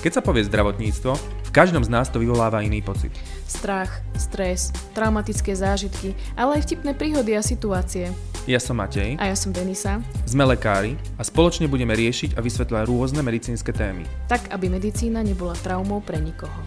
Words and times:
Keď 0.00 0.16
sa 0.16 0.24
povie 0.24 0.48
zdravotníctvo, 0.48 1.12
v 1.44 1.50
každom 1.52 1.84
z 1.84 1.92
nás 1.92 2.08
to 2.08 2.24
vyvoláva 2.24 2.64
iný 2.64 2.80
pocit. 2.80 3.12
Strach, 3.44 4.00
stres, 4.16 4.72
traumatické 4.96 5.52
zážitky, 5.52 6.16
ale 6.32 6.56
aj 6.56 6.64
vtipné 6.64 6.96
príhody 6.96 7.36
a 7.36 7.44
situácie. 7.44 8.08
Ja 8.48 8.56
som 8.56 8.80
Matej. 8.80 9.20
A 9.20 9.28
ja 9.28 9.36
som 9.36 9.52
Denisa. 9.52 10.00
Sme 10.24 10.48
lekári 10.48 10.96
a 11.20 11.22
spoločne 11.22 11.68
budeme 11.68 11.92
riešiť 11.92 12.32
a 12.32 12.40
vysvetľovať 12.40 12.84
rôzne 12.88 13.20
medicínske 13.20 13.76
témy. 13.76 14.08
Tak, 14.24 14.48
aby 14.48 14.72
medicína 14.72 15.20
nebola 15.20 15.52
traumou 15.60 16.00
pre 16.00 16.16
nikoho. 16.16 16.64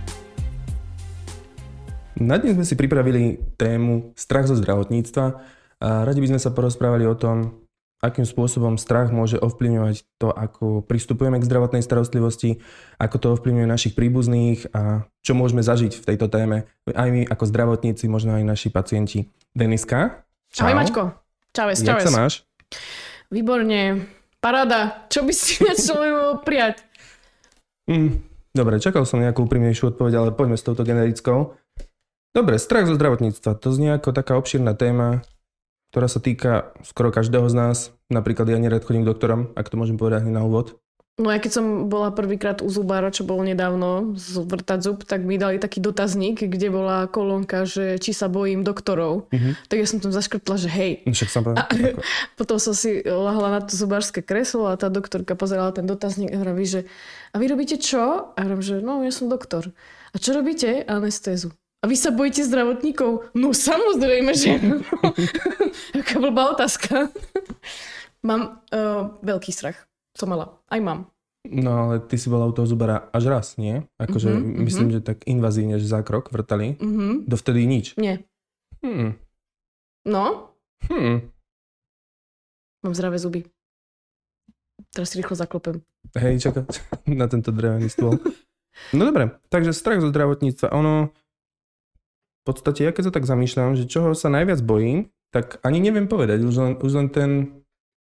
Na 2.14 2.38
dnes 2.38 2.54
sme 2.54 2.70
si 2.70 2.78
pripravili 2.78 3.42
tému 3.58 4.14
strach 4.14 4.46
zo 4.46 4.54
zdravotníctva 4.54 5.26
a 5.82 6.06
radi 6.06 6.22
by 6.22 6.38
sme 6.38 6.40
sa 6.40 6.54
porozprávali 6.54 7.10
o 7.10 7.18
tom, 7.18 7.63
akým 8.04 8.28
spôsobom 8.28 8.76
strach 8.76 9.16
môže 9.16 9.40
ovplyvňovať 9.40 10.04
to, 10.20 10.28
ako 10.28 10.84
pristupujeme 10.84 11.40
k 11.40 11.48
zdravotnej 11.48 11.80
starostlivosti, 11.80 12.60
ako 13.00 13.16
to 13.16 13.28
ovplyvňuje 13.40 13.64
našich 13.64 13.96
príbuzných 13.96 14.76
a 14.76 15.08
čo 15.24 15.32
môžeme 15.40 15.64
zažiť 15.64 15.96
v 15.96 16.08
tejto 16.12 16.28
téme. 16.28 16.68
Aj 16.92 17.08
my 17.08 17.24
ako 17.24 17.48
zdravotníci, 17.48 18.12
možno 18.12 18.36
aj 18.36 18.44
naši 18.44 18.68
pacienti. 18.68 19.32
Deniska? 19.56 20.28
Čau. 20.52 20.68
Ahoj 20.68 20.84
Maťko. 20.84 21.04
Čaves, 21.56 21.80
čaves. 21.80 22.04
Jak 22.04 22.12
sa 22.12 22.12
máš? 22.12 22.34
Výborne. 23.32 24.04
Paráda. 24.44 25.08
Čo 25.08 25.24
by 25.24 25.32
si 25.32 25.64
človek 25.88 26.44
prijať? 26.44 26.84
Mm, 27.88 28.20
dobre, 28.52 28.84
čakal 28.84 29.08
som 29.08 29.24
nejakú 29.24 29.48
úprimnejšiu 29.48 29.96
odpoveď, 29.96 30.14
ale 30.20 30.30
poďme 30.36 30.60
s 30.60 30.68
touto 30.68 30.84
generickou. 30.84 31.56
Dobre, 32.36 32.60
strach 32.60 32.90
zo 32.90 32.98
zdravotníctva. 33.00 33.56
To 33.62 33.70
znie 33.72 33.96
ako 33.96 34.12
taká 34.12 34.36
obšírna 34.36 34.76
téma 34.76 35.24
ktorá 35.94 36.10
sa 36.10 36.18
týka 36.18 36.74
skoro 36.82 37.14
každého 37.14 37.46
z 37.46 37.54
nás. 37.54 37.78
Napríklad 38.10 38.50
ja 38.50 38.58
nered 38.58 38.82
chodím 38.82 39.06
k 39.06 39.14
doktorom, 39.14 39.54
ak 39.54 39.70
to 39.70 39.78
môžem 39.78 40.02
povedať 40.02 40.26
na 40.26 40.42
úvod. 40.42 40.82
No 41.22 41.30
aj 41.30 41.46
keď 41.46 41.52
som 41.62 41.66
bola 41.94 42.10
prvýkrát 42.10 42.66
u 42.66 42.74
zubára, 42.74 43.14
čo 43.14 43.22
bolo 43.22 43.46
nedávno, 43.46 44.18
zvrtať 44.18 44.80
zub, 44.82 45.06
tak 45.06 45.22
mi 45.22 45.38
dali 45.38 45.62
taký 45.62 45.78
dotazník, 45.78 46.42
kde 46.42 46.74
bola 46.74 47.06
kolónka, 47.06 47.70
že 47.70 48.02
či 48.02 48.18
sa 48.18 48.26
bojím 48.26 48.66
doktorov. 48.66 49.30
Uh-huh. 49.30 49.54
Tak 49.70 49.78
ja 49.78 49.86
som 49.86 50.02
tam 50.02 50.10
zaškrtla, 50.10 50.58
že 50.58 50.74
hej. 50.74 51.06
No 51.06 51.14
však 51.14 51.30
som 51.30 51.46
a, 51.54 51.70
potom 52.42 52.58
som 52.58 52.74
si 52.74 53.06
lahla 53.06 53.54
na 53.54 53.62
to 53.62 53.78
zubárske 53.78 54.26
kreslo 54.26 54.66
a 54.66 54.74
tá 54.74 54.90
doktorka 54.90 55.38
pozerala 55.38 55.70
ten 55.70 55.86
dotazník 55.86 56.34
a 56.34 56.42
hovorí, 56.42 56.66
že 56.66 56.82
a 57.30 57.38
vy 57.38 57.46
robíte 57.46 57.78
čo? 57.78 58.34
A 58.34 58.40
hovorím, 58.42 58.66
že 58.66 58.82
no 58.82 59.06
ja 59.06 59.14
som 59.14 59.30
doktor. 59.30 59.70
A 60.10 60.18
čo 60.18 60.34
robíte? 60.34 60.82
Anestézu. 60.90 61.54
A 61.84 61.88
vy 61.88 62.00
sa 62.00 62.16
bojíte 62.16 62.48
zdravotníkov? 62.48 63.36
No 63.36 63.52
samozrejme, 63.52 64.32
že 64.32 64.56
Aká 66.00 66.16
blbá 66.24 66.56
otázka. 66.56 67.12
mám 68.28 68.64
uh, 68.72 69.20
veľký 69.20 69.52
strach. 69.52 69.84
Som 70.16 70.32
mala. 70.32 70.64
Aj 70.72 70.80
mám. 70.80 71.12
No 71.44 71.76
ale 71.76 72.00
ty 72.08 72.16
si 72.16 72.32
bola 72.32 72.48
u 72.48 72.56
toho 72.56 72.64
zubara 72.64 73.12
až 73.12 73.28
raz, 73.28 73.60
nie? 73.60 73.84
Akože 74.00 74.32
mm-hmm, 74.32 74.64
myslím, 74.64 74.88
mm-hmm. 74.96 75.04
že 75.04 75.08
tak 75.12 75.28
invazívne, 75.28 75.76
že 75.76 75.92
zákrok 75.92 76.32
vrtali. 76.32 76.80
Mm-hmm. 76.80 77.28
Dovtedy 77.28 77.68
nič. 77.68 78.00
Nie. 78.00 78.24
Hmm. 78.80 79.20
No? 80.08 80.56
Hmm. 80.88 81.28
Mám 82.84 82.96
zdravé 82.96 83.20
zuby. 83.20 83.44
Teraz 84.96 85.12
si 85.12 85.20
rýchlo 85.20 85.36
zaklopem. 85.36 85.84
Hej, 86.16 86.48
čaká 86.48 86.64
na 87.12 87.28
tento 87.28 87.52
drevený 87.52 87.92
stôl. 87.92 88.20
No 88.96 89.04
dobre, 89.08 89.36
takže 89.52 89.76
strach 89.76 90.00
zo 90.00 90.12
zdravotníctva. 90.12 90.72
Ono, 90.76 91.12
v 92.44 92.52
podstate, 92.52 92.84
ja 92.84 92.92
keď 92.92 93.08
sa 93.08 93.14
tak 93.16 93.24
zamýšľam, 93.24 93.80
že 93.80 93.88
čoho 93.88 94.12
sa 94.12 94.28
najviac 94.28 94.60
bojím, 94.60 95.08
tak 95.32 95.64
ani 95.64 95.80
neviem 95.80 96.12
povedať. 96.12 96.44
Už 96.44 96.56
len, 96.60 96.74
už 96.76 96.92
len 96.92 97.08
ten, 97.08 97.64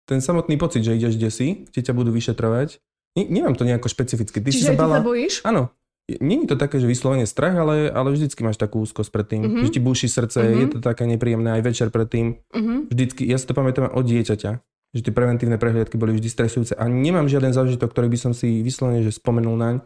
ten 0.04 0.20
samotný 0.20 0.60
pocit, 0.60 0.84
že 0.84 1.00
ideš 1.00 1.16
kde 1.16 1.30
si, 1.32 1.48
kde 1.72 1.80
ťa 1.80 1.96
budú 1.96 2.12
vyšetrovať. 2.12 2.76
Ne, 3.16 3.24
nemám 3.24 3.56
to 3.56 3.64
nejako 3.64 3.88
špecificky. 3.88 4.44
Ty 4.44 4.52
Čiže 4.52 4.60
si 4.60 4.68
sa 4.68 4.76
bala... 4.76 5.00
sa 5.00 5.08
bojíš? 5.08 5.40
Áno. 5.48 5.72
Není 6.08 6.48
to 6.48 6.56
také, 6.56 6.80
že 6.80 6.88
vyslovene 6.88 7.28
strach, 7.28 7.52
ale, 7.52 7.88
ale 7.92 8.12
vždycky 8.12 8.40
máš 8.40 8.56
takú 8.56 8.80
úzkosť 8.80 9.10
pred 9.12 9.26
tým. 9.28 9.42
Uh-huh. 9.44 9.64
Že 9.64 9.76
ti 9.76 9.80
búši 9.80 10.08
srdce, 10.08 10.40
uh-huh. 10.40 10.60
je 10.60 10.66
to 10.76 10.78
také 10.80 11.04
nepríjemné 11.04 11.60
aj 11.60 11.62
večer 11.64 11.88
pred 11.92 12.08
tým. 12.08 12.26
Uh-huh. 12.48 12.88
Vždycky, 12.88 13.28
ja 13.28 13.36
si 13.36 13.44
to 13.44 13.52
pamätám 13.52 13.92
od 13.92 14.04
dieťaťa, 14.08 14.50
že 14.96 15.00
tie 15.04 15.12
preventívne 15.12 15.60
prehliadky 15.60 16.00
boli 16.00 16.16
vždy 16.16 16.28
stresujúce 16.32 16.72
a 16.80 16.84
nemám 16.88 17.28
žiaden 17.28 17.52
zážitok, 17.52 17.92
ktorý 17.92 18.08
by 18.08 18.18
som 18.24 18.32
si 18.32 18.64
vyslovene 18.64 19.04
že 19.04 19.12
spomenul 19.12 19.60
naň, 19.60 19.84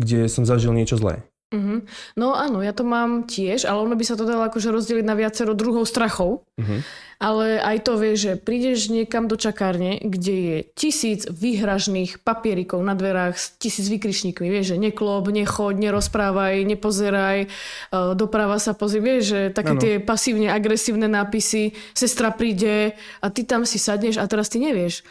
kde 0.00 0.24
som 0.32 0.48
zažil 0.48 0.72
niečo 0.72 0.96
zlé. 0.96 1.20
Uh-huh. 1.52 1.84
No 2.16 2.32
áno, 2.32 2.64
ja 2.64 2.72
to 2.72 2.82
mám 2.82 3.28
tiež, 3.28 3.68
ale 3.68 3.84
ono 3.84 3.94
by 3.94 4.04
sa 4.08 4.16
to 4.16 4.24
dalo 4.24 4.48
akože 4.48 4.72
rozdeliť 4.72 5.04
na 5.04 5.14
viacero 5.14 5.52
druhov 5.52 5.84
strachov. 5.84 6.48
Uh-huh. 6.56 6.80
Ale 7.22 7.62
aj 7.62 7.86
to 7.86 7.94
vie, 8.02 8.18
že 8.18 8.34
prídeš 8.34 8.90
niekam 8.90 9.30
do 9.30 9.38
čakárne, 9.38 10.02
kde 10.02 10.34
je 10.34 10.56
tisíc 10.74 11.22
vyhražných 11.30 12.18
papierikov 12.26 12.82
na 12.82 12.98
dverách 12.98 13.38
s 13.38 13.54
tisíc 13.62 13.86
vykrišníkmi. 13.86 14.50
Vieš, 14.50 14.74
že 14.74 14.82
neklop, 14.82 15.30
nechoď, 15.30 15.78
nerozprávaj, 15.78 16.66
nepozeraj, 16.66 17.46
uh, 17.46 18.18
doprava 18.18 18.58
sa 18.58 18.74
pozrie. 18.74 18.98
Vieš, 18.98 19.22
že 19.22 19.40
také 19.54 19.78
ano. 19.78 19.82
tie 19.86 19.92
pasívne 20.02 20.50
agresívne 20.50 21.06
nápisy, 21.06 21.78
sestra 21.94 22.34
príde 22.34 22.98
a 23.22 23.30
ty 23.30 23.46
tam 23.46 23.62
si 23.62 23.78
sadneš 23.78 24.18
a 24.18 24.26
teraz 24.26 24.50
ty 24.50 24.58
nevieš 24.58 25.06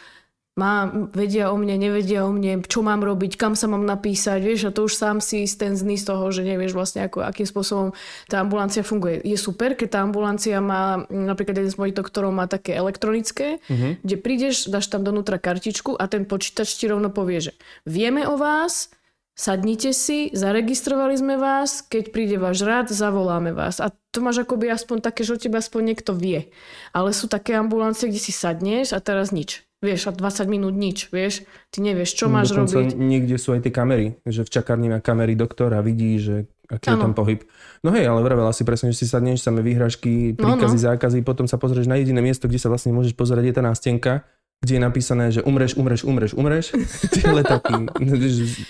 má, 0.52 0.84
vedia 1.16 1.48
o 1.48 1.56
mne, 1.56 1.80
nevedia 1.80 2.28
o 2.28 2.30
mne, 2.32 2.60
čo 2.68 2.84
mám 2.84 3.00
robiť, 3.00 3.40
kam 3.40 3.56
sa 3.56 3.72
mám 3.72 3.88
napísať, 3.88 4.44
vieš, 4.44 4.68
a 4.68 4.74
to 4.74 4.84
už 4.84 5.00
sám 5.00 5.24
si 5.24 5.48
ten 5.48 5.72
zný 5.72 5.96
z 5.96 6.04
toho, 6.12 6.28
že 6.28 6.44
nevieš 6.44 6.76
vlastne, 6.76 7.08
ako, 7.08 7.24
akým 7.24 7.48
spôsobom 7.48 7.96
tá 8.28 8.44
ambulancia 8.44 8.84
funguje. 8.84 9.24
Je 9.24 9.40
super, 9.40 9.72
keď 9.72 9.88
tá 9.96 9.98
ambulancia 10.04 10.60
má, 10.60 11.08
napríklad 11.08 11.56
jeden 11.56 11.72
z 11.72 11.80
mojich 11.80 11.96
doktorov 11.96 12.36
má 12.36 12.44
také 12.44 12.76
elektronické, 12.76 13.64
uh-huh. 13.64 13.96
kde 14.04 14.16
prídeš, 14.20 14.68
dáš 14.68 14.92
tam 14.92 15.00
donútra 15.00 15.40
kartičku 15.40 15.96
a 15.96 16.04
ten 16.04 16.28
počítač 16.28 16.76
ti 16.76 16.84
rovno 16.84 17.08
povie, 17.08 17.48
že 17.48 17.52
vieme 17.88 18.28
o 18.28 18.36
vás, 18.36 18.92
sadnite 19.32 19.96
si, 19.96 20.28
zaregistrovali 20.36 21.16
sme 21.16 21.40
vás, 21.40 21.80
keď 21.80 22.12
príde 22.12 22.36
váš 22.36 22.60
rád, 22.60 22.92
zavoláme 22.92 23.56
vás. 23.56 23.80
A 23.80 23.88
to 24.12 24.20
máš 24.20 24.44
akoby 24.44 24.68
aspoň 24.68 25.00
také, 25.00 25.24
že 25.24 25.32
o 25.32 25.40
teba 25.40 25.64
aspoň 25.64 25.96
niekto 25.96 26.12
vie. 26.12 26.52
Ale 26.92 27.16
sú 27.16 27.24
také 27.24 27.56
ambulancie, 27.56 28.12
kde 28.12 28.20
si 28.20 28.36
sadneš 28.36 28.92
a 28.92 29.00
teraz 29.00 29.32
nič 29.32 29.64
Vieš, 29.82 30.08
a 30.08 30.10
20 30.14 30.46
minút 30.46 30.78
nič, 30.78 31.10
vieš. 31.10 31.42
Ty 31.74 31.82
nevieš, 31.82 32.14
čo 32.14 32.30
máš 32.30 32.54
Dokonca 32.54 32.86
robiť. 32.86 32.94
niekde 32.94 33.34
sú 33.34 33.50
aj 33.50 33.66
tie 33.66 33.74
kamery, 33.74 34.14
že 34.22 34.46
v 34.46 34.50
čakárni 34.54 34.86
má 34.86 35.02
kamery 35.02 35.34
doktor 35.34 35.74
a 35.74 35.82
vidí, 35.82 36.22
že 36.22 36.46
aký 36.70 36.94
ano. 36.94 36.94
je 36.94 37.02
tam 37.02 37.12
pohyb. 37.18 37.40
No 37.82 37.90
hej, 37.90 38.06
ale 38.06 38.22
vravela 38.22 38.54
si 38.54 38.62
presne, 38.62 38.94
že 38.94 39.02
si 39.02 39.06
sadneš, 39.10 39.42
samé 39.42 39.66
výhražky, 39.66 40.38
príkazy, 40.38 40.78
no, 40.78 40.80
no. 40.80 40.86
zákazy, 40.86 41.18
potom 41.26 41.50
sa 41.50 41.58
pozrieš 41.58 41.90
na 41.90 41.98
jediné 41.98 42.22
miesto, 42.22 42.46
kde 42.46 42.62
sa 42.62 42.70
vlastne 42.70 42.94
môžeš 42.94 43.18
pozerať, 43.18 43.50
je 43.50 43.54
tá 43.58 43.62
nástenka 43.66 44.22
kde 44.62 44.78
je 44.78 44.82
napísané, 44.82 45.24
že 45.34 45.42
umreš, 45.42 45.74
umreš, 45.74 46.06
umreš, 46.06 46.32
umreš. 46.38 46.70
Tie 47.12 47.26
taký, 47.42 47.90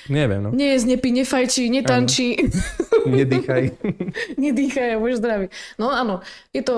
neviem, 0.09 0.41
no. 0.41 0.49
Nie, 0.49 0.81
nepí, 0.81 1.12
nefajčí, 1.12 1.69
netančí. 1.69 2.41
Nedýchaj. 3.05 3.77
Nedýchaj 4.41 4.97
a 4.97 4.99
budeš 4.99 5.21
zdravý. 5.21 5.47
No 5.77 5.93
áno, 5.93 6.25
je 6.56 6.65
to 6.65 6.75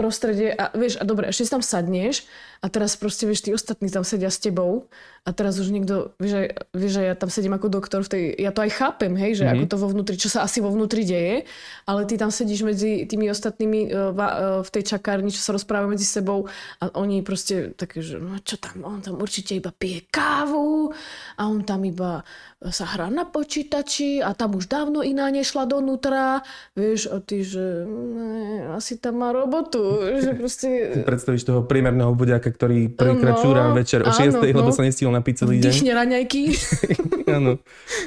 prostredie 0.00 0.48
a 0.48 0.72
vieš, 0.72 0.96
a 0.96 1.04
dobre, 1.04 1.28
ešte 1.28 1.44
si 1.44 1.52
tam 1.52 1.60
sadneš 1.60 2.24
a 2.64 2.66
teraz 2.72 2.96
proste, 2.96 3.28
vieš, 3.28 3.44
tí 3.44 3.52
ostatní 3.52 3.92
tam 3.92 4.08
sedia 4.08 4.32
s 4.32 4.40
tebou 4.40 4.88
a 5.28 5.36
teraz 5.36 5.60
už 5.60 5.68
niekto, 5.68 6.16
vieš, 6.16 6.40
aj, 6.40 6.48
vieš, 6.72 6.94
aj 6.96 7.06
ja 7.12 7.14
tam 7.16 7.28
sedím 7.28 7.52
ako 7.52 7.68
doktor 7.68 8.00
v 8.00 8.08
tej, 8.08 8.22
ja 8.40 8.56
to 8.56 8.64
aj 8.64 8.72
chápem, 8.72 9.12
hej, 9.20 9.36
že 9.36 9.44
mm-hmm. 9.44 9.60
ako 9.60 9.64
to 9.68 9.76
vo 9.76 9.88
vnútri, 9.92 10.16
čo 10.16 10.32
sa 10.32 10.48
asi 10.48 10.64
vo 10.64 10.72
vnútri 10.72 11.04
deje, 11.04 11.44
ale 11.84 12.08
ty 12.08 12.16
tam 12.16 12.32
sedíš 12.32 12.64
medzi 12.64 13.04
tými 13.04 13.28
ostatnými 13.28 13.92
uh, 13.92 14.64
v 14.64 14.70
tej 14.72 14.96
čakárni, 14.96 15.28
čo 15.28 15.44
sa 15.44 15.52
rozprávajú 15.52 15.92
medzi 15.92 16.08
sebou 16.08 16.48
a 16.80 16.88
oni 16.96 17.20
proste 17.20 17.76
také, 17.76 18.00
že 18.00 18.16
no 18.16 18.40
čo 18.40 18.56
tam, 18.56 18.80
on 18.80 19.04
tam 19.04 19.20
určite 19.20 19.52
iba 19.60 19.68
pije 19.68 20.08
kávu 20.08 20.88
a 21.36 21.42
on 21.44 21.68
tam 21.68 21.84
iba 21.84 22.24
sa 22.70 22.88
hrá 22.88 23.12
na 23.12 23.28
počítači 23.28 24.24
a 24.24 24.32
tam 24.32 24.56
už 24.56 24.70
dávno 24.70 25.04
iná 25.04 25.28
nešla 25.28 25.68
donútra, 25.68 26.40
vieš, 26.72 27.12
a 27.12 27.20
ty, 27.20 27.44
že 27.44 27.84
ne, 27.84 28.72
asi 28.72 28.96
tam 28.96 29.20
má 29.20 29.34
robotu, 29.34 30.00
že 30.24 30.32
proste... 30.32 30.68
Predstavíš 31.04 31.44
toho 31.44 31.66
priemerného 31.66 32.12
budiaka, 32.16 32.48
ktorý 32.48 32.92
prvýkrát 32.92 33.36
no, 33.36 33.42
čúra 33.42 33.62
večer 33.74 34.00
o 34.04 34.12
6, 34.12 34.38
no, 34.38 34.40
lebo 34.40 34.70
sa 34.72 34.86
nestihol 34.86 35.12
napiť 35.12 35.34
celý 35.44 35.60
deň. 35.60 35.68
Dýchne 35.68 35.92
raňajky. 35.92 36.42
Áno. 37.36 37.60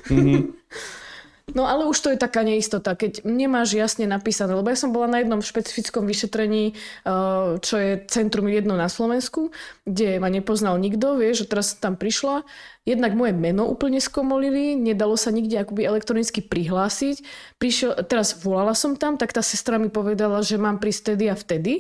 Mhm. 0.09 0.39
No 1.55 1.63
ale 1.63 1.88
už 1.88 1.95
to 2.03 2.11
je 2.11 2.19
taká 2.19 2.44
neistota, 2.44 2.91
keď 2.91 3.23
nemáš 3.23 3.71
jasne 3.71 4.03
napísané, 4.03 4.51
lebo 4.51 4.67
ja 4.67 4.75
som 4.75 4.91
bola 4.91 5.07
na 5.07 5.23
jednom 5.23 5.39
špecifickom 5.39 6.03
vyšetrení, 6.03 6.75
eh, 6.75 7.55
čo 7.63 7.75
je 7.79 8.03
centrum 8.11 8.51
jedno 8.51 8.75
na 8.75 8.91
Slovensku, 8.91 9.55
kde 9.88 10.19
ma 10.19 10.27
nepoznal 10.27 10.75
nikto, 10.75 11.15
vieš, 11.15 11.47
že 11.47 11.55
teraz 11.55 11.79
tam 11.79 11.95
prišla. 11.95 12.44
Jednak 12.83 13.15
moje 13.15 13.31
meno 13.31 13.63
úplne 13.63 14.03
skomolili, 14.03 14.75
nedalo 14.75 15.15
sa 15.15 15.31
nikde 15.31 15.63
akoby 15.63 15.88
elektronicky 15.88 16.44
prihlásiť. 16.44 17.23
Prišiel, 17.63 17.95
teraz 18.03 18.35
volala 18.43 18.75
som 18.75 19.00
tam, 19.00 19.15
tak 19.15 19.31
tá 19.31 19.39
sestra 19.39 19.79
mi 19.79 19.88
povedala, 19.88 20.43
že 20.43 20.59
mám 20.59 20.83
prísť 20.83 21.15
vtedy 21.15 21.25
a 21.31 21.35
vtedy. 21.39 21.73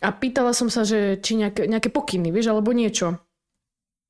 A 0.00 0.08
pýtala 0.08 0.56
som 0.56 0.72
sa, 0.72 0.88
že 0.88 1.20
či 1.20 1.36
nejaké, 1.36 1.68
nejaké 1.68 1.92
pokyny, 1.92 2.32
vieš, 2.32 2.48
alebo 2.48 2.72
niečo. 2.72 3.20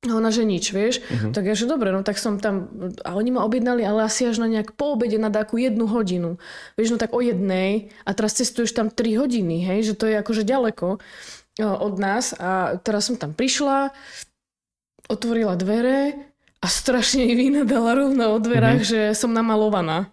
A 0.03 0.19
ona, 0.19 0.35
že 0.35 0.43
nič, 0.43 0.75
vieš. 0.75 0.99
Uh-huh. 0.99 1.31
Tak 1.31 1.47
ja, 1.47 1.55
že 1.55 1.71
dobre, 1.71 1.95
no 1.95 2.03
tak 2.03 2.19
som 2.19 2.43
tam... 2.43 2.67
A 3.07 3.15
oni 3.15 3.31
ma 3.31 3.47
objednali, 3.47 3.87
ale 3.87 4.03
asi 4.03 4.27
až 4.27 4.43
na 4.43 4.51
nejak 4.51 4.75
po 4.75 4.99
obede 4.99 5.15
na 5.15 5.31
takú 5.31 5.63
jednu 5.63 5.87
hodinu. 5.87 6.43
Vieš, 6.75 6.95
no 6.95 6.99
tak 6.99 7.15
o 7.15 7.23
jednej 7.23 7.95
a 8.03 8.11
teraz 8.11 8.35
cestuješ 8.35 8.75
tam 8.75 8.91
3 8.91 9.23
hodiny, 9.23 9.63
hej, 9.63 9.95
že 9.95 9.95
to 9.95 10.11
je 10.11 10.19
akože 10.19 10.43
ďaleko 10.43 10.99
od 11.63 11.95
nás. 12.03 12.35
A 12.35 12.83
teraz 12.83 13.07
som 13.07 13.15
tam 13.15 13.31
prišla, 13.31 13.95
otvorila 15.07 15.55
dvere 15.55 16.19
a 16.59 16.67
strašne 16.67 17.23
mi 17.23 17.39
vynadala 17.39 17.95
rovno 17.95 18.35
o 18.35 18.43
dverách, 18.43 18.83
mm-hmm. 18.83 19.15
že 19.15 19.19
som 19.19 19.31
namalovaná. 19.31 20.11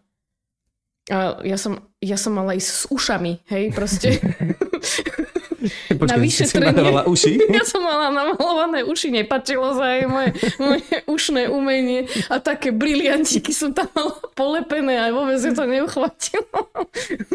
A 1.10 1.42
ja 1.42 1.58
som, 1.58 1.82
ja 1.98 2.22
som 2.22 2.38
mala 2.38 2.54
ísť 2.54 2.70
s 2.70 2.84
ušami, 2.94 3.42
hej, 3.50 3.74
proste. 3.74 4.22
Počkej, 6.00 6.16
na 6.16 6.24
vyšetrenie. 6.24 6.80
Si 6.80 7.10
uši? 7.12 7.34
Ja 7.60 7.64
som 7.68 7.84
mala 7.84 8.08
namalované 8.08 8.88
uši, 8.88 9.12
nepačilo 9.12 9.76
sa 9.76 10.00
aj 10.00 10.04
moje, 10.08 10.30
moje 10.64 10.96
ušné 11.12 11.52
umenie 11.52 12.08
a 12.32 12.40
také 12.40 12.72
briliantiky 12.72 13.52
som 13.52 13.76
tam 13.76 13.92
mala 13.92 14.16
polepené 14.32 14.96
a 14.96 15.12
vôbec 15.12 15.44
to 15.44 15.64
neuchvatilo. 15.68 16.60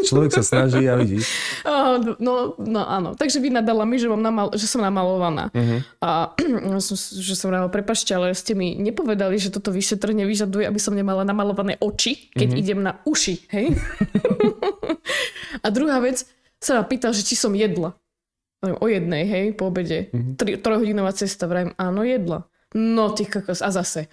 Človek 0.00 0.30
sa 0.40 0.42
snaží 0.42 0.88
a 0.88 0.96
vidíš. 0.96 1.28
No, 2.24 2.54
no 2.56 2.80
áno, 2.86 3.18
takže 3.18 3.42
vynadala 3.42 3.84
mi, 3.84 3.98
že, 3.98 4.06
mám 4.08 4.22
namal, 4.22 4.46
že 4.54 4.64
som 4.70 4.80
namalovaná. 4.80 5.50
Uh-huh. 5.50 5.80
A 6.00 6.32
že 7.26 7.34
som 7.34 7.50
ráno, 7.50 7.68
prepašte, 7.68 8.14
ale 8.14 8.32
ste 8.32 8.56
mi 8.56 8.78
nepovedali, 8.78 9.36
že 9.36 9.52
toto 9.52 9.74
vyšetrenie 9.74 10.24
vyžaduje, 10.24 10.64
aby 10.64 10.80
som 10.80 10.94
nemala 10.94 11.26
namalované 11.26 11.76
oči, 11.82 12.30
keď 12.32 12.48
uh-huh. 12.54 12.62
idem 12.62 12.80
na 12.80 12.92
uši, 13.04 13.34
hej? 13.50 13.66
a 15.64 15.66
druhá 15.68 15.98
vec, 16.00 16.24
sa 16.64 16.80
ma 16.80 16.84
pýtal, 16.88 17.12
že 17.12 17.26
či 17.26 17.36
som 17.36 17.52
jedla 17.52 17.92
o 18.72 18.86
jednej, 18.88 19.28
hej, 19.28 19.46
po 19.52 19.68
obede. 19.68 20.08
Mm-hmm. 20.08 20.34
Tri, 20.40 20.56
trojhodinová 20.56 21.12
cesta, 21.12 21.44
vrajím, 21.44 21.76
áno, 21.76 22.00
jedla. 22.00 22.48
No, 22.72 23.12
ty 23.12 23.28
kokos, 23.28 23.60
a 23.60 23.68
zase. 23.68 24.08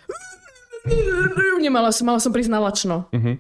Nemala 1.62 1.94
som, 1.94 2.10
mala 2.10 2.20
som 2.20 2.34
prísť 2.34 2.52
na 2.52 2.60
lačno. 2.60 3.08
Mm-hmm. 3.14 3.36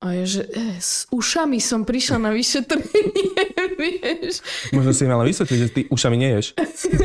A 0.00 0.16
je, 0.16 0.40
že 0.40 0.42
e, 0.48 0.80
s 0.80 1.04
ušami 1.12 1.60
som 1.60 1.84
prišla 1.84 2.24
na 2.24 2.32
vyšetrenie, 2.32 3.36
vieš. 3.84 4.40
Možno 4.72 4.96
si 4.96 5.04
mala 5.04 5.28
vysvetliť, 5.28 5.58
že 5.60 5.68
ty 5.68 5.80
ušami 5.92 6.16
neješ. 6.16 6.56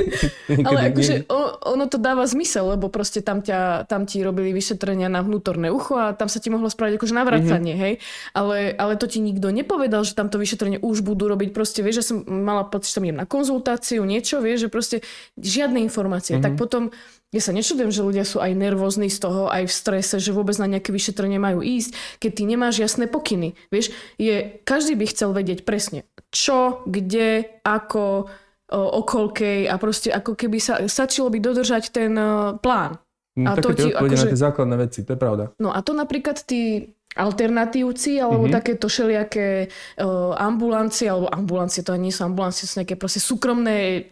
Ale 0.67 0.95
akože 0.95 1.27
on, 1.27 1.75
ono 1.75 1.85
to 1.91 1.99
dáva 1.99 2.23
zmysel, 2.23 2.71
lebo 2.71 2.87
proste 2.87 3.19
tam, 3.19 3.43
ťa, 3.43 3.83
tam 3.91 4.07
ti 4.07 4.23
robili 4.23 4.55
vyšetrenia 4.55 5.11
na 5.11 5.19
vnútorné 5.27 5.75
ucho 5.75 5.99
a 5.99 6.15
tam 6.15 6.31
sa 6.31 6.39
ti 6.39 6.47
mohlo 6.47 6.71
spraviť 6.71 6.95
akože 6.95 7.11
navracanie, 7.19 7.75
mm-hmm. 7.75 7.83
hej. 7.83 7.93
Ale, 8.31 8.71
ale 8.79 8.95
to 8.95 9.11
ti 9.11 9.19
nikto 9.19 9.51
nepovedal, 9.51 10.07
že 10.07 10.15
tamto 10.15 10.39
vyšetrenie 10.39 10.79
už 10.79 11.03
budú 11.03 11.27
robiť. 11.27 11.51
Proste 11.51 11.83
vieš, 11.83 11.99
že 11.99 12.15
som 12.15 12.23
mala 12.23 12.63
pocit, 12.63 12.95
že 12.95 13.03
tam 13.03 13.11
idem 13.11 13.19
na 13.19 13.27
konzultáciu, 13.27 14.07
niečo, 14.07 14.39
vieš, 14.39 14.67
že 14.67 14.69
proste 14.71 14.97
žiadne 15.35 15.83
informácie. 15.83 16.39
Mm-hmm. 16.39 16.47
Tak 16.47 16.53
potom 16.55 16.95
ja 17.33 17.41
sa 17.43 17.51
nečudujem, 17.51 17.91
že 17.91 18.05
ľudia 18.05 18.23
sú 18.23 18.39
aj 18.39 18.51
nervózni 18.55 19.11
z 19.11 19.19
toho, 19.19 19.51
aj 19.51 19.67
v 19.67 19.73
strese, 19.73 20.15
že 20.23 20.31
vôbec 20.31 20.55
na 20.55 20.71
nejaké 20.71 20.95
vyšetrenie 20.95 21.35
majú 21.41 21.59
ísť, 21.59 22.21
keď 22.23 22.31
ty 22.31 22.43
nemáš 22.47 22.75
jasné 22.79 23.11
pokyny. 23.11 23.59
Vieš, 23.73 23.91
je, 24.15 24.61
každý 24.63 24.95
by 24.95 25.05
chcel 25.11 25.35
vedieť 25.35 25.67
presne, 25.67 26.07
čo, 26.31 26.85
kde, 26.87 27.59
ako, 27.67 28.31
o, 28.71 29.01
koľkej 29.03 29.67
a 29.67 29.75
proste 29.75 30.15
ako 30.15 30.37
keby 30.39 30.57
sa 30.63 30.79
stačilo 30.87 31.27
by 31.27 31.43
dodržať 31.43 31.91
ten 31.91 32.15
uh, 32.15 32.55
plán. 32.55 33.03
No, 33.35 33.51
a 33.51 33.59
to 33.59 33.75
ti 33.75 33.91
akože... 33.91 34.15
na 34.15 34.31
tie 34.31 34.39
základné 34.39 34.75
veci, 34.79 34.99
to 35.03 35.13
je 35.13 35.19
pravda. 35.19 35.51
No 35.59 35.75
a 35.75 35.83
to 35.83 35.91
napríklad 35.91 36.39
tí 36.47 36.95
alternatívci 37.15 38.19
alebo 38.19 38.47
mm-hmm. 38.47 38.57
takéto 38.59 38.87
všelijaké 38.87 39.67
uh, 39.67 40.35
ambulancie, 40.39 41.11
alebo 41.11 41.27
ambulancie, 41.27 41.83
to 41.83 41.95
nie 41.99 42.15
sú 42.15 42.27
ambulancie, 42.27 42.63
sú 42.63 42.79
nejaké 42.79 42.95
proste 42.95 43.19
súkromné 43.19 44.07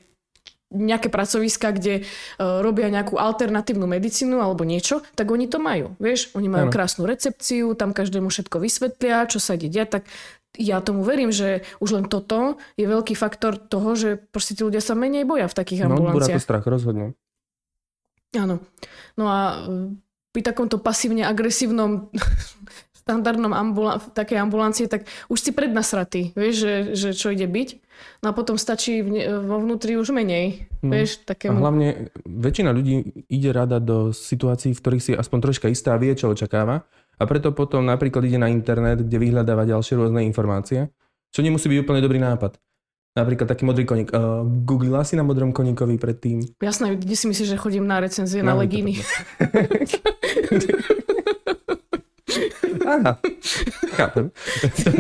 nejaké 0.73 1.07
pracoviska, 1.13 1.71
kde 1.77 2.03
uh, 2.03 2.59
robia 2.65 2.89
nejakú 2.89 3.21
alternatívnu 3.21 3.85
medicínu 3.85 4.41
alebo 4.41 4.65
niečo, 4.65 5.05
tak 5.13 5.29
oni 5.29 5.45
to 5.45 5.61
majú. 5.61 5.93
Vieš, 6.01 6.33
oni 6.33 6.49
majú 6.49 6.67
ano. 6.67 6.73
krásnu 6.73 7.05
recepciu, 7.05 7.77
tam 7.77 7.93
každému 7.93 8.33
všetko 8.33 8.57
vysvetlia, 8.57 9.29
čo 9.29 9.37
sa 9.37 9.53
ide 9.53 9.69
diať, 9.69 10.01
tak 10.01 10.03
ja 10.57 10.85
tomu 10.85 11.01
verím, 11.01 11.33
že 11.33 11.65
už 11.81 11.97
len 11.97 12.05
toto 12.05 12.61
je 12.77 12.85
veľký 12.85 13.17
faktor 13.17 13.57
toho, 13.57 13.97
že 13.97 14.21
proste 14.21 14.53
tí 14.53 14.61
ľudia 14.61 14.85
sa 14.85 14.93
menej 14.93 15.25
boja 15.25 15.49
v 15.49 15.57
takých 15.57 15.89
no, 15.89 15.97
ambulanciách. 15.97 16.37
No, 16.37 16.41
to 16.41 16.45
strach, 16.45 16.65
rozhodne. 16.69 17.17
Áno. 18.37 18.61
No 19.17 19.25
a 19.29 19.65
e, 19.65 19.97
pri 20.33 20.41
takomto 20.41 20.77
pasívne 20.77 21.25
agresívnom 21.25 22.13
štandardnom 23.03 23.51
ambula- 23.51 23.99
takej 23.99 24.39
ambulancie, 24.39 24.87
tak 24.87 25.03
už 25.27 25.39
si 25.43 25.51
prednasratý, 25.51 26.31
vieš, 26.33 26.55
že, 26.63 26.73
že 26.95 27.09
čo 27.11 27.35
ide 27.35 27.45
byť. 27.45 27.69
No 28.23 28.31
a 28.31 28.33
potom 28.33 28.55
stačí 28.55 29.03
vo 29.43 29.59
vnútri 29.59 29.99
už 29.99 30.15
menej. 30.15 30.71
No. 30.79 30.95
Vieš, 30.95 31.27
takému... 31.27 31.59
A 31.59 31.63
hlavne 31.67 31.87
väčšina 32.23 32.71
ľudí 32.71 33.27
ide 33.27 33.51
rada 33.51 33.83
do 33.83 34.15
situácií, 34.15 34.71
v 34.71 34.81
ktorých 34.81 35.03
si 35.03 35.11
aspoň 35.11 35.39
troška 35.51 35.67
istá 35.67 35.99
vie, 35.99 36.15
čo 36.15 36.31
očakáva. 36.31 36.87
A 37.19 37.23
preto 37.29 37.53
potom 37.53 37.85
napríklad 37.85 38.25
ide 38.25 38.41
na 38.41 38.49
internet, 38.49 39.03
kde 39.05 39.17
vyhľadáva 39.21 39.69
ďalšie 39.69 39.99
rôzne 39.99 40.25
informácie, 40.25 40.89
čo 41.29 41.45
nemusí 41.45 41.69
byť 41.69 41.79
úplne 41.85 42.01
dobrý 42.01 42.17
nápad. 42.23 42.57
Napríklad 43.13 43.45
taký 43.45 43.69
modrý 43.69 43.85
koník. 43.85 44.09
Uh, 44.09 44.41
googlila 44.65 45.05
si 45.05 45.13
na 45.13 45.21
modrom 45.21 45.53
koníkovi 45.53 46.01
predtým? 46.01 46.41
Jasné, 46.57 46.97
kde 46.97 47.13
si 47.13 47.29
myslíš, 47.29 47.53
že 47.53 47.61
chodím 47.61 47.85
na 47.85 48.01
recenzie 48.01 48.41
no, 48.41 48.57
na 48.57 48.65
legíny? 48.65 48.97
Aha, 52.83 53.11
chápem. 53.97 54.31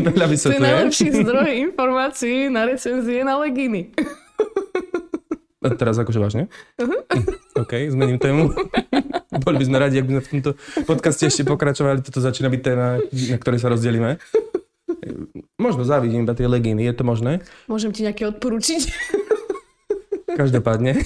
Veľa 0.03 0.27
to 0.37 0.53
je 0.53 0.61
najlepší 0.61 1.07
zdroj 1.23 1.49
informácií 1.71 2.47
na 2.47 2.67
recenzie 2.67 3.21
na 3.25 3.37
legíny. 3.39 3.93
A 5.63 5.71
teraz 5.71 5.95
akože 5.95 6.19
vážne? 6.19 6.51
Uh-huh. 6.75 6.99
OK, 7.63 7.87
zmením 7.87 8.19
tému. 8.19 8.51
Boli 9.47 9.55
by 9.63 9.65
sme 9.65 9.77
radi, 9.79 9.95
ak 10.03 10.05
by 10.05 10.11
sme 10.19 10.23
v 10.23 10.29
tomto 10.29 10.51
podcaste 10.83 11.23
ešte 11.23 11.47
pokračovali. 11.47 12.03
Toto 12.03 12.19
začína 12.19 12.51
byť 12.51 12.61
téma, 12.61 12.99
na 12.99 13.37
ktorej 13.39 13.63
sa 13.63 13.71
rozdelíme. 13.71 14.19
Možno 15.55 15.87
závidím 15.87 16.27
iba 16.27 16.35
tie 16.35 16.47
legíny, 16.47 16.83
je 16.83 16.95
to 16.95 17.03
možné? 17.07 17.39
Môžem 17.71 17.95
ti 17.95 18.03
nejaké 18.03 18.27
odporúčiť. 18.27 18.81
Každopádne. 20.33 20.97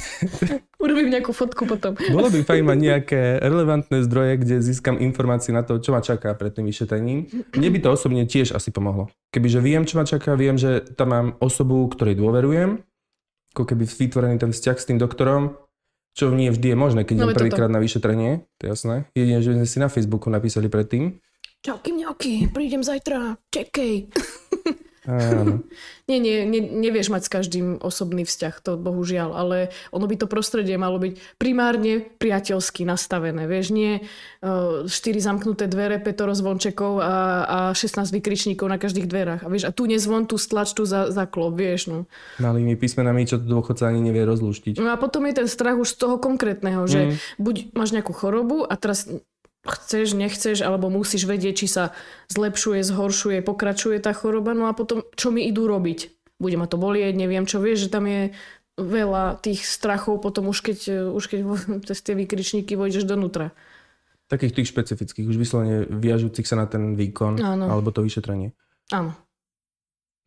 Urobím 0.78 1.10
nejakú 1.12 1.36
fotku 1.36 1.68
potom. 1.68 1.98
Bolo 2.14 2.32
by 2.32 2.46
fajn 2.46 2.64
mať 2.64 2.80
nejaké 2.80 3.22
relevantné 3.44 4.06
zdroje, 4.06 4.40
kde 4.40 4.56
získam 4.64 4.96
informácie 5.02 5.52
na 5.52 5.66
to, 5.66 5.82
čo 5.82 5.92
ma 5.92 6.00
čaká 6.00 6.32
pred 6.38 6.54
tým 6.54 6.70
vyšetrením. 6.70 7.28
Mne 7.58 7.70
by 7.74 7.80
to 7.84 7.90
osobne 7.92 8.24
tiež 8.24 8.54
asi 8.56 8.70
pomohlo. 8.72 9.12
Kebyže 9.34 9.60
viem, 9.60 9.84
čo 9.84 10.00
ma 10.00 10.06
čaká, 10.08 10.38
viem, 10.38 10.56
že 10.56 10.86
tam 10.96 11.12
mám 11.12 11.28
osobu, 11.44 11.84
ktorej 11.92 12.16
dôverujem, 12.16 12.86
ako 13.58 13.64
keby 13.74 13.84
vytvorený 13.90 14.38
ten 14.38 14.52
vzťah 14.54 14.78
s 14.78 14.88
tým 14.88 15.02
doktorom, 15.02 15.58
čo 16.18 16.34
nie 16.34 16.50
vždy 16.50 16.74
je 16.74 16.78
možné, 16.78 17.02
keď 17.06 17.16
no, 17.18 17.22
idem 17.30 17.38
prvýkrát 17.38 17.70
na 17.70 17.78
vyšetrenie, 17.78 18.46
to 18.58 18.62
je 18.66 18.70
jasné. 18.74 18.96
Jedine, 19.14 19.42
že 19.42 19.54
sme 19.54 19.68
si 19.70 19.78
na 19.78 19.90
Facebooku 19.90 20.30
napísali 20.34 20.66
predtým. 20.66 21.18
Čauky 21.62 21.90
mňauky, 21.94 22.54
prídem 22.54 22.86
zajtra, 22.86 23.38
čekej. 23.50 24.14
nie, 26.12 26.20
nie, 26.20 26.44
nie, 26.44 26.60
nevieš 26.60 27.08
mať 27.08 27.22
s 27.26 27.30
každým 27.32 27.68
osobný 27.80 28.28
vzťah, 28.28 28.56
to 28.60 28.76
bohužiaľ, 28.76 29.32
ale 29.32 29.58
ono 29.96 30.04
by 30.04 30.16
to 30.20 30.28
prostredie 30.28 30.76
malo 30.76 31.00
byť 31.00 31.40
primárne 31.40 32.04
priateľsky 32.20 32.84
nastavené. 32.84 33.48
Vieš, 33.48 33.72
nie 33.72 34.04
uh, 34.44 34.84
4 34.84 34.92
zamknuté 35.24 35.72
dvere, 35.72 36.04
5 36.04 36.12
zvončekov 36.36 37.00
a, 37.00 37.16
a 37.48 37.60
16 37.72 38.04
vykričníkov 38.20 38.68
na 38.68 38.76
každých 38.76 39.08
dverách. 39.08 39.42
A, 39.44 39.48
vieš, 39.48 39.66
a 39.68 39.72
tu 39.72 39.88
nezvon, 39.88 40.28
tu 40.28 40.36
stlač, 40.36 40.76
tu 40.76 40.84
za, 40.84 41.08
za 41.08 41.24
klop, 41.24 41.56
vieš. 41.56 41.88
No. 41.88 41.98
Malými 42.44 42.76
písmenami, 42.76 43.24
čo 43.24 43.40
to 43.40 43.48
dôchodca 43.48 43.88
ani 43.88 44.04
nevie 44.04 44.28
rozluštiť. 44.28 44.84
No 44.84 44.92
a 44.92 45.00
potom 45.00 45.24
je 45.32 45.40
ten 45.40 45.48
strach 45.48 45.80
už 45.80 45.96
z 45.96 45.98
toho 46.04 46.20
konkrétneho, 46.20 46.84
že 46.84 47.16
mm. 47.16 47.40
buď 47.40 47.56
máš 47.72 47.96
nejakú 47.96 48.12
chorobu 48.12 48.68
a 48.68 48.76
teraz 48.76 49.08
chceš, 49.68 50.16
nechceš, 50.16 50.64
alebo 50.64 50.88
musíš 50.88 51.28
vedieť, 51.28 51.64
či 51.64 51.68
sa 51.68 51.84
zlepšuje, 52.32 52.82
zhoršuje, 52.82 53.44
pokračuje 53.44 54.00
tá 54.00 54.16
choroba, 54.16 54.56
no 54.56 54.72
a 54.72 54.74
potom 54.74 55.04
čo 55.20 55.30
mi 55.30 55.44
idú 55.46 55.68
robiť? 55.68 56.16
Bude 56.38 56.56
ma 56.56 56.70
to 56.70 56.80
bolieť, 56.80 57.18
neviem 57.18 57.44
čo, 57.44 57.60
vieš, 57.60 57.90
že 57.90 57.94
tam 57.94 58.06
je 58.06 58.32
veľa 58.78 59.42
tých 59.42 59.66
strachov 59.66 60.22
potom 60.22 60.54
už 60.54 60.62
keď, 60.62 61.10
už 61.12 61.24
keď 61.28 61.40
cez 61.90 62.00
tie 62.06 62.14
vykričníky 62.14 62.78
vojdeš 62.78 63.10
donútra. 63.10 63.52
Takých 64.28 64.60
tých 64.60 64.70
špecifických, 64.76 65.28
už 65.28 65.40
vyslovene 65.40 65.88
viažúcich 65.88 66.44
sa 66.44 66.60
na 66.60 66.68
ten 66.68 67.00
výkon 67.00 67.40
Áno. 67.40 67.66
alebo 67.72 67.96
to 67.96 68.04
vyšetrenie. 68.04 68.52
Áno. 68.92 69.16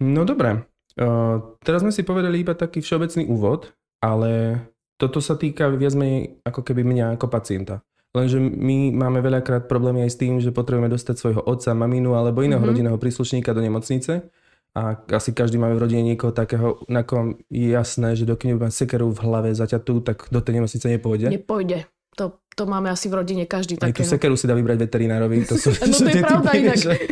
No 0.00 0.24
dobre. 0.24 0.64
Uh, 0.96 1.54
teraz 1.62 1.84
sme 1.84 1.94
si 1.94 2.02
povedali 2.02 2.40
iba 2.42 2.56
taký 2.56 2.80
všeobecný 2.80 3.28
úvod, 3.28 3.70
ale 4.00 4.64
toto 4.96 5.20
sa 5.20 5.36
týka 5.36 5.68
viac 5.68 5.94
menej 5.94 6.40
ako 6.42 6.60
keby 6.64 6.82
mňa 6.82 7.06
ako 7.20 7.26
pacienta. 7.28 7.84
Lenže 8.10 8.42
my 8.42 8.90
máme 8.90 9.22
veľakrát 9.22 9.70
problémy 9.70 10.02
aj 10.02 10.10
s 10.10 10.18
tým, 10.18 10.42
že 10.42 10.50
potrebujeme 10.50 10.90
dostať 10.90 11.14
svojho 11.14 11.42
otca, 11.46 11.70
maminu 11.78 12.18
alebo 12.18 12.42
iného 12.42 12.58
mm-hmm. 12.58 12.70
rodinného 12.74 12.98
príslušníka 12.98 13.54
do 13.54 13.62
nemocnice. 13.62 14.26
A 14.70 14.98
asi 15.10 15.34
každý 15.34 15.58
máme 15.58 15.74
v 15.74 15.82
rodine 15.82 16.02
niekoho 16.02 16.30
takého, 16.30 16.82
na 16.86 17.02
kom 17.02 17.38
je 17.50 17.74
jasné, 17.74 18.14
že 18.14 18.22
dokým 18.22 18.54
nebude 18.54 18.70
mať 18.70 18.86
sekeru 18.86 19.10
v 19.10 19.18
hlave 19.26 19.50
zaťatú, 19.50 20.02
tak 20.02 20.30
do 20.30 20.38
tej 20.38 20.62
nemocnice 20.62 20.86
nepôjde. 20.86 21.26
Nepôjde. 21.30 21.90
To, 22.18 22.38
to 22.54 22.66
máme 22.70 22.90
asi 22.90 23.10
v 23.10 23.18
rodine 23.18 23.46
každý 23.46 23.78
také. 23.78 23.90
Aj 23.90 23.98
tú 23.98 24.06
sekeru 24.06 24.34
si 24.38 24.46
dá 24.46 24.54
vybrať 24.54 24.78
veterinárovi. 24.90 25.46
To 25.46 25.54
sú, 25.58 25.74
no 25.90 25.94
to 25.94 26.10
je 26.10 26.22
pravda 26.22 26.50
inak. 26.54 26.78
Že... 26.78 26.94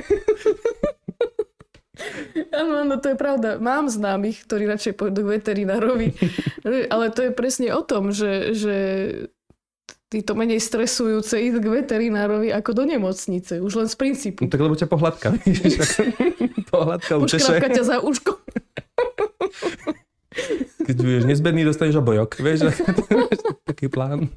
Áno, 2.59 2.75
áno, 2.83 2.99
to 2.99 3.14
je 3.14 3.19
pravda. 3.19 3.59
Mám 3.62 3.87
známych, 3.87 4.47
ktorí 4.47 4.67
radšej 4.67 4.99
pôjdu 4.99 5.23
k 5.26 5.31
veterinárovi. 5.38 6.11
Ale 6.90 7.11
to 7.14 7.26
je 7.26 7.31
presne 7.31 7.71
o 7.71 7.83
tom, 7.87 8.11
že, 8.11 8.55
že 8.55 8.76
ty 10.09 10.25
to 10.25 10.33
menej 10.33 10.61
stresujúce 10.61 11.37
ísť 11.37 11.59
k 11.61 11.67
veterinárovi 11.85 12.49
ako 12.53 12.71
do 12.73 12.85
nemocnice. 12.88 13.61
Už 13.61 13.73
len 13.85 13.88
z 13.88 13.97
princípu. 13.97 14.49
No 14.49 14.50
tak 14.50 14.61
lebo 14.65 14.75
ťa 14.75 14.88
pohľadka. 14.88 15.37
pohľadka 16.73 17.12
učeše. 17.21 17.61
ťa 17.61 17.85
za 17.85 17.97
uško. 18.00 18.33
Keď 20.88 20.97
budeš 20.97 21.25
nezbedný, 21.29 21.67
dostaneš 21.69 22.00
obojok. 22.00 22.41
Vieš, 22.41 22.73
taký 23.69 23.93
plán. 23.93 24.33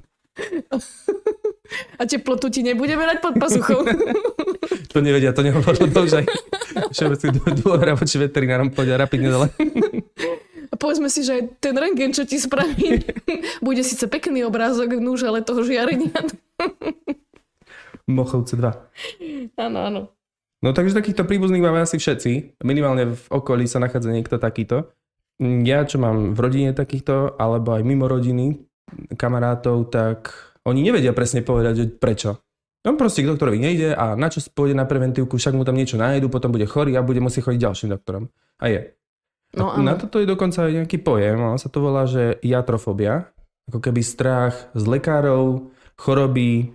A 1.95 2.03
teplotu 2.03 2.51
ti 2.51 2.65
nebudeme 2.65 3.07
dať 3.07 3.17
pod 3.23 3.35
pazuchou. 3.39 3.85
To 4.91 4.97
nevedia, 4.99 5.31
to 5.31 5.39
nehovorilo 5.45 5.87
to 5.87 5.99
už 6.03 6.13
aj 6.19 6.25
všeobecný 6.91 7.27
dôvera 7.63 7.95
voči 7.95 8.19
veterinárom 8.19 8.75
povedia 8.75 8.99
rapidne 8.99 9.31
dole. 9.31 9.47
Povedzme 10.81 11.13
si, 11.13 11.21
že 11.21 11.53
ten 11.61 11.77
rengen, 11.77 12.09
čo 12.09 12.25
ti 12.25 12.41
spraví, 12.41 13.05
bude 13.65 13.85
síce 13.85 14.09
pekný 14.09 14.41
obrázok, 14.49 14.97
núž, 14.97 15.29
ale 15.29 15.45
toho 15.45 15.61
žiarenia. 15.61 16.09
Mochovce 18.09 18.57
2. 18.57 19.53
Áno, 19.61 19.79
áno. 19.85 20.01
No 20.61 20.73
takže 20.73 20.97
takýchto 20.97 21.29
príbuzných 21.29 21.61
máme 21.61 21.85
asi 21.85 22.01
všetci. 22.01 22.57
Minimálne 22.65 23.13
v 23.13 23.23
okolí 23.29 23.69
sa 23.69 23.77
nachádza 23.77 24.09
niekto 24.09 24.41
takýto. 24.41 24.89
Ja, 25.41 25.85
čo 25.85 26.01
mám 26.01 26.33
v 26.33 26.39
rodine 26.41 26.73
takýchto, 26.73 27.37
alebo 27.37 27.77
aj 27.77 27.85
mimo 27.85 28.05
rodiny 28.05 28.61
kamarátov, 29.17 29.89
tak 29.89 30.33
oni 30.65 30.85
nevedia 30.85 31.17
presne 31.17 31.41
povedať, 31.41 31.73
že 31.77 31.85
prečo. 31.93 32.41
On 32.85 32.97
proste 32.97 33.21
k 33.21 33.29
doktorovi 33.29 33.61
nejde 33.61 33.93
a 33.93 34.17
na 34.17 34.29
čo 34.29 34.41
pôjde 34.53 34.73
na 34.73 34.89
preventívku, 34.89 35.37
však 35.37 35.53
mu 35.53 35.61
tam 35.61 35.77
niečo 35.77 36.01
nájdu, 36.01 36.33
potom 36.33 36.49
bude 36.49 36.65
chorý 36.65 36.97
a 36.97 37.05
bude 37.05 37.21
musieť 37.21 37.49
chodiť 37.49 37.61
ďalším 37.61 37.89
doktorom. 37.93 38.25
A 38.57 38.65
je. 38.69 38.81
No, 39.51 39.75
na 39.83 39.99
toto 39.99 40.23
je 40.23 40.27
dokonca 40.29 40.63
aj 40.63 40.83
nejaký 40.83 41.03
pojem, 41.03 41.35
ale 41.35 41.59
sa 41.59 41.67
to 41.67 41.83
volá, 41.83 42.07
že 42.07 42.39
jatrofobia. 42.39 43.27
Ako 43.67 43.83
keby 43.83 43.99
strach 43.99 44.71
z 44.71 44.83
lekárov, 44.87 45.71
choroby, 45.99 46.71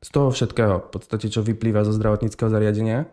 z 0.00 0.08
toho 0.08 0.32
všetkého, 0.32 0.86
v 0.86 0.90
podstate, 0.94 1.26
čo 1.28 1.44
vyplýva 1.44 1.84
zo 1.84 1.92
zdravotníckého 1.92 2.48
zariadenia. 2.48 3.10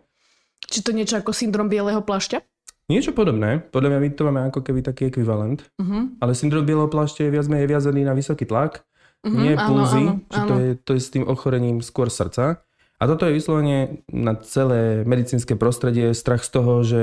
Či 0.69 0.85
to 0.85 0.95
niečo 0.95 1.19
ako 1.19 1.35
syndrom 1.35 1.67
bieleho 1.67 1.99
plášťa? 2.05 2.39
Niečo 2.87 3.11
podobné, 3.11 3.59
podľa 3.59 3.91
mňa 3.91 3.99
my 3.99 4.09
to 4.15 4.21
máme 4.23 4.41
ako 4.47 4.63
keby 4.63 4.79
taký 4.79 5.11
ekvivalent, 5.11 5.67
Uh-huh. 5.75 6.07
ale 6.23 6.31
syndrom 6.31 6.63
bieleho 6.63 6.87
plášťa 6.87 7.27
je 7.27 7.33
viac 7.35 7.45
menej 7.51 7.67
viazaný 7.67 8.07
na 8.07 8.15
vysoký 8.15 8.47
tlak, 8.47 8.87
Uh-huh. 9.27 9.33
nie 9.33 9.57
pulzy, 9.59 10.23
áno. 10.31 10.47
to 10.47 10.53
je, 10.61 10.69
to 10.79 10.91
je 10.95 11.01
s 11.03 11.09
tým 11.11 11.25
ochorením 11.27 11.83
skôr 11.83 12.07
srdca. 12.07 12.63
A 12.97 13.03
toto 13.05 13.27
je 13.27 13.35
vyslovene 13.35 14.07
na 14.07 14.33
celé 14.39 15.03
medicínske 15.03 15.59
prostredie 15.59 16.15
strach 16.15 16.41
z 16.47 16.49
toho, 16.49 16.73
že 16.81 17.01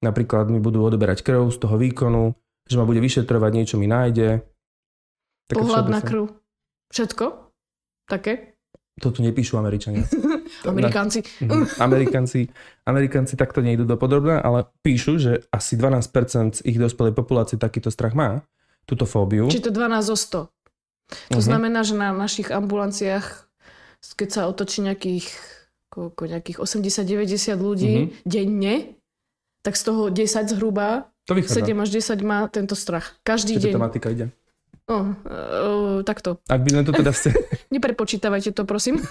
napríklad 0.00 0.48
mi 0.48 0.58
budú 0.58 0.82
odoberať 0.82 1.22
krv 1.22 1.48
z 1.48 1.58
toho 1.58 1.76
výkonu, 1.76 2.34
že 2.64 2.76
ma 2.76 2.84
bude 2.84 2.98
vyšetrovať, 2.98 3.50
niečo 3.52 3.76
mi 3.76 3.86
nájde. 3.86 4.42
Také 5.46 5.56
Pohľad 5.56 5.86
na 5.88 6.00
krv. 6.00 6.34
Všetko? 6.90 7.24
Také? 8.06 8.56
To 8.96 9.12
tu 9.12 9.20
nepíšu 9.20 9.56
Američania. 9.56 10.08
Amerikánci. 10.72 11.20
Mhm. 11.44 11.78
Amerikanci, 11.78 12.48
Amerikanci 12.82 13.36
takto 13.36 13.60
nejdú 13.60 13.84
do 13.84 13.94
podrobná, 13.94 14.40
ale 14.40 14.66
píšu, 14.80 15.20
že 15.20 15.32
asi 15.52 15.76
12% 15.76 16.58
z 16.58 16.64
ich 16.64 16.80
dospelej 16.80 17.12
populácie 17.12 17.60
takýto 17.60 17.92
strach 17.92 18.16
má, 18.16 18.40
túto 18.88 19.04
fóbiu. 19.04 19.52
Či 19.52 19.60
to 19.60 19.70
12 19.70 20.00
zo 20.00 20.16
100. 20.16 20.40
To 21.30 21.38
Mhm. 21.38 21.44
znamená, 21.44 21.80
že 21.84 21.94
na 21.94 22.10
našich 22.10 22.48
ambulanciách, 22.48 23.46
keď 24.16 24.28
sa 24.32 24.40
otočí 24.48 24.80
nejakých, 24.82 25.28
koľko, 25.86 26.22
nejakých 26.26 26.58
80-90 26.58 27.60
ľudí 27.60 27.94
Mhm. 27.94 28.06
denne, 28.24 28.74
tak 29.66 29.74
z 29.74 29.82
toho 29.82 30.02
10 30.14 30.46
zhruba, 30.54 31.10
To 31.26 31.34
vychádza. 31.34 31.66
7 31.66 31.74
až 31.82 31.90
10 31.90 32.22
má 32.22 32.46
tento 32.46 32.78
strach. 32.78 33.18
Každý 33.26 33.58
Čiže 33.58 33.66
deň. 33.66 33.72
tematika 33.74 34.06
ide. 34.14 34.30
Oh, 34.86 35.02
uh, 35.02 35.98
takto. 36.06 36.38
Ak 36.46 36.62
by 36.62 36.70
sme 36.70 36.82
to 36.86 36.94
teda 36.94 37.10
ste... 37.10 37.34
Neprepočítavajte 37.74 38.54
to, 38.54 38.62
prosím. 38.62 39.02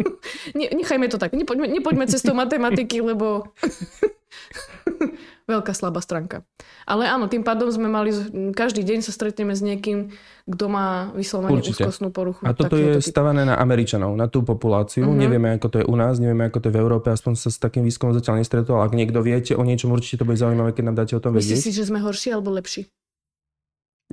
ne, 0.58 0.70
nechajme 0.70 1.10
to 1.10 1.18
tak. 1.18 1.34
Nepoďme, 1.34 1.66
nepoďme 1.74 2.06
cestou 2.06 2.38
matematiky, 2.38 3.02
lebo 3.02 3.50
veľká 5.50 5.74
slabá 5.74 5.98
stránka. 5.98 6.46
Ale 6.86 7.10
áno, 7.10 7.26
tým 7.26 7.42
pádom 7.42 7.66
sme 7.66 7.90
mali, 7.90 8.14
každý 8.54 8.86
deň 8.86 9.02
sa 9.02 9.10
stretneme 9.10 9.58
s 9.58 9.66
niekým, 9.66 10.14
kto 10.46 10.70
má 10.70 11.10
vyslovene 11.18 11.58
Určite. 11.58 11.82
úzkostnú 11.82 12.14
poruchu. 12.14 12.46
A 12.46 12.54
toto 12.54 12.78
je 12.78 13.02
typu. 13.02 13.10
stavané 13.10 13.42
na 13.42 13.58
Američanov, 13.58 14.14
na 14.14 14.30
tú 14.30 14.46
populáciu. 14.46 15.02
Mhm. 15.10 15.18
Nevieme, 15.18 15.48
ako 15.58 15.66
to 15.66 15.76
je 15.82 15.84
u 15.90 15.98
nás, 15.98 16.22
nevieme, 16.22 16.46
ako 16.46 16.62
to 16.62 16.66
je 16.70 16.74
v 16.74 16.78
Európe, 16.78 17.10
aspoň 17.10 17.34
sa 17.42 17.50
s 17.50 17.58
takým 17.58 17.82
výskumom 17.82 18.14
zatiaľ 18.14 18.38
nestretol. 18.38 18.86
Ak 18.86 18.94
niekto 18.94 19.18
viete 19.18 19.58
o 19.58 19.66
niečom, 19.66 19.90
určite 19.90 20.22
to 20.22 20.30
bude 20.30 20.38
zaujímavé, 20.38 20.70
keď 20.70 20.94
nám 20.94 20.96
dáte 21.02 21.18
o 21.18 21.22
tom 21.22 21.34
Myslíš 21.34 21.58
vedieť. 21.58 21.66
si, 21.66 21.70
že 21.74 21.90
sme 21.90 21.98
horší 21.98 22.30
alebo 22.30 22.54
lepší? 22.54 22.86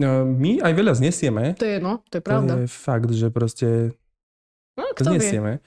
No, 0.02 0.26
My 0.26 0.58
aj 0.58 0.74
veľa 0.74 0.94
znesieme. 0.96 1.54
To 1.54 1.64
je, 1.64 1.78
no, 1.78 2.02
to 2.04 2.18
je 2.18 2.22
To 2.22 2.26
pravda. 2.26 2.54
je 2.58 2.68
fakt, 2.68 3.10
že 3.12 3.30
proste 3.30 3.94
No, 4.74 4.90
kto 4.92 5.06
vie? 5.08 5.22
znesieme. 5.22 5.62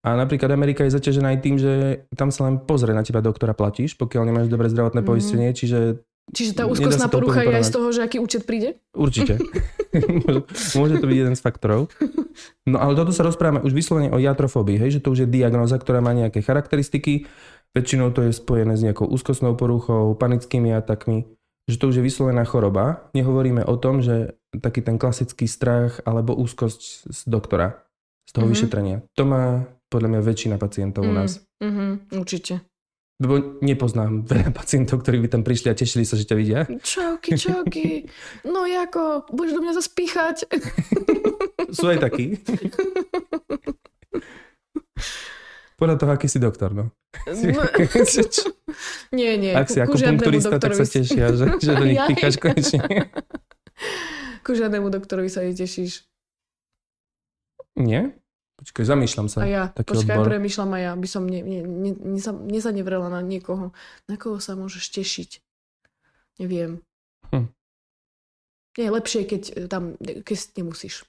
A 0.00 0.14
napríklad 0.14 0.48
Amerika 0.48 0.80
je 0.80 0.94
zaťažená 0.94 1.34
aj 1.34 1.38
tým, 1.40 1.56
že 1.56 1.72
tam 2.10 2.30
sa 2.30 2.46
len 2.46 2.56
pozrie 2.58 2.92
na 2.92 3.02
teba 3.02 3.20
doktora 3.20 3.52
platíš, 3.52 3.92
pokiaľ 3.94 4.22
nemáš 4.24 4.46
dobré 4.46 4.66
zdravotné 4.66 5.00
Mhm. 5.00 5.06
poistenie, 5.06 5.50
čiže 5.50 6.00
Čiže 6.30 6.52
tá 6.54 6.64
úzkostná 6.64 7.10
to 7.10 7.18
porucha 7.18 7.42
je 7.42 7.50
aj 7.50 7.64
z 7.64 7.72
toho, 7.72 7.90
že 7.90 8.00
aký 8.00 8.16
účet 8.16 8.46
príde? 8.46 8.78
určite. 8.94 9.36
môže 10.78 10.94
to 10.96 11.04
byť 11.04 11.18
jeden 11.18 11.34
z 11.34 11.42
faktorov. 11.42 11.90
No 12.64 12.78
ale 12.78 12.94
toto 12.94 13.10
sa 13.10 13.26
rozprávame 13.26 13.60
už 13.60 13.74
vyslovene 13.74 14.08
o 14.08 14.16
jatrofóbii, 14.16 14.78
hej, 14.78 14.90
že 14.92 15.02
to 15.02 15.10
už 15.10 15.18
je 15.20 15.28
diagnóza, 15.28 15.74
ktorá 15.74 15.98
má 15.98 16.12
nejaké 16.12 16.38
charakteristiky. 16.38 17.26
Väčšinou 17.70 18.10
to 18.10 18.22
je 18.22 18.32
spojené 18.32 18.72
s 18.72 18.82
nejakou 18.82 19.06
úzkostnou 19.06 19.54
poruchou, 19.54 20.14
panickými 20.14 20.70
atakmi, 20.72 21.26
že 21.70 21.78
to 21.78 21.88
už 21.88 21.96
je 21.96 22.04
vyslovená 22.04 22.42
choroba. 22.42 23.06
Nehovoríme 23.14 23.62
o 23.62 23.76
tom, 23.76 24.02
že 24.02 24.34
taký 24.52 24.82
ten 24.82 24.98
klasický 24.98 25.46
strach 25.46 26.02
alebo 26.02 26.34
úzkosť 26.34 26.80
z 27.06 27.20
doktora, 27.24 27.78
z 28.26 28.32
toho 28.34 28.46
Mhm. 28.46 28.52
vyšetrenia. 28.52 28.96
To 29.14 29.22
má 29.22 29.62
podľa 29.86 30.08
mňa 30.08 30.20
väčšina 30.20 30.56
pacientov 30.56 31.02
u 31.02 31.10
nás. 31.10 31.42
Mm, 31.58 31.70
mm, 31.70 31.94
určite. 32.18 32.62
Lebo 33.20 33.60
nepoznám 33.60 34.24
veľa 34.24 34.48
pacientov, 34.50 35.02
ktorí 35.02 35.20
by 35.20 35.28
tam 35.28 35.42
prišli 35.42 35.68
a 35.68 35.76
tešili 35.76 36.02
sa, 36.02 36.16
že 36.16 36.24
ťa 36.24 36.36
vidia. 36.36 36.64
Čauky, 36.64 37.36
čauky. 37.36 37.86
No 38.48 38.64
jako, 38.64 39.28
budeš 39.28 39.54
do 39.54 39.60
mňa 39.60 39.74
zaspíchať. 39.76 40.36
Sú 41.70 41.84
aj 41.86 42.00
takí. 42.00 42.40
Podľa 45.80 45.96
toho, 45.96 46.10
aký 46.12 46.28
si 46.28 46.36
doktor, 46.36 46.76
no. 46.76 46.92
nie, 49.16 49.32
nie. 49.40 49.56
Ak 49.56 49.72
si 49.72 49.80
ku- 49.80 49.88
ako 49.88 49.96
ku 49.96 49.96
žiadnemu 49.96 50.20
punkturista, 50.20 50.56
tak 50.60 50.76
sa 50.76 50.84
tešia, 50.84 51.32
že, 51.32 51.56
že 51.64 51.72
do 51.72 51.84
nich 51.88 51.96
pýchaš 52.04 52.36
konečne. 52.36 52.84
Ku 54.44 54.52
žiadnemu 54.52 54.92
doktorovi 54.92 55.32
sa 55.32 55.40
netešíš. 55.40 56.04
Nie? 57.80 58.12
Počkaj, 58.60 58.84
zamýšľam 58.84 59.28
sa. 59.32 59.40
A 59.40 59.48
ja, 59.48 59.64
Taký 59.72 59.88
počkaj, 59.96 60.16
odbor. 60.20 60.28
premyšľam 60.28 60.70
aj 60.76 60.82
ja, 60.84 60.92
by 61.00 61.08
som 61.08 61.24
ne, 61.24 61.40
ne, 61.40 61.60
ne, 61.64 62.20
nezanevrela 62.44 63.08
na 63.08 63.24
niekoho. 63.24 63.72
Na 64.04 64.20
koho 64.20 64.36
sa 64.36 64.52
môžeš 64.52 64.84
tešiť? 65.00 65.30
Neviem. 66.44 66.84
Hm. 67.32 67.48
Nie, 68.76 68.84
je 68.84 68.92
lepšie, 68.92 69.20
keď 69.24 69.42
e, 69.48 69.52
tam, 69.64 69.96
keď 69.96 70.60
nemusíš. 70.60 71.08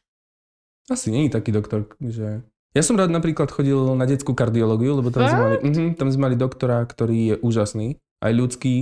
Asi 0.87 1.11
nie 1.11 1.27
je 1.27 1.35
taký 1.35 1.51
doktor, 1.51 1.91
že... 1.99 2.39
Ja 2.71 2.81
som 2.81 2.95
rád 2.95 3.11
napríklad 3.11 3.51
chodil 3.51 3.75
na 3.99 4.07
detskú 4.07 4.31
kardiológiu, 4.31 4.95
lebo 4.95 5.11
tam 5.11 5.27
sme, 5.27 5.39
mali, 5.39 5.57
mhm, 5.59 5.99
tam 5.99 6.07
sme 6.07 6.31
mali 6.31 6.35
doktora, 6.39 6.83
ktorý 6.87 7.35
je 7.35 7.35
úžasný, 7.43 7.99
aj 8.23 8.31
ľudský. 8.31 8.75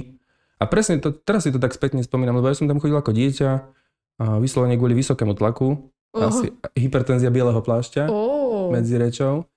A 0.62 0.68
presne 0.70 1.02
to, 1.02 1.10
teraz 1.10 1.48
si 1.48 1.52
to 1.52 1.58
tak 1.58 1.74
spätne 1.74 2.04
spomínam, 2.06 2.38
lebo 2.38 2.52
ja 2.52 2.58
som 2.58 2.70
tam 2.70 2.78
chodil 2.78 2.94
ako 2.94 3.16
dieťa, 3.16 3.50
a 4.20 4.36
vyslovene 4.38 4.76
kvôli 4.76 4.94
vysokému 4.94 5.34
tlaku, 5.34 5.90
asi 6.12 6.52
hypertenzia 6.76 7.32
bieleho 7.32 7.62
plášťa. 7.62 8.10
Oh. 8.12 8.70
medzi 8.70 9.00
rečou. 9.00 9.50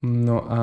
No 0.00 0.46
a, 0.46 0.60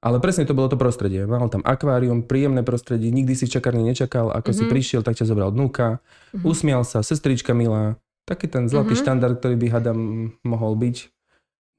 ale 0.00 0.16
presne 0.22 0.46
to 0.46 0.54
bolo 0.54 0.70
to 0.70 0.78
prostredie. 0.78 1.26
Mal 1.26 1.50
tam 1.50 1.60
akvárium, 1.66 2.22
príjemné 2.24 2.62
prostredie, 2.62 3.10
nikdy 3.10 3.34
si 3.34 3.44
v 3.50 3.58
čakárni 3.58 3.82
nečakal, 3.84 4.30
ako 4.30 4.54
si 4.54 4.64
Mhm. 4.64 4.70
prišiel, 4.70 5.00
tak 5.02 5.18
ťa 5.18 5.26
zobral 5.28 5.50
dnuka, 5.50 5.98
Mhm. 6.32 6.44
usmial 6.46 6.82
sa, 6.86 7.02
sestrička 7.02 7.52
milá, 7.52 7.98
taký 8.24 8.46
ten 8.46 8.70
zlatý 8.70 8.94
Mhm. 8.94 9.00
štandard, 9.02 9.36
ktorý 9.42 9.56
by 9.58 9.66
hadam 9.72 9.98
mohol 10.46 10.76
byť 10.78 10.96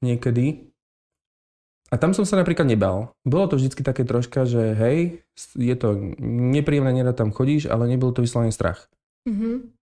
niekedy. 0.02 0.71
A 1.92 2.00
tam 2.00 2.16
som 2.16 2.24
sa 2.24 2.40
napríklad 2.40 2.66
nebal. 2.72 3.12
Bolo 3.28 3.52
to 3.52 3.60
vždycky 3.60 3.84
také 3.84 4.08
troška, 4.08 4.48
že 4.48 4.74
hej, 4.80 5.28
je 5.60 5.76
to 5.76 6.16
nepríjemné, 6.24 6.96
nerad 6.96 7.20
tam 7.20 7.36
chodíš, 7.36 7.68
ale 7.68 7.92
nebol 7.92 8.16
to 8.16 8.24
vyslovene 8.24 8.56
strach. 8.56 8.88
Mhm. 9.28 9.76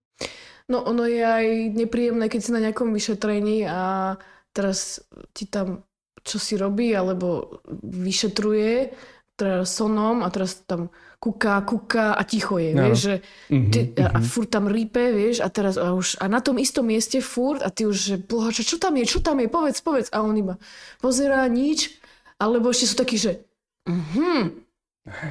No 0.69 0.85
ono 0.85 1.05
je 1.05 1.21
aj 1.25 1.45
nepríjemné, 1.73 2.29
keď 2.29 2.41
si 2.45 2.53
na 2.53 2.61
nejakom 2.61 2.93
vyšetrení 2.93 3.65
a 3.65 4.13
teraz 4.53 5.01
ti 5.33 5.49
tam 5.49 5.81
čo 6.23 6.37
si 6.37 6.59
robí, 6.59 6.91
alebo 6.93 7.61
vyšetruje 7.83 8.91
teraz 9.39 9.71
sonom 9.71 10.19
a 10.21 10.27
teraz 10.27 10.67
tam 10.67 10.91
kuká, 11.19 11.63
kuká 11.63 12.11
a 12.11 12.21
ticho 12.27 12.59
je, 12.59 12.75
Áno. 12.75 12.91
vieš, 12.91 12.99
že 12.99 13.15
Mhm, 13.47 13.71
ty, 13.71 13.79
a, 14.03 14.07
a 14.11 14.19
mhm. 14.19 14.27
furt 14.27 14.49
tam 14.51 14.65
rípe, 14.67 14.99
vieš, 15.15 15.39
a 15.39 15.47
teraz 15.47 15.79
a 15.79 15.95
už 15.95 16.19
a 16.19 16.27
na 16.27 16.43
tom 16.43 16.59
istom 16.59 16.83
mieste 16.87 17.23
furt 17.23 17.63
a 17.63 17.71
ty 17.71 17.87
už, 17.87 17.95
že 17.95 18.15
boha, 18.19 18.51
čo, 18.51 18.67
čo 18.67 18.75
tam 18.75 18.99
je, 18.99 19.07
čo 19.07 19.23
tam 19.23 19.39
je, 19.39 19.47
povedz, 19.47 19.79
povedz. 19.79 20.11
A 20.11 20.19
on 20.23 20.35
iba 20.35 20.59
pozerá 20.99 21.47
nič, 21.47 21.98
alebo 22.39 22.71
ešte 22.71 22.87
sú 22.87 22.95
takí, 22.95 23.19
že 23.19 23.43
mhm. 23.85 24.65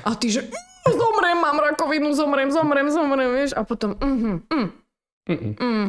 A 0.02 0.10
ty, 0.14 0.28
že 0.28 0.42
"Mm, 0.42 0.92
zomrem, 0.92 1.38
mám 1.38 1.58
rakovinu, 1.60 2.10
zomrem, 2.10 2.50
zomrem, 2.50 2.88
zomrem, 2.90 3.30
vieš, 3.32 3.52
a 3.54 3.62
potom 3.62 3.94
mhm, 3.98 4.42
mm, 4.50 4.68
Mm-mm. 5.28 5.52
mm. 5.54 5.88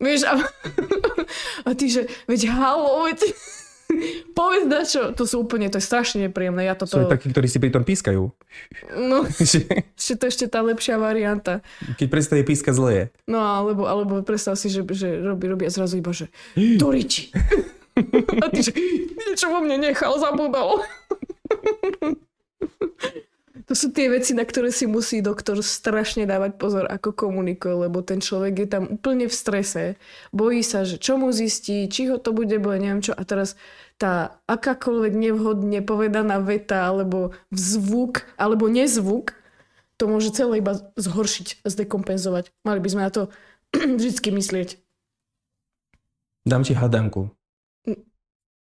Vieš, 0.00 0.24
a, 0.24 0.40
a 1.68 1.70
ty, 1.76 1.92
že 1.92 2.08
veď 2.24 2.48
halo, 2.48 3.04
veď 3.04 3.20
povedz 4.38 4.64
na 4.64 4.82
čo. 4.88 5.12
To 5.12 5.28
sú 5.28 5.44
úplne, 5.44 5.68
to 5.68 5.76
je 5.76 5.84
strašne 5.84 6.24
nepríjemné. 6.24 6.64
Ja 6.64 6.74
Sú 6.74 6.88
toto, 6.88 7.04
aj 7.04 7.20
takí, 7.20 7.28
ktorí 7.28 7.46
si 7.52 7.60
pri 7.60 7.68
tom 7.68 7.84
pískajú. 7.84 8.32
no, 8.96 9.16
ešte 9.44 10.14
to 10.16 10.24
ešte 10.24 10.48
tá 10.48 10.64
lepšia 10.64 10.96
varianta. 10.96 11.60
Keď 12.00 12.08
prestane 12.08 12.42
pískať 12.42 12.74
zle 12.74 12.90
je. 12.96 13.04
No 13.28 13.44
alebo, 13.44 13.84
alebo 13.84 14.24
predstav 14.24 14.56
si, 14.56 14.72
že, 14.72 14.80
že 14.96 15.20
robí, 15.20 15.44
robí 15.46 15.68
a 15.68 15.72
zrazu 15.72 16.00
iba, 16.00 16.16
že 16.16 16.32
do 16.80 16.88
riči. 16.88 17.28
A 18.38 18.46
ty, 18.52 18.60
že 18.62 18.72
niečo 19.18 19.50
vo 19.50 19.58
mne 19.64 19.90
nechal, 19.90 20.14
zabudol. 20.22 20.86
To 23.70 23.78
sú 23.78 23.94
tie 23.94 24.10
veci, 24.10 24.34
na 24.34 24.42
ktoré 24.42 24.74
si 24.74 24.90
musí 24.90 25.22
doktor 25.22 25.62
strašne 25.62 26.26
dávať 26.26 26.58
pozor, 26.58 26.90
ako 26.90 27.14
komunikuje, 27.14 27.86
lebo 27.86 28.02
ten 28.02 28.18
človek 28.18 28.66
je 28.66 28.68
tam 28.70 28.84
úplne 28.90 29.30
v 29.30 29.34
strese. 29.34 29.82
Bojí 30.34 30.66
sa, 30.66 30.82
že 30.82 30.98
čo 30.98 31.14
mu 31.14 31.30
zistí, 31.30 31.86
či 31.86 32.10
ho 32.10 32.18
to 32.18 32.34
bude 32.34 32.58
boje, 32.58 32.82
neviem 32.82 32.98
čo. 32.98 33.14
A 33.14 33.22
teraz 33.22 33.54
tá 33.94 34.42
akákoľvek 34.50 35.14
nevhodne 35.14 35.86
povedaná 35.86 36.42
veta, 36.42 36.82
alebo 36.82 37.30
zvuk, 37.54 38.26
alebo 38.34 38.66
nezvuk, 38.66 39.38
to 40.02 40.10
môže 40.10 40.34
celé 40.34 40.58
iba 40.58 40.90
zhoršiť, 40.98 41.62
zdekompenzovať. 41.62 42.50
Mali 42.66 42.82
by 42.82 42.88
sme 42.90 43.06
na 43.06 43.12
to 43.14 43.22
vždy 44.02 44.34
myslieť. 44.34 44.82
Dám 46.42 46.66
ti 46.66 46.74
hadanku. 46.74 47.30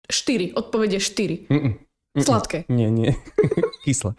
4, 0.09 0.57
odpovede 0.57 0.99
4. 1.01 1.53
Mm-mm. 1.53 1.73
Sladké. 2.19 2.65
Nie, 2.73 2.91
nie. 2.91 3.15
Kyslé. 3.85 4.17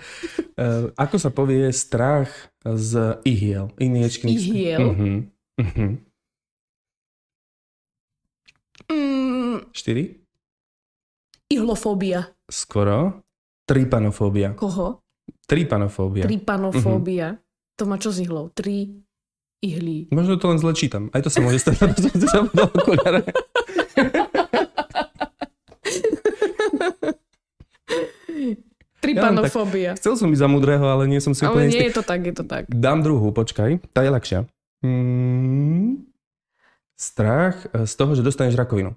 Uh, 0.56 0.94
ako 0.96 1.16
sa 1.20 1.30
povie 1.34 1.74
strach 1.74 2.30
z 2.64 3.20
ihiel? 3.26 3.74
Iniečky. 3.82 4.30
Ihiel? 4.30 4.80
Uh-huh. 4.80 5.16
Uh-huh. 5.60 5.92
Mm. 8.88 9.68
Štyri? 9.76 10.22
Ihlofóbia. 11.50 12.32
Skoro. 12.48 13.26
Tripanofóbia. 13.66 14.54
Koho? 14.56 15.02
Tripanofóbia. 15.46 16.24
Tripanofóbia. 16.26 17.28
Uh-huh. 17.36 17.78
To 17.78 17.84
má 17.90 17.98
čo 17.98 18.14
z 18.14 18.26
ihlou? 18.26 18.54
Tri 18.54 19.02
ihlí. 19.60 20.08
Možno 20.10 20.40
to 20.40 20.48
len 20.50 20.60
zle 20.62 20.72
čítam. 20.72 21.12
Aj 21.12 21.20
to 21.20 21.30
sa 21.30 21.44
môže 21.44 21.60
stať. 21.60 21.84
Tripanofóbia. 29.00 29.96
Ja, 29.96 30.00
chcel 30.00 30.20
som 30.20 30.28
byť 30.28 30.40
za 30.40 30.50
mudrého, 30.52 30.84
ale 30.84 31.08
nie 31.08 31.24
som 31.24 31.32
si 31.32 31.48
ale 31.48 31.56
úplne 31.56 31.68
nie 31.72 31.88
je 31.88 31.96
to 31.96 32.04
tak, 32.04 32.20
je 32.24 32.36
to 32.36 32.44
tak. 32.44 32.68
Dám 32.68 33.00
druhú, 33.00 33.32
počkaj. 33.32 33.80
Tá 33.96 34.04
je 34.04 34.12
ľahšia. 34.12 34.40
Hmm, 34.84 36.08
strach 37.00 37.68
eh, 37.72 37.88
z 37.88 37.94
toho, 37.96 38.12
že 38.16 38.22
dostaneš 38.24 38.60
rakovinu. 38.60 38.96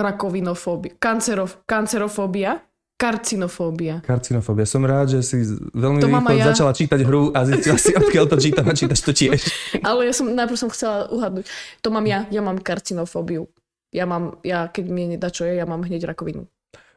Rakovinofóbia. 0.00 0.96
Kancerof, 0.98 1.62
kancerofóbia. 1.68 2.58
Karcinofóbia. 3.00 4.04
Karcinofóbia. 4.04 4.68
Som 4.68 4.84
rád, 4.84 5.16
že 5.16 5.24
si 5.24 5.40
veľmi 5.72 6.04
to 6.04 6.08
rýchlo 6.12 6.36
ja. 6.36 6.52
začala 6.52 6.76
čítať 6.76 7.00
hru 7.00 7.32
a 7.32 7.48
zistila 7.48 7.80
si, 7.80 7.96
odkiaľ 7.96 8.28
to 8.28 8.36
čítam 8.36 8.68
a 8.68 8.76
čítaš 8.76 9.00
to 9.00 9.16
tiež. 9.16 9.40
Ale 9.88 10.04
ja 10.04 10.12
som, 10.12 10.28
najprv 10.28 10.58
som 10.60 10.68
chcela 10.68 11.08
uhadnúť. 11.08 11.48
To 11.80 11.88
mám 11.88 12.04
ja. 12.04 12.28
Ja 12.28 12.44
mám 12.44 12.60
karcinofóbiu. 12.60 13.48
Ja 13.88 14.04
mám, 14.04 14.36
ja, 14.44 14.68
keď 14.68 14.84
mi 14.92 15.16
je, 15.16 15.52
ja 15.56 15.64
mám 15.64 15.80
hneď 15.80 16.12
rakovinu. 16.12 16.44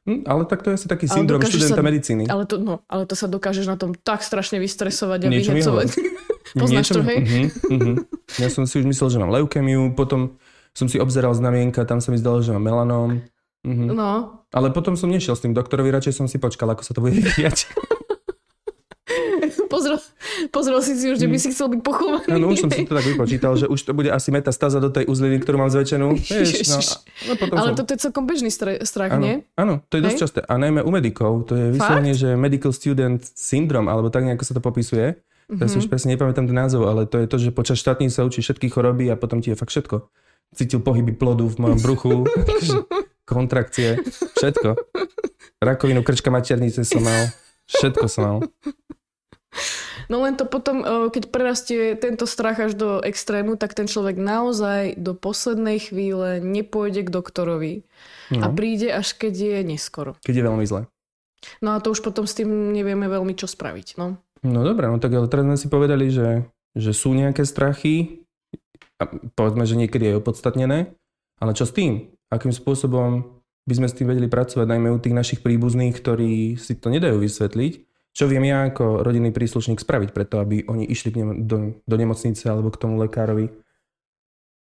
Hm, 0.03 0.27
ale 0.27 0.43
tak 0.43 0.67
to 0.67 0.67
je 0.71 0.75
asi 0.75 0.87
taký 0.91 1.07
syndrom 1.07 1.39
študenta 1.39 1.79
sa, 1.79 1.85
medicíny. 1.85 2.27
Ale 2.27 2.43
to, 2.43 2.59
no, 2.59 2.83
ale 2.91 3.07
to 3.07 3.15
sa 3.15 3.31
dokážeš 3.31 3.71
na 3.71 3.79
tom 3.79 3.95
tak 3.95 4.19
strašne 4.19 4.59
vystresovať 4.59 5.19
a 5.23 5.27
Niečo 5.31 5.55
vyhecovať. 5.55 5.87
Poznáš 6.59 6.91
Niečo, 6.91 6.95
to, 6.99 7.01
hej? 7.07 7.19
Uh-huh, 7.23 7.47
uh-huh. 7.71 7.95
Ja 8.35 8.51
som 8.51 8.67
si 8.67 8.83
už 8.83 8.85
myslel, 8.91 9.15
že 9.15 9.17
mám 9.23 9.31
leukemiu, 9.31 9.95
potom 9.95 10.35
som 10.75 10.91
si 10.91 10.99
obzeral 10.99 11.31
znamienka, 11.31 11.87
tam 11.87 12.03
sa 12.03 12.11
mi 12.11 12.19
zdalo, 12.19 12.43
že 12.43 12.51
mám 12.51 12.67
melanóm. 12.67 13.23
Uh-huh. 13.63 13.89
No. 13.95 14.43
Ale 14.51 14.75
potom 14.75 14.99
som 14.99 15.07
nešiel 15.07 15.39
s 15.39 15.43
tým 15.47 15.55
doktorovi, 15.55 15.87
radšej 15.95 16.19
som 16.19 16.27
si 16.27 16.35
počkal, 16.35 16.67
ako 16.75 16.83
sa 16.83 16.91
to 16.91 16.99
bude 16.99 17.15
vyvíjať. 17.23 17.71
pozrel, 19.73 19.97
pozrel 20.49 20.79
si 20.79 20.93
si 20.95 21.05
už, 21.11 21.17
že 21.19 21.27
by 21.27 21.37
si 21.39 21.49
chcel 21.51 21.67
byť 21.73 21.81
pochovaný. 21.81 22.27
Áno, 22.29 22.45
už 22.51 22.67
som 22.67 22.69
si 22.69 22.85
to 22.87 22.95
tak 22.95 23.07
vypočítal, 23.07 23.53
že 23.59 23.65
už 23.67 23.79
to 23.83 23.91
bude 23.91 24.09
asi 24.09 24.29
metastáza 24.29 24.79
do 24.79 24.89
tej 24.89 25.07
uzliny, 25.09 25.41
ktorú 25.41 25.59
mám 25.59 25.71
zväčšenú. 25.71 26.07
No, 26.13 26.77
no 27.27 27.33
potom 27.37 27.55
Ale 27.59 27.69
som... 27.73 27.77
toto 27.83 27.91
je 27.95 27.99
celkom 27.99 28.23
bežný 28.27 28.49
strach, 28.53 29.11
áno, 29.11 29.23
nie? 29.23 29.35
Áno, 29.55 29.83
to 29.87 29.99
je 29.99 30.01
dosť 30.05 30.17
časté. 30.17 30.39
A 30.45 30.55
najmä 30.59 30.81
u 30.83 30.91
medikov, 30.91 31.47
to 31.49 31.53
je 31.55 31.65
vyslovene, 31.73 32.13
že 32.15 32.35
medical 32.39 32.71
student 32.71 33.21
syndrome, 33.23 33.89
alebo 33.91 34.11
tak 34.13 34.23
nejako 34.25 34.43
sa 34.45 34.53
to 34.55 34.61
popisuje. 34.61 35.19
Mm-hmm. 35.53 35.59
Ja 35.59 35.67
si 35.67 35.75
už 35.77 35.91
presne 35.91 36.15
nepamätám 36.15 36.47
ten 36.47 36.55
názov, 36.55 36.87
ale 36.87 37.03
to 37.03 37.19
je 37.19 37.27
to, 37.27 37.37
že 37.37 37.49
počas 37.51 37.77
štátní 37.77 38.07
sa 38.07 38.23
učí 38.23 38.39
všetky 38.39 38.71
choroby 38.71 39.11
a 39.11 39.19
potom 39.19 39.43
ti 39.43 39.51
je 39.51 39.59
fakt 39.59 39.75
všetko. 39.75 40.07
Cítil 40.55 40.79
pohyby 40.79 41.17
plodu 41.17 41.43
v 41.49 41.57
mojom 41.59 41.79
bruchu, 41.81 42.11
kontrakcie, 43.29 43.99
všetko. 44.39 44.77
Rakovinu 45.59 46.03
krčka 46.03 46.31
maternice 46.31 46.87
som 46.87 47.03
mal, 47.03 47.31
všetko 47.67 48.05
som 48.07 48.21
mal. 48.23 48.37
No 50.13 50.21
len 50.21 50.37
to 50.37 50.45
potom, 50.45 50.85
eh, 50.85 51.09
keď 51.09 51.33
prerastie 51.33 51.97
tento 51.97 52.29
strach 52.29 52.61
až 52.61 52.77
do 52.77 53.01
extrému, 53.01 53.57
tak 53.57 53.73
ten 53.73 53.89
človek 53.89 54.21
naozaj 54.21 55.01
do 55.01 55.17
poslednej 55.17 55.81
chvíle 55.81 56.37
nepôjde 56.37 57.09
k 57.09 57.09
doktorovi 57.09 57.73
no. 58.29 58.45
a 58.45 58.53
príde 58.53 58.93
až 58.93 59.17
keď 59.17 59.33
je 59.33 59.57
neskoro. 59.65 60.13
Keď 60.21 60.35
je 60.37 60.45
veľmi 60.45 60.65
zle. 60.69 60.85
No 61.65 61.73
a 61.73 61.81
to 61.81 61.97
už 61.97 62.05
potom 62.05 62.29
s 62.29 62.37
tým 62.37 62.77
nevieme 62.77 63.09
veľmi 63.09 63.33
čo 63.33 63.49
spraviť. 63.49 63.97
No, 63.97 64.21
no 64.45 64.59
dobré, 64.61 64.85
no 64.85 65.01
tak 65.01 65.17
ale 65.17 65.25
teraz 65.25 65.49
sme 65.49 65.57
si 65.57 65.67
povedali, 65.67 66.13
že, 66.13 66.45
že 66.77 66.93
sú 66.93 67.17
nejaké 67.17 67.41
strachy 67.41 68.21
a 69.01 69.09
povedzme, 69.33 69.65
že 69.65 69.81
niekedy 69.81 70.13
je 70.13 70.19
opodstatnené, 70.21 70.93
ale 71.41 71.51
čo 71.57 71.65
s 71.65 71.73
tým? 71.73 72.13
Akým 72.29 72.53
spôsobom 72.53 73.41
by 73.65 73.73
sme 73.81 73.87
s 73.89 73.97
tým 73.97 74.13
vedeli 74.13 74.29
pracovať, 74.29 74.69
najmä 74.69 74.93
u 74.93 75.01
tých 75.01 75.17
našich 75.17 75.39
príbuzných, 75.41 75.97
ktorí 75.97 76.61
si 76.61 76.77
to 76.77 76.93
nedajú 76.93 77.17
vysvetliť 77.17 77.92
čo 78.13 78.29
viem 78.29 78.45
ja 78.45 78.69
ako 78.69 79.01
rodinný 79.01 79.33
príslušník 79.33 79.81
spraviť 79.81 80.13
preto, 80.13 80.37
aby 80.37 80.69
oni 80.69 80.85
išli 80.85 81.09
k 81.09 81.19
nemu, 81.25 81.31
do, 81.49 81.81
do 81.81 81.95
nemocnice 81.97 82.45
alebo 82.45 82.69
k 82.69 82.77
tomu 82.77 83.01
lekárovi? 83.01 83.49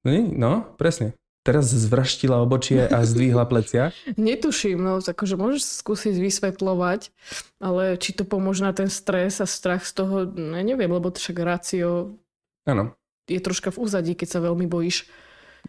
No, 0.01 0.11
no 0.33 0.51
presne. 0.81 1.13
Teraz 1.45 1.71
zvraštila 1.71 2.43
obočie 2.43 2.89
a 2.89 3.05
zdvihla 3.07 3.47
plecia. 3.51 3.95
Netuším, 4.17 4.81
no 4.81 4.99
akože 4.99 5.37
môžeš 5.37 5.85
skúsiť 5.85 6.17
vysvetľovať, 6.17 7.13
ale 7.61 7.95
či 8.01 8.17
to 8.17 8.25
pomôže 8.25 8.65
na 8.65 8.73
ten 8.73 8.89
stres 8.89 9.39
a 9.39 9.47
strach 9.47 9.85
z 9.85 9.95
toho, 9.95 10.27
no, 10.27 10.57
neviem, 10.57 10.89
lebo 10.89 11.13
to 11.13 11.21
však 11.21 11.37
rácio 11.39 12.19
ano. 12.65 12.97
je 13.29 13.39
troška 13.39 13.69
v 13.69 13.79
úzadí, 13.79 14.11
keď 14.17 14.27
sa 14.27 14.39
veľmi 14.43 14.65
bojíš. 14.65 15.07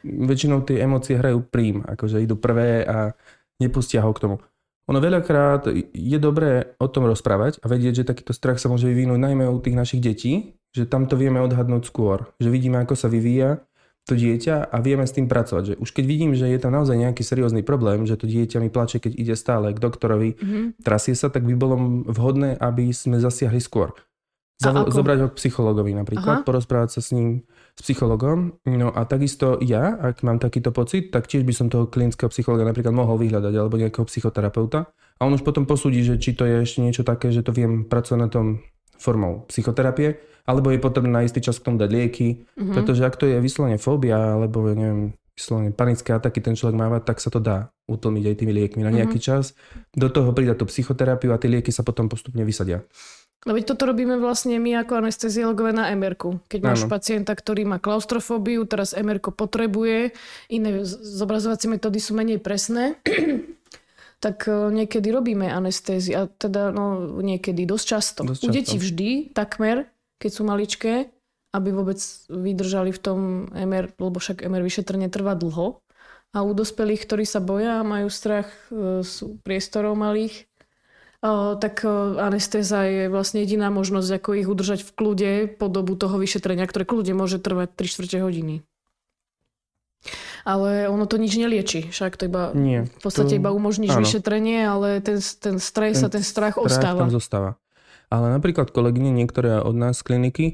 Väčšinou 0.02 0.64
tie 0.64 0.82
emócie 0.82 1.14
hrajú 1.14 1.44
prím, 1.46 1.84
akože 1.84 2.24
idú 2.24 2.34
prvé 2.34 2.82
a 2.82 3.12
nepustia 3.60 4.02
ho 4.02 4.10
k 4.10 4.24
tomu. 4.24 4.36
Ono 4.88 4.98
veľakrát 5.04 5.68
je 5.92 6.18
dobré 6.18 6.72
o 6.80 6.88
tom 6.88 7.04
rozprávať 7.04 7.60
a 7.60 7.68
vedieť, 7.68 8.02
že 8.02 8.08
takýto 8.08 8.32
strach 8.32 8.56
sa 8.56 8.72
môže 8.72 8.88
vyvinúť 8.88 9.20
najmä 9.20 9.44
u 9.44 9.60
tých 9.60 9.76
našich 9.76 10.00
detí, 10.00 10.56
že 10.72 10.88
tam 10.88 11.04
to 11.04 11.20
vieme 11.20 11.44
odhadnúť 11.44 11.84
skôr, 11.84 12.32
že 12.40 12.48
vidíme, 12.48 12.80
ako 12.80 12.96
sa 12.96 13.12
vyvíja 13.12 13.68
to 14.08 14.16
dieťa 14.16 14.72
a 14.72 14.76
vieme 14.80 15.04
s 15.04 15.12
tým 15.12 15.28
pracovať. 15.28 15.64
Že 15.68 15.74
už 15.84 15.90
keď 15.92 16.04
vidím, 16.08 16.32
že 16.32 16.48
je 16.48 16.56
tam 16.56 16.72
naozaj 16.72 16.96
nejaký 16.96 17.20
seriózny 17.20 17.60
problém, 17.60 18.08
že 18.08 18.16
to 18.16 18.24
dieťa 18.24 18.64
mi 18.64 18.72
plače, 18.72 19.04
keď 19.04 19.12
ide 19.12 19.34
stále 19.36 19.76
k 19.76 19.78
doktorovi, 19.78 20.40
mm-hmm. 20.40 20.64
trasie 20.80 21.12
sa, 21.12 21.28
tak 21.28 21.44
by 21.44 21.52
bolo 21.52 21.76
vhodné, 22.08 22.56
aby 22.56 22.88
sme 22.96 23.20
zasiahli 23.20 23.60
skôr. 23.60 23.92
Zavo- 24.58 24.88
zobrať 24.88 25.18
ho 25.22 25.28
k 25.28 25.38
psychologovi 25.38 25.92
napríklad, 25.94 26.42
Aha. 26.42 26.46
porozprávať 26.48 26.98
sa 26.98 27.00
s 27.04 27.12
ním, 27.14 27.44
s 27.78 27.80
psychologom. 27.86 28.58
No 28.66 28.90
a 28.90 29.06
takisto 29.06 29.62
ja, 29.62 29.94
ak 29.94 30.26
mám 30.26 30.42
takýto 30.42 30.74
pocit, 30.74 31.14
tak 31.14 31.30
tiež 31.30 31.46
by 31.46 31.54
som 31.54 31.70
toho 31.70 31.86
klinického 31.86 32.26
psychologa 32.34 32.66
napríklad 32.66 32.90
mohol 32.90 33.22
vyhľadať 33.22 33.54
alebo 33.54 33.78
nejakého 33.78 34.02
psychoterapeuta. 34.10 34.90
A 35.18 35.26
on 35.26 35.34
už 35.34 35.46
potom 35.46 35.62
posúdi, 35.62 36.02
že 36.02 36.18
či 36.18 36.34
to 36.34 36.42
je 36.42 36.66
ešte 36.66 36.82
niečo 36.82 37.06
také, 37.06 37.30
že 37.30 37.46
to 37.46 37.54
viem 37.54 37.86
pracovať 37.86 38.18
na 38.18 38.26
tom 38.26 38.66
formou 38.98 39.46
psychoterapie, 39.46 40.18
alebo 40.42 40.74
je 40.74 40.82
potrebné 40.82 41.10
na 41.10 41.22
istý 41.22 41.38
čas 41.38 41.62
k 41.62 41.70
tomu 41.70 41.78
dať 41.78 41.90
lieky, 41.90 42.28
mm-hmm. 42.42 42.74
pretože 42.74 43.06
ak 43.06 43.14
to 43.14 43.30
je 43.30 43.38
vyslovene 43.38 43.78
fóbia, 43.78 44.34
alebo 44.34 44.66
ja 44.66 44.74
neviem, 44.74 45.14
vyslovene 45.38 45.70
panické 45.70 46.10
ataky 46.10 46.42
ten 46.42 46.58
človek 46.58 46.74
máva, 46.74 46.98
tak 46.98 47.22
sa 47.22 47.30
to 47.30 47.38
dá 47.38 47.70
utlmiť 47.86 48.24
aj 48.26 48.36
tými 48.42 48.52
liekmi 48.58 48.82
na 48.82 48.90
nejaký 48.90 49.22
mm-hmm. 49.22 49.38
čas. 49.46 49.54
Do 49.94 50.10
toho 50.10 50.34
pridať 50.34 50.62
tú 50.62 50.66
psychoterapiu 50.66 51.30
a 51.30 51.38
tie 51.38 51.46
lieky 51.46 51.70
sa 51.70 51.86
potom 51.86 52.10
postupne 52.10 52.42
vysadia. 52.42 52.82
No 53.46 53.54
veď 53.54 53.70
toto 53.70 53.86
robíme 53.86 54.18
vlastne 54.18 54.58
my 54.58 54.82
ako 54.82 54.98
anesteziologové 54.98 55.70
na 55.70 55.94
mr 55.94 56.18
Keď 56.50 56.60
máš 56.64 56.80
ano. 56.84 56.90
pacienta, 56.90 57.30
ktorý 57.38 57.70
má 57.70 57.78
klaustrofóbiu, 57.78 58.66
teraz 58.66 58.98
mr 58.98 59.30
potrebuje, 59.30 60.10
iné 60.50 60.82
zobrazovacie 60.88 61.70
metódy 61.70 62.02
sú 62.02 62.18
menej 62.18 62.42
presné, 62.42 62.98
tak 64.24 64.50
e, 64.50 64.74
niekedy 64.74 65.14
robíme 65.14 65.46
anestézi. 65.46 66.18
A 66.18 66.26
teda 66.26 66.74
no, 66.74 67.14
niekedy, 67.22 67.62
dosť 67.62 67.86
často. 67.86 68.20
Dosť 68.26 68.42
často. 68.42 68.50
U 68.50 68.50
detí 68.50 68.74
vždy, 68.74 69.10
takmer, 69.30 69.86
keď 70.18 70.30
sú 70.34 70.42
maličké, 70.42 70.94
aby 71.54 71.68
vôbec 71.70 72.02
vydržali 72.26 72.90
v 72.90 73.00
tom 73.00 73.18
MR, 73.54 73.94
lebo 74.02 74.18
však 74.18 74.42
MR 74.42 74.66
vyšetrenie 74.66 75.06
trvá 75.14 75.38
dlho. 75.38 75.78
A 76.34 76.42
u 76.44 76.52
dospelých, 76.52 77.06
ktorí 77.06 77.24
sa 77.24 77.38
boja 77.38 77.80
a 77.80 77.86
majú 77.86 78.10
strach 78.10 78.50
e, 78.74 79.06
sú 79.06 79.38
priestorov 79.46 79.94
malých, 79.94 80.47
tak 81.58 81.82
anestéza 82.18 82.86
je 82.86 83.04
vlastne 83.10 83.42
jediná 83.42 83.74
možnosť, 83.74 84.22
ako 84.22 84.30
ich 84.38 84.46
udržať 84.46 84.86
v 84.86 84.90
kľude 84.94 85.30
po 85.58 85.66
dobu 85.66 85.98
toho 85.98 86.14
vyšetrenia, 86.14 86.66
ktoré 86.70 86.86
kľude 86.86 87.10
môže 87.10 87.42
trvať 87.42 87.74
3 87.74 87.90
čtvrte 87.90 88.16
hodiny. 88.22 88.62
Ale 90.46 90.86
ono 90.86 91.10
to 91.10 91.18
nič 91.18 91.34
nelieči, 91.34 91.90
však 91.90 92.14
to 92.14 92.30
iba 92.30 92.54
Nie, 92.54 92.86
v 92.86 93.00
podstate 93.02 93.34
to... 93.34 93.38
iba 93.42 93.50
umožníš 93.50 93.98
áno. 93.98 94.06
vyšetrenie, 94.06 94.62
ale 94.62 95.02
ten, 95.02 95.18
ten 95.18 95.58
stres 95.58 96.00
ten 96.00 96.06
a 96.06 96.08
ten 96.08 96.22
strach, 96.22 96.54
strach 96.54 96.66
ostáva. 96.70 97.02
tam 97.02 97.12
zostáva. 97.12 97.50
Ale 98.08 98.32
napríklad 98.32 98.70
kolegyne 98.72 99.12
niektoré 99.12 99.60
od 99.60 99.74
nás 99.74 100.00
z 100.00 100.06
kliniky 100.06 100.46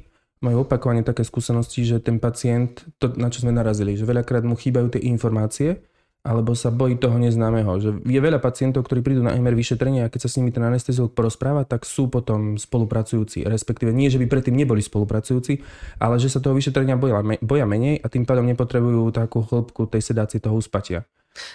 majú 0.43 0.67
opakovane 0.67 1.05
také 1.07 1.23
skúsenosti, 1.23 1.87
že 1.87 2.03
ten 2.03 2.19
pacient, 2.19 2.83
to 2.99 3.13
na 3.15 3.31
čo 3.31 3.45
sme 3.47 3.53
narazili, 3.55 3.95
že 3.95 4.09
veľakrát 4.09 4.43
mu 4.43 4.57
chýbajú 4.59 4.97
tie 4.97 5.07
informácie, 5.07 5.85
alebo 6.25 6.57
sa 6.57 6.73
bojí 6.73 6.97
toho 6.97 7.21
neznámeho. 7.21 7.77
Že 7.77 7.91
je 8.01 8.21
veľa 8.21 8.41
pacientov, 8.41 8.89
ktorí 8.89 9.05
prídu 9.05 9.21
na 9.21 9.37
MR 9.37 9.53
vyšetrenie 9.53 10.09
a 10.09 10.09
keď 10.09 10.25
sa 10.25 10.33
s 10.33 10.41
nimi 10.41 10.49
ten 10.49 10.65
anesteziolog 10.65 11.13
porozpráva, 11.13 11.69
tak 11.69 11.85
sú 11.85 12.09
potom 12.09 12.57
spolupracujúci. 12.57 13.45
Respektíve 13.45 13.93
nie, 13.93 14.09
že 14.09 14.17
by 14.17 14.27
predtým 14.33 14.57
neboli 14.57 14.81
spolupracujúci, 14.81 15.61
ale 16.01 16.17
že 16.17 16.33
sa 16.33 16.41
toho 16.41 16.57
vyšetrenia 16.57 16.97
boja, 16.97 17.21
boja 17.45 17.69
menej 17.69 18.01
a 18.01 18.09
tým 18.09 18.25
pádom 18.25 18.49
nepotrebujú 18.49 19.13
takú 19.13 19.45
hĺbku 19.45 19.85
tej 19.85 20.01
sedácie 20.01 20.41
toho 20.41 20.57
uspatia. 20.57 21.05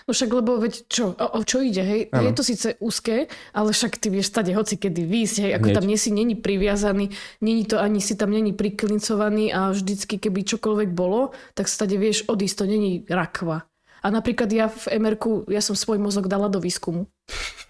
No 0.05 0.11
však 0.11 0.29
lebo 0.35 0.59
veď 0.59 0.91
čo, 0.91 1.15
o, 1.15 1.27
o 1.39 1.41
čo 1.47 1.63
ide, 1.63 1.79
hej? 1.79 2.01
Ano. 2.11 2.27
Je 2.27 2.35
to 2.35 2.43
síce 2.43 2.75
úzke, 2.83 3.31
ale 3.55 3.69
však 3.71 3.95
ty 3.95 4.11
vieš 4.11 4.27
stade 4.27 4.51
hoci 4.51 4.75
kedy 4.75 5.07
výjsť, 5.07 5.35
hej? 5.39 5.51
Ako 5.55 5.67
Hneď. 5.71 5.75
tam 5.79 5.85
nie 5.87 5.95
si 5.95 6.11
není 6.11 6.35
priviazaný, 6.35 7.15
není 7.39 7.63
to 7.63 7.79
ani 7.79 8.03
si 8.03 8.19
tam 8.19 8.35
není 8.35 8.51
priklincovaný 8.51 9.55
a 9.55 9.71
vždycky 9.71 10.19
keby 10.19 10.43
čokoľvek 10.43 10.89
bolo, 10.91 11.31
tak 11.55 11.71
stade 11.71 11.95
vieš 11.95 12.27
odísť, 12.27 12.55
to 12.59 12.65
není 12.67 13.07
rakva. 13.07 13.68
A 13.99 14.07
napríklad 14.09 14.49
ja 14.51 14.71
v 14.71 14.99
mr 14.99 15.15
ja 15.51 15.61
som 15.63 15.75
svoj 15.75 15.99
mozog 15.99 16.31
dala 16.31 16.47
do 16.47 16.59
výskumu. 16.63 17.07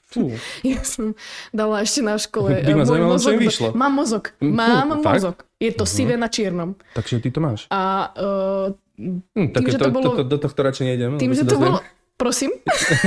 Fú. 0.10 0.34
Ja 0.66 0.82
som 0.82 1.14
dala 1.54 1.86
ešte 1.86 2.02
na 2.02 2.18
škole. 2.18 2.60
By 2.68 2.74
ma 2.74 2.86
zaujímalo, 2.86 3.22
čo 3.22 3.32
im 3.34 3.42
vyšlo. 3.42 3.68
Mám 3.78 3.94
mozog. 3.94 4.34
Mám 4.42 5.00
Fú, 5.00 5.06
mozog. 5.06 5.38
Je 5.62 5.72
to 5.74 5.86
uh-huh. 5.86 5.96
sivé 6.02 6.16
na 6.18 6.28
čiernom. 6.28 6.74
Takže 6.98 7.22
ty 7.22 7.30
to 7.30 7.40
máš. 7.40 7.70
A 7.70 8.10
uh, 8.18 8.68
hm, 8.98 9.54
tým, 9.54 9.68
že 9.70 9.78
to, 9.78 9.86
to 9.88 9.94
bolo, 9.94 10.06
to, 10.18 10.24
to, 10.24 10.24
do 10.26 10.38
tohto 10.42 10.60
radšej 10.66 10.86
nejdem. 10.86 11.10
Tým, 11.22 11.34
že 11.38 11.46
to 11.46 11.62
bolo, 11.62 11.80
Prosím? 12.20 12.52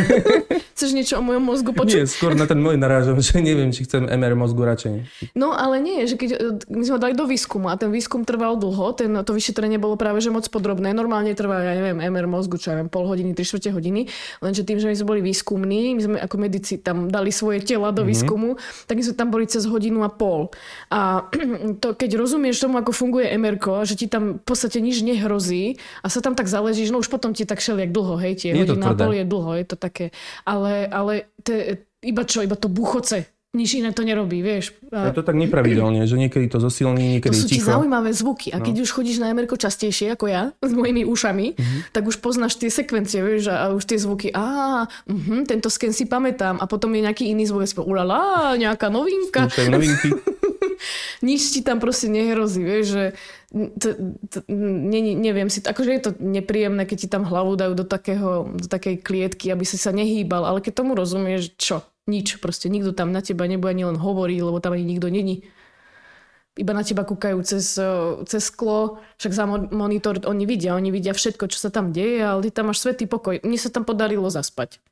Chceš 0.72 0.96
niečo 0.96 1.20
o 1.20 1.22
mojom 1.22 1.44
mozgu 1.44 1.76
počuť? 1.76 2.00
Nie, 2.00 2.08
skôr 2.08 2.32
na 2.32 2.48
ten 2.48 2.56
môj 2.56 2.80
narážam, 2.80 3.20
že 3.20 3.44
neviem, 3.44 3.68
či 3.68 3.84
chcem 3.84 4.08
MR 4.08 4.32
mozgu 4.32 4.64
radšej. 4.64 5.04
No 5.36 5.52
ale 5.52 5.84
nie, 5.84 6.08
že 6.08 6.16
keď 6.16 6.56
my 6.72 6.80
sme 6.80 6.96
dali 6.96 7.12
do 7.12 7.28
výskumu 7.28 7.68
a 7.68 7.76
ten 7.76 7.92
výskum 7.92 8.24
trval 8.24 8.56
dlho, 8.56 8.96
ten, 8.96 9.12
to 9.20 9.36
vyšetrenie 9.36 9.76
bolo 9.76 10.00
práve 10.00 10.24
že 10.24 10.32
moc 10.32 10.48
podrobné. 10.48 10.96
Normálne 10.96 11.36
trvá, 11.36 11.60
ja 11.60 11.76
neviem, 11.76 12.00
MR 12.00 12.24
mozgu, 12.24 12.56
čo 12.56 12.72
ja 12.72 12.80
neviem, 12.80 12.88
pol 12.88 13.04
hodiny, 13.04 13.36
3 13.36 13.44
čtvrte 13.44 13.68
hodiny. 13.76 14.08
Lenže 14.40 14.64
tým, 14.64 14.80
že 14.80 14.88
my 14.88 14.94
sme 14.96 15.06
boli 15.12 15.20
výskumní, 15.20 15.92
my 15.92 16.02
sme 16.02 16.16
ako 16.16 16.36
medici 16.40 16.80
tam 16.80 17.12
dali 17.12 17.28
svoje 17.28 17.60
tela 17.60 17.92
do 17.92 18.00
mm-hmm. 18.00 18.08
výskumu, 18.08 18.56
tak 18.88 18.96
my 18.96 19.02
sme 19.04 19.14
tam 19.14 19.28
boli 19.28 19.44
cez 19.44 19.68
hodinu 19.68 20.08
a 20.08 20.10
pol. 20.10 20.48
A 20.88 21.28
to, 21.84 21.92
keď 21.92 22.16
rozumieš 22.16 22.64
tomu, 22.64 22.80
ako 22.80 22.96
funguje 22.96 23.28
MR, 23.36 23.60
že 23.84 23.92
ti 23.92 24.08
tam 24.08 24.40
v 24.40 24.44
podstate 24.48 24.80
nič 24.80 25.04
nehrozí 25.04 25.76
a 26.00 26.08
sa 26.08 26.24
tam 26.24 26.32
tak 26.32 26.48
zaležíš, 26.48 26.88
no 26.88 27.04
už 27.04 27.12
potom 27.12 27.36
ti 27.36 27.44
tak 27.44 27.60
šeliak 27.60 27.92
dlho, 27.92 28.16
hej, 28.16 28.40
tie 28.40 28.50
hodiny 29.02 29.08
pol 29.08 29.12
je 29.18 29.24
dlho, 29.26 29.50
je 29.58 29.66
to 29.66 29.76
také. 29.76 30.06
Ale, 30.46 30.86
ale 30.86 31.34
te, 31.42 31.86
iba 32.02 32.22
čo, 32.22 32.42
iba 32.42 32.54
to 32.54 32.70
buchoce 32.70 33.31
nič 33.52 33.76
iné 33.76 33.92
to 33.92 34.00
nerobí, 34.00 34.40
vieš. 34.40 34.72
A... 34.88 35.12
Je 35.12 35.16
to 35.16 35.20
tak 35.20 35.36
nepravidelne, 35.36 36.08
že 36.08 36.16
niekedy 36.16 36.48
to 36.48 36.56
zosilní, 36.56 37.20
niekedy 37.20 37.36
To 37.36 37.44
sú 37.44 37.52
ti 37.52 37.60
zaujímavé 37.60 38.08
zvuky. 38.16 38.48
A 38.48 38.64
keď 38.64 38.80
no. 38.80 38.82
už 38.88 38.90
chodíš 38.96 39.20
na 39.20 39.28
MRko 39.28 39.60
častejšie 39.60 40.16
ako 40.16 40.24
ja, 40.32 40.42
s 40.56 40.72
mojimi 40.72 41.04
ušami, 41.04 41.46
uh-huh. 41.52 41.80
tak 41.92 42.08
už 42.08 42.16
poznáš 42.24 42.56
tie 42.56 42.72
sekvencie, 42.72 43.20
vieš, 43.20 43.52
a 43.52 43.76
už 43.76 43.84
tie 43.84 44.00
zvuky, 44.00 44.32
a 44.32 44.88
uh-huh, 44.88 45.44
tento 45.44 45.68
sken 45.68 45.92
si 45.92 46.08
pamätám. 46.08 46.56
A 46.60 46.64
potom 46.64 46.96
je 46.96 47.04
nejaký 47.04 47.28
iný 47.28 47.44
zvuk, 47.44 47.64
a 47.64 47.68
si 47.68 47.76
ulala, 47.76 48.56
nejaká 48.56 48.88
novinka. 48.88 49.52
novinky. 49.68 50.16
Nič 51.22 51.54
ti 51.54 51.60
tam 51.62 51.78
proste 51.78 52.10
nehrozí, 52.10 52.58
vieš, 52.64 52.86
že 52.90 53.04
to, 53.52 53.88
to, 54.32 54.38
ne, 54.50 55.14
neviem 55.14 55.46
si, 55.46 55.62
akože 55.62 55.90
je 55.92 56.02
to 56.02 56.10
nepríjemné, 56.18 56.88
keď 56.88 56.98
ti 56.98 57.08
tam 57.12 57.22
hlavu 57.28 57.54
dajú 57.54 57.76
do, 57.76 57.84
takého, 57.86 58.50
do 58.50 58.66
takej 58.66 59.04
klietky, 59.04 59.52
aby 59.52 59.62
si 59.62 59.76
sa 59.78 59.94
nehýbal, 59.94 60.42
ale 60.42 60.64
keď 60.64 60.82
tomu 60.82 60.96
rozumieš, 60.96 61.54
čo? 61.60 61.84
Nič, 62.10 62.42
proste 62.42 62.66
nikto 62.66 62.90
tam 62.90 63.14
na 63.14 63.22
teba 63.22 63.46
nebude 63.46 63.70
ani 63.70 63.86
len 63.86 63.98
hovoriť, 63.98 64.38
lebo 64.42 64.58
tam 64.58 64.74
ani 64.74 64.82
nikto 64.82 65.06
není. 65.06 65.46
Iba 66.52 66.76
na 66.76 66.84
teba 66.84 67.06
kúkajú 67.06 67.38
cez, 67.46 67.78
cez 68.28 68.42
sklo, 68.44 69.00
však 69.16 69.32
za 69.32 69.44
monitor 69.72 70.20
oni 70.26 70.44
vidia, 70.44 70.76
oni 70.76 70.92
vidia 70.92 71.16
všetko, 71.16 71.48
čo 71.48 71.56
sa 71.56 71.72
tam 71.72 71.94
deje, 71.94 72.20
ale 72.20 72.44
ty 72.44 72.50
tam 72.52 72.68
máš 72.68 72.84
svetý 72.84 73.08
pokoj. 73.08 73.40
Mne 73.40 73.56
sa 73.56 73.72
tam 73.72 73.88
podarilo 73.88 74.28
zaspať. 74.28 74.82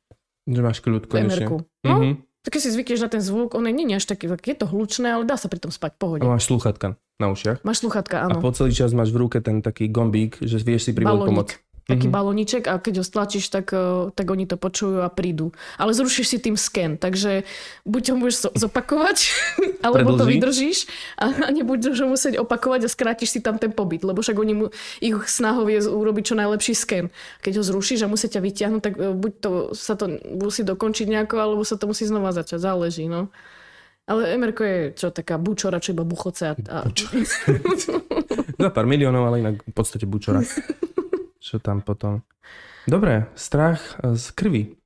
Že 0.49 0.61
máš 0.65 0.79
kľud 0.81 1.05
konečne. 1.05 1.45
No, 1.45 1.61
mm-hmm. 1.85 2.13
tak 2.41 2.51
keď 2.57 2.61
si 2.65 2.69
zvykneš 2.73 3.01
na 3.05 3.09
ten 3.13 3.21
zvuk, 3.21 3.53
on 3.53 3.69
nie 3.69 3.85
je 3.93 4.01
až 4.01 4.05
taký, 4.09 4.25
tak 4.25 4.41
je 4.41 4.57
to 4.57 4.65
hlučné, 4.65 5.13
ale 5.13 5.27
dá 5.27 5.37
sa 5.37 5.51
pri 5.51 5.61
tom 5.61 5.69
spať 5.69 6.01
pohode. 6.01 6.25
A 6.25 6.33
máš 6.33 6.49
sluchatka 6.49 6.97
na 7.21 7.29
ušiach. 7.29 7.61
Máš 7.61 7.85
sluchatka, 7.85 8.25
áno. 8.25 8.39
A 8.39 8.41
po 8.41 8.49
celý 8.55 8.73
čas 8.73 8.95
máš 8.97 9.13
v 9.13 9.21
ruke 9.21 9.37
ten 9.37 9.61
taký 9.61 9.85
gombík, 9.85 10.41
že 10.41 10.57
vieš 10.65 10.89
si 10.89 10.91
privolať 10.97 11.27
pomoc 11.29 11.49
taký 11.89 12.07
mm-hmm. 12.07 12.13
baloniček 12.13 12.63
a 12.69 12.77
keď 12.77 13.01
ho 13.01 13.05
stlačíš, 13.05 13.49
tak, 13.49 13.73
eh, 13.73 14.13
tak 14.13 14.25
oni 14.29 14.45
to 14.45 14.55
počujú 14.55 15.01
a 15.01 15.09
prídu. 15.09 15.51
Ale 15.81 15.91
zrušíš 15.97 16.27
si 16.27 16.37
tým 16.37 16.55
sken, 16.55 16.95
takže 16.95 17.43
buď 17.83 18.03
ho 18.13 18.15
môžeš 18.21 18.53
zopakovať, 18.53 19.17
alebo 19.85 20.13
Predlží. 20.13 20.19
to 20.19 20.25
vydržíš 20.29 20.77
a 21.17 21.49
nebudeš 21.49 21.97
ho 22.05 22.07
musieť 22.07 22.37
opakovať 22.37 22.85
a 22.85 22.89
skrátiš 22.89 23.33
si 23.33 23.39
tam 23.41 23.57
ten 23.57 23.73
pobyt, 23.73 24.05
lebo 24.05 24.21
však 24.21 24.37
oni 24.37 24.53
mu, 24.53 24.65
ich 25.01 25.17
snahou 25.25 25.65
je 25.65 25.81
urobiť 25.89 26.23
čo 26.33 26.35
najlepší 26.37 26.73
sken. 26.77 27.05
Keď 27.41 27.61
ho 27.61 27.63
zrušíš 27.65 28.05
a 28.05 28.11
musia 28.11 28.29
ťa 28.29 28.41
vyťahnuť, 28.41 28.81
tak 28.81 28.93
eh, 29.01 29.13
buď 29.13 29.31
to 29.41 29.51
sa 29.73 29.97
to 29.97 30.21
musí 30.37 30.61
dokončiť 30.61 31.09
nejako, 31.09 31.35
alebo 31.41 31.61
sa 31.65 31.75
to 31.75 31.89
musí 31.89 32.05
znova 32.05 32.29
začať, 32.31 32.61
záleží. 32.61 33.09
No. 33.09 33.33
Ale 34.09 34.33
Emerko 34.33 34.65
je 34.65 34.79
čo 34.97 35.07
taká 35.13 35.37
bučora, 35.37 35.79
čo 35.79 35.93
iba 35.93 36.03
buchoce. 36.03 36.57
A... 36.67 36.83
Za 38.59 38.69
pár 38.75 38.89
miliónov, 38.89 39.29
ale 39.29 39.39
inak 39.39 39.61
v 39.61 39.73
podstate 39.73 40.09
bučora. 40.09 40.41
čo 41.41 41.57
tam 41.57 41.81
potom... 41.81 42.21
Dobre, 42.85 43.27
strach 43.33 43.97
z 43.99 44.25
krvi. 44.37 44.77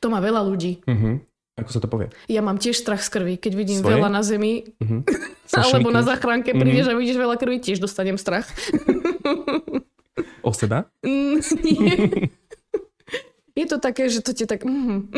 To 0.00 0.08
má 0.08 0.18
veľa 0.24 0.40
ľudí. 0.44 0.80
Uh-huh. 0.88 1.20
Ako 1.60 1.70
sa 1.70 1.80
to 1.84 1.88
povie? 1.92 2.08
Ja 2.32 2.40
mám 2.40 2.56
tiež 2.56 2.80
strach 2.80 3.04
z 3.04 3.12
krvi. 3.12 3.36
Keď 3.36 3.52
vidím 3.52 3.80
Svoje? 3.84 4.00
veľa 4.00 4.08
na 4.08 4.24
zemi, 4.24 4.64
uh-huh. 4.80 5.04
alebo 5.60 5.92
na 5.92 6.00
záchranke 6.00 6.56
prídeš 6.56 6.88
uh-huh. 6.88 6.96
a 6.96 7.00
vidíš 7.00 7.18
veľa 7.20 7.36
krvi, 7.36 7.60
tiež 7.60 7.78
dostanem 7.80 8.16
strach. 8.16 8.48
o 10.46 10.50
seba? 10.56 10.88
Mm, 11.04 11.36
nie. 11.60 11.92
Je 13.52 13.66
to 13.68 13.76
také, 13.76 14.08
že 14.08 14.24
to 14.24 14.32
ti 14.32 14.48
tak... 14.48 14.64
Mm. 14.64 15.12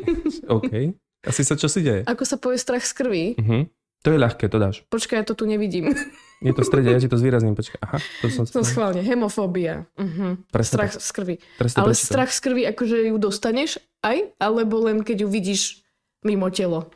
OK. 0.56 0.94
Asi 1.26 1.42
sa 1.42 1.58
čo 1.58 1.66
si 1.66 1.82
deje? 1.82 2.06
Ako 2.06 2.22
sa 2.22 2.38
povie 2.38 2.62
strach 2.62 2.86
z 2.86 2.94
krvi? 2.94 3.24
Uh-huh. 3.34 3.66
To 4.06 4.14
je 4.14 4.18
ľahké, 4.18 4.46
to 4.46 4.58
dáš. 4.62 4.86
Počkaj, 4.86 5.16
ja 5.20 5.24
to 5.26 5.34
tu 5.34 5.44
nevidím. 5.48 5.90
Je 6.38 6.54
to 6.54 6.62
v 6.62 6.70
strede, 6.70 6.94
ja 6.94 7.02
ti 7.02 7.10
to 7.10 7.18
zvýrazním. 7.18 7.58
Počkaj. 7.58 7.82
Aha, 7.82 7.98
to 8.22 8.30
som... 8.30 8.46
To 8.46 8.62
schválne, 8.62 9.02
hemofóbia. 9.02 9.90
Uh-huh. 9.98 10.38
strach 10.62 10.94
z 10.94 11.10
krvi. 11.10 11.34
Presne 11.58 11.82
Ale 11.82 11.90
prečítam. 11.90 12.10
strach 12.14 12.30
z 12.30 12.38
krvi, 12.46 12.62
akože 12.70 12.96
ju 13.10 13.16
dostaneš 13.18 13.82
aj, 14.06 14.38
alebo 14.38 14.86
len 14.86 15.02
keď 15.02 15.26
ju 15.26 15.28
vidíš 15.34 15.82
mimo 16.22 16.46
telo. 16.54 16.94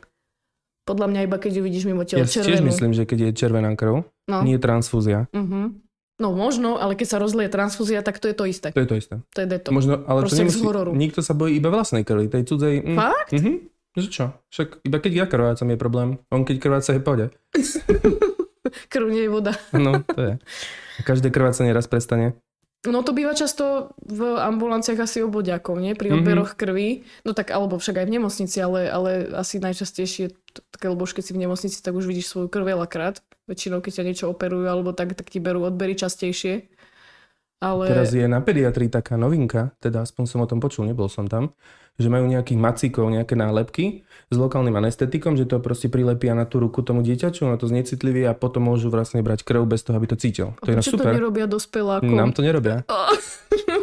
Podľa 0.87 1.11
mňa 1.11 1.19
iba 1.27 1.35
keď 1.35 1.59
ju 1.59 1.63
vidíš 1.67 1.83
mimo 1.91 2.07
telo. 2.07 2.23
Ja 2.23 2.27
červenú. 2.27 2.55
tiež 2.55 2.59
myslím, 2.63 2.91
že 2.95 3.03
keď 3.03 3.19
je 3.19 3.29
červená 3.35 3.75
krv, 3.75 4.07
no. 4.31 4.37
nie 4.47 4.55
je 4.55 4.61
transfúzia. 4.63 5.27
Uh-huh. 5.35 5.75
No 6.23 6.27
možno, 6.31 6.79
ale 6.79 6.95
keď 6.95 7.07
sa 7.11 7.17
rozlie 7.19 7.51
transfúzia, 7.51 7.99
tak 7.99 8.23
to 8.23 8.31
je 8.31 8.35
to 8.39 8.47
isté. 8.47 8.71
To 8.71 8.79
je 8.79 8.87
to 8.87 8.95
isté. 8.95 9.15
To 9.35 9.39
je 9.43 9.47
deto. 9.49 9.75
Možno, 9.75 10.07
ale 10.07 10.23
Proste 10.23 10.39
to 10.39 10.55
nemusí, 10.55 10.63
nikto 10.95 11.19
sa 11.19 11.35
bojí 11.35 11.59
iba 11.59 11.67
vlastnej 11.67 12.07
krvi, 12.07 12.31
tej 12.31 12.47
cudzej. 12.47 12.79
Mm, 12.79 12.95
Fakt? 12.95 13.31
Uh-huh. 13.35 13.59
Že 13.93 14.07
čo? 14.09 14.25
Však 14.49 14.81
iba 14.85 14.97
keď 14.97 15.11
ja 15.13 15.25
krvácam 15.29 15.69
je 15.69 15.77
problém. 15.77 16.09
On 16.33 16.41
keď 16.41 16.57
krváca 16.57 16.97
je 16.97 17.01
pohode. 17.01 17.25
Krv 18.93 19.07
nie 19.11 19.25
je 19.27 19.31
voda. 19.31 19.53
no, 19.85 20.01
to 20.01 20.21
je. 20.21 20.33
Každé 21.05 21.29
krvácanie 21.29 21.75
raz 21.75 21.85
prestane. 21.85 22.33
No 22.83 22.99
to 22.99 23.15
býva 23.15 23.31
často 23.31 23.95
v 24.03 24.35
ambulanciách 24.35 25.07
asi 25.07 25.23
obodiakov, 25.23 25.79
nie? 25.79 25.95
Pri 25.95 26.11
mhm. 26.11 26.15
odberoch 26.19 26.51
mm-hmm. 26.51 26.67
krvi. 26.67 26.89
No 27.23 27.31
tak, 27.31 27.53
alebo 27.53 27.79
však 27.79 28.03
aj 28.03 28.05
v 28.11 28.15
nemocnici, 28.19 28.57
ale, 28.59 28.91
ale 28.91 29.11
asi 29.31 29.63
najčastejšie 29.63 30.35
také, 30.73 30.91
lebo 30.91 31.07
už 31.07 31.15
keď 31.15 31.23
si 31.23 31.33
v 31.37 31.41
nemocnici, 31.47 31.79
tak 31.79 31.95
už 31.95 32.03
vidíš 32.03 32.33
svoju 32.33 32.51
krv 32.51 32.75
veľakrát. 32.75 33.23
Väčšinou, 33.47 33.79
keď 33.79 33.91
ťa 34.01 34.07
niečo 34.07 34.25
operujú, 34.31 34.67
alebo 34.67 34.91
tak, 34.91 35.15
tak 35.15 35.31
ti 35.31 35.39
berú 35.39 35.63
odbery 35.63 35.95
častejšie. 35.95 36.67
Ale... 37.63 37.87
Teraz 37.87 38.11
je 38.11 38.27
na 38.27 38.43
pediatrii 38.43 38.91
taká 38.91 39.15
novinka, 39.15 39.71
teda 39.79 40.03
aspoň 40.03 40.23
som 40.27 40.43
o 40.43 40.47
tom 40.51 40.59
počul, 40.59 40.83
nebol 40.83 41.07
som 41.07 41.31
tam, 41.31 41.55
že 41.95 42.11
majú 42.11 42.27
nejakých 42.27 42.59
macíkov, 42.59 43.07
nejaké 43.07 43.39
nálepky 43.39 44.03
s 44.27 44.35
lokálnym 44.35 44.75
anestetikom, 44.75 45.39
že 45.39 45.47
to 45.47 45.63
proste 45.63 45.87
prilepia 45.87 46.35
na 46.35 46.43
tú 46.43 46.59
ruku 46.59 46.83
tomu 46.83 47.05
dieťaču, 47.05 47.47
na 47.47 47.55
to 47.55 47.71
znecitlivý 47.71 48.27
a 48.27 48.35
potom 48.35 48.67
môžu 48.67 48.91
vlastne 48.91 49.23
brať 49.23 49.47
krv 49.47 49.63
bez 49.63 49.87
toho, 49.87 49.95
aby 49.95 50.11
to 50.11 50.19
cítil. 50.19 50.57
To 50.65 50.73
je 50.73 50.77
na 50.77 50.83
super. 50.83 51.15
to 51.15 51.23
nerobia 51.23 51.47
dospelákom? 51.47 52.11
Nám 52.11 52.35
to 52.35 52.43
nerobia. 52.43 52.83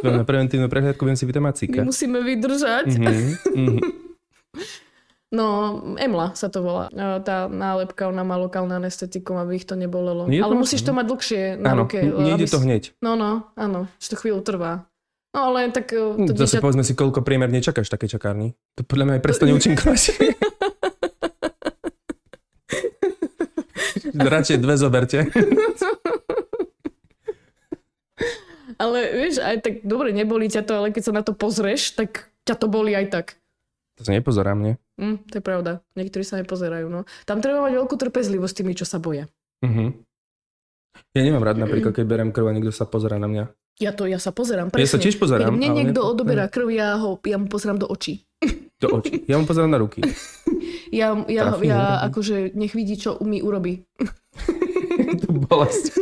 Oh. 0.00 0.16
na 0.16 0.24
preventívnu 0.24 0.72
prehľadku 0.72 1.04
viem 1.04 1.12
si 1.12 1.28
vytať 1.28 1.42
macíka. 1.44 1.78
My 1.84 1.92
musíme 1.92 2.24
vydržať. 2.24 2.88
Mm-hmm, 2.88 3.28
mm-hmm. 3.52 3.78
No, 5.30 5.78
Emla 5.94 6.34
sa 6.34 6.50
to 6.50 6.58
volá. 6.58 6.90
Tá 7.22 7.46
nálepka, 7.46 8.10
ona 8.10 8.26
má 8.26 8.34
lokálne 8.34 8.74
anestetikum, 8.74 9.38
aby 9.38 9.62
ich 9.62 9.66
to 9.66 9.78
nebolelo. 9.78 10.26
Nie 10.26 10.42
ale 10.42 10.58
musíš 10.58 10.82
to 10.82 10.90
mať 10.90 11.06
dlhšie 11.06 11.54
na 11.54 11.78
áno, 11.78 11.86
ruke. 11.86 12.02
Nejde 12.02 12.50
to 12.50 12.58
hneď. 12.58 12.98
No, 12.98 13.14
no, 13.14 13.46
áno. 13.54 13.86
Že 14.02 14.06
to 14.10 14.16
chvíľu 14.18 14.42
trvá. 14.42 14.90
No 15.30 15.54
ale 15.54 15.70
tak... 15.70 15.94
E, 15.94 16.26
to 16.26 16.34
Zase 16.34 16.58
dieťa... 16.58 16.64
povedzme 16.66 16.82
si, 16.82 16.98
koľko 16.98 17.22
priemerne 17.22 17.62
čakáš 17.62 17.86
také 17.86 18.10
čakárni. 18.10 18.58
To 18.74 18.82
podľa 18.82 19.04
mňa 19.06 19.14
aj 19.14 19.22
prestane 19.22 19.54
účinkovať. 19.54 20.02
Radšej 24.34 24.58
dve 24.58 24.74
zoberte. 24.74 25.30
ale 28.82 28.98
vieš, 29.14 29.38
aj 29.38 29.62
tak 29.62 29.74
dobre, 29.86 30.10
nebolí 30.10 30.50
ťa 30.50 30.66
to, 30.66 30.74
ale 30.74 30.90
keď 30.90 31.02
sa 31.06 31.12
na 31.14 31.22
to 31.22 31.38
pozrieš, 31.38 31.94
tak 31.94 32.34
ťa 32.42 32.58
to 32.58 32.66
boli 32.66 32.98
aj 32.98 33.06
tak. 33.14 33.26
To 34.00 34.08
sa 34.08 34.10
nepozerám, 34.16 34.58
nie? 34.58 34.74
Mm, 35.00 35.16
to 35.24 35.34
je 35.34 35.44
pravda. 35.44 35.72
Niektorí 35.96 36.22
sa 36.22 36.36
nepozerajú. 36.36 36.86
No. 36.86 37.08
Tam 37.24 37.40
treba 37.40 37.64
mať 37.64 37.72
veľkú 37.74 37.96
trpezlivosť 37.96 38.52
s 38.52 38.58
tými, 38.60 38.72
čo 38.76 38.84
sa 38.84 39.00
boja. 39.00 39.24
Uh-huh. 39.64 39.96
Ja 41.16 41.22
nemám 41.24 41.40
rád 41.40 41.56
napríklad, 41.56 41.96
keď 41.96 42.04
berem 42.04 42.30
krv 42.30 42.46
a 42.46 42.54
niekto 42.54 42.68
sa 42.68 42.84
pozera 42.84 43.16
na 43.16 43.24
mňa. 43.24 43.44
Ja 43.80 43.96
to, 43.96 44.04
ja 44.04 44.20
sa 44.20 44.28
pozerám, 44.28 44.68
Ja 44.68 44.84
sa 44.84 45.00
presne. 45.00 45.00
tiež 45.00 45.16
pozerám, 45.16 45.48
Keď 45.48 45.56
mne 45.56 45.68
niekto 45.72 46.04
ne- 46.04 46.08
odoberá 46.12 46.44
krv, 46.46 46.68
ja, 46.68 47.00
ho, 47.00 47.16
ja 47.16 47.40
mu 47.40 47.48
pozerám 47.48 47.80
do 47.80 47.88
očí. 47.88 48.28
Do 48.76 49.00
očí. 49.00 49.24
Ja 49.24 49.40
mu 49.40 49.48
pozerám 49.48 49.72
na 49.72 49.80
ruky. 49.80 50.04
Ja, 50.90 51.14
ja, 51.30 51.54
Trafí, 51.54 51.70
ja 51.70 51.78
netrafí. 51.78 52.02
akože 52.10 52.36
nech 52.58 52.74
vidí, 52.74 52.98
čo 52.98 53.14
mi 53.22 53.38
urobí. 53.38 53.86
Tú 55.22 55.30
bolesť. 55.38 55.94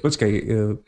Počkaj, 0.00 0.30
e, 0.32 0.80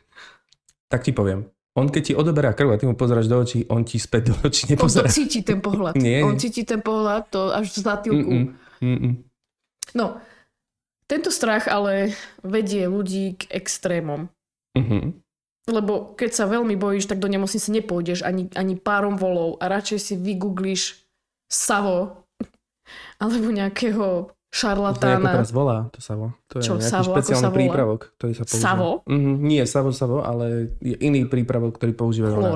tak 0.89 1.05
ti 1.05 1.13
poviem. 1.13 1.45
On 1.79 1.87
keď 1.87 2.03
ti 2.03 2.13
odoberá 2.19 2.51
krv 2.51 2.75
a 2.75 2.81
ty 2.81 2.85
mu 2.87 2.99
pozeráš 2.99 3.31
do 3.31 3.39
očí, 3.39 3.63
on 3.71 3.87
ti 3.87 4.03
späť 4.03 4.35
do 4.35 4.35
očí 4.43 4.67
On 4.67 4.75
to 4.75 4.75
nepozerá. 4.75 5.07
cíti 5.07 5.41
ten 5.47 5.63
pohľad. 5.63 5.95
Nie. 5.95 6.27
On 6.27 6.35
cíti 6.35 6.67
ten 6.67 6.83
pohľad, 6.83 7.31
to 7.31 7.55
až 7.55 7.71
v. 7.71 8.11
Mm-mm, 8.11 8.43
mm-mm. 8.83 9.13
No, 9.95 10.19
tento 11.07 11.31
strach 11.31 11.71
ale 11.71 12.15
vedie 12.43 12.91
ľudí 12.91 13.39
k 13.39 13.51
extrémom. 13.55 14.31
Mhm. 14.75 15.23
Lebo 15.71 16.19
keď 16.19 16.31
sa 16.35 16.51
veľmi 16.51 16.75
bojíš, 16.75 17.07
tak 17.07 17.23
do 17.23 17.31
nemocnice 17.31 17.71
nepôjdeš 17.71 18.27
ani, 18.27 18.51
ani 18.59 18.75
párom 18.75 19.15
volov 19.15 19.61
a 19.63 19.71
radšej 19.71 19.99
si 20.03 20.15
vygooglíš 20.19 21.07
Savo 21.47 22.27
alebo 23.23 23.51
nejakého 23.51 24.35
To 24.51 24.99
sa 24.99 25.15
ako 25.15 25.31
teraz 25.31 25.53
volá, 25.55 25.79
to 25.95 25.99
Savo. 26.03 26.27
To 26.51 26.59
je 26.59 26.63
Čo, 26.67 26.75
nejaký 26.75 26.91
Savo? 26.91 27.03
Ako 27.07 27.15
špeciálny 27.15 27.39
sa 27.39 27.49
volá? 27.49 27.59
prípravok, 27.63 28.01
ktorý 28.19 28.33
sa 28.35 28.45
používa. 28.45 28.67
Savo? 28.67 28.89
Mhm, 29.07 29.33
nie 29.47 29.63
Savo, 29.63 29.91
Savo, 29.95 30.19
ale 30.27 30.75
je 30.83 30.97
iný 30.99 31.23
prípravok, 31.31 31.79
ktorý 31.79 31.93
používajú 31.95 32.37
na 32.37 32.51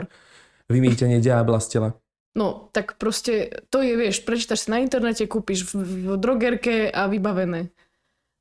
vymýtenie 0.66 1.22
diabla 1.22 1.62
z 1.62 1.68
tela. 1.78 1.88
No, 2.34 2.66
tak 2.74 2.98
proste 2.98 3.62
to 3.70 3.78
je, 3.78 3.94
vieš, 3.94 4.26
prečítaš 4.26 4.66
si 4.66 4.68
na 4.74 4.82
internete, 4.82 5.30
kúpiš 5.30 5.70
v, 5.70 5.86
v 5.86 6.06
drogerke 6.18 6.90
a 6.90 7.06
vybavené. 7.06 7.70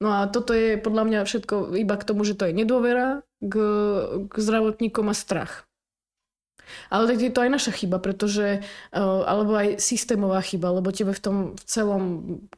No 0.01 0.17
a 0.17 0.25
toto 0.27 0.57
je 0.57 0.81
podľa 0.81 1.03
mňa 1.05 1.19
všetko 1.29 1.77
iba 1.77 1.95
k 1.95 2.07
tomu, 2.09 2.25
že 2.25 2.33
to 2.33 2.49
je 2.49 2.57
nedôvera 2.57 3.21
k, 3.37 3.55
k 4.25 4.33
zdravotníkom 4.33 5.07
a 5.07 5.15
strach. 5.15 5.69
Ale 6.89 7.09
tak 7.09 7.17
je 7.21 7.31
to 7.33 7.43
aj 7.43 7.51
naša 7.51 7.71
chyba, 7.73 7.97
pretože, 7.99 8.61
uh, 8.93 9.21
alebo 9.25 9.57
aj 9.57 9.81
systémová 9.81 10.39
chyba, 10.41 10.73
lebo 10.73 10.93
tebe 10.93 11.13
v 11.13 11.21
tom 11.21 11.37
v 11.53 11.63
celom 11.67 12.03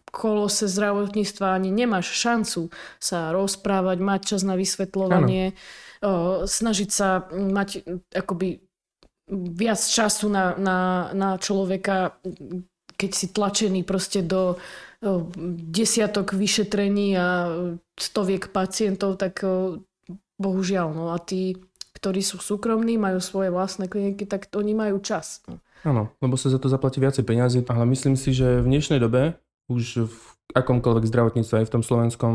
kolose 0.09 0.67
zdravotníctva 0.67 1.55
ani 1.55 1.71
nemáš 1.71 2.13
šancu 2.15 2.73
sa 2.99 3.35
rozprávať, 3.35 3.97
mať 3.99 4.21
čas 4.35 4.41
na 4.47 4.55
vysvetľovanie, 4.55 5.51
uh, 5.51 6.47
snažiť 6.47 6.89
sa 6.89 7.27
mať 7.31 7.83
akoby 8.13 8.65
viac 9.31 9.81
času 9.81 10.29
na, 10.29 10.53
na, 10.57 11.09
na 11.13 11.29
človeka, 11.41 12.21
keď 12.93 13.11
si 13.11 13.33
tlačený 13.33 13.81
proste 13.81 14.21
do 14.21 14.55
o, 14.55 15.29
desiatok 15.65 16.37
vyšetrení 16.37 17.17
a 17.17 17.27
stoviek 17.97 18.53
pacientov, 18.53 19.17
tak 19.17 19.41
bohužiaľ. 20.37 20.87
No 20.93 21.05
a 21.11 21.17
tí, 21.17 21.57
ktorí 22.05 22.21
sú 22.21 22.37
súkromní, 22.37 23.01
majú 23.01 23.17
svoje 23.17 23.49
vlastné 23.49 23.89
kliniky, 23.89 24.29
tak 24.29 24.53
oni 24.53 24.77
majú 24.77 25.01
čas. 25.01 25.41
No. 25.49 25.57
Áno, 25.81 26.13
lebo 26.21 26.37
sa 26.37 26.53
za 26.53 26.61
to 26.61 26.69
zaplatí 26.69 27.01
viacej 27.01 27.25
peniazy, 27.25 27.65
ale 27.65 27.81
myslím 27.89 28.13
si, 28.13 28.29
že 28.29 28.61
v 28.61 28.69
dnešnej 28.69 29.01
dobe 29.01 29.41
už 29.73 30.05
v 30.05 30.17
akomkoľvek 30.53 31.01
zdravotníctve 31.01 31.65
aj 31.65 31.65
v 31.65 31.73
tom 31.73 31.81
slovenskom 31.81 32.33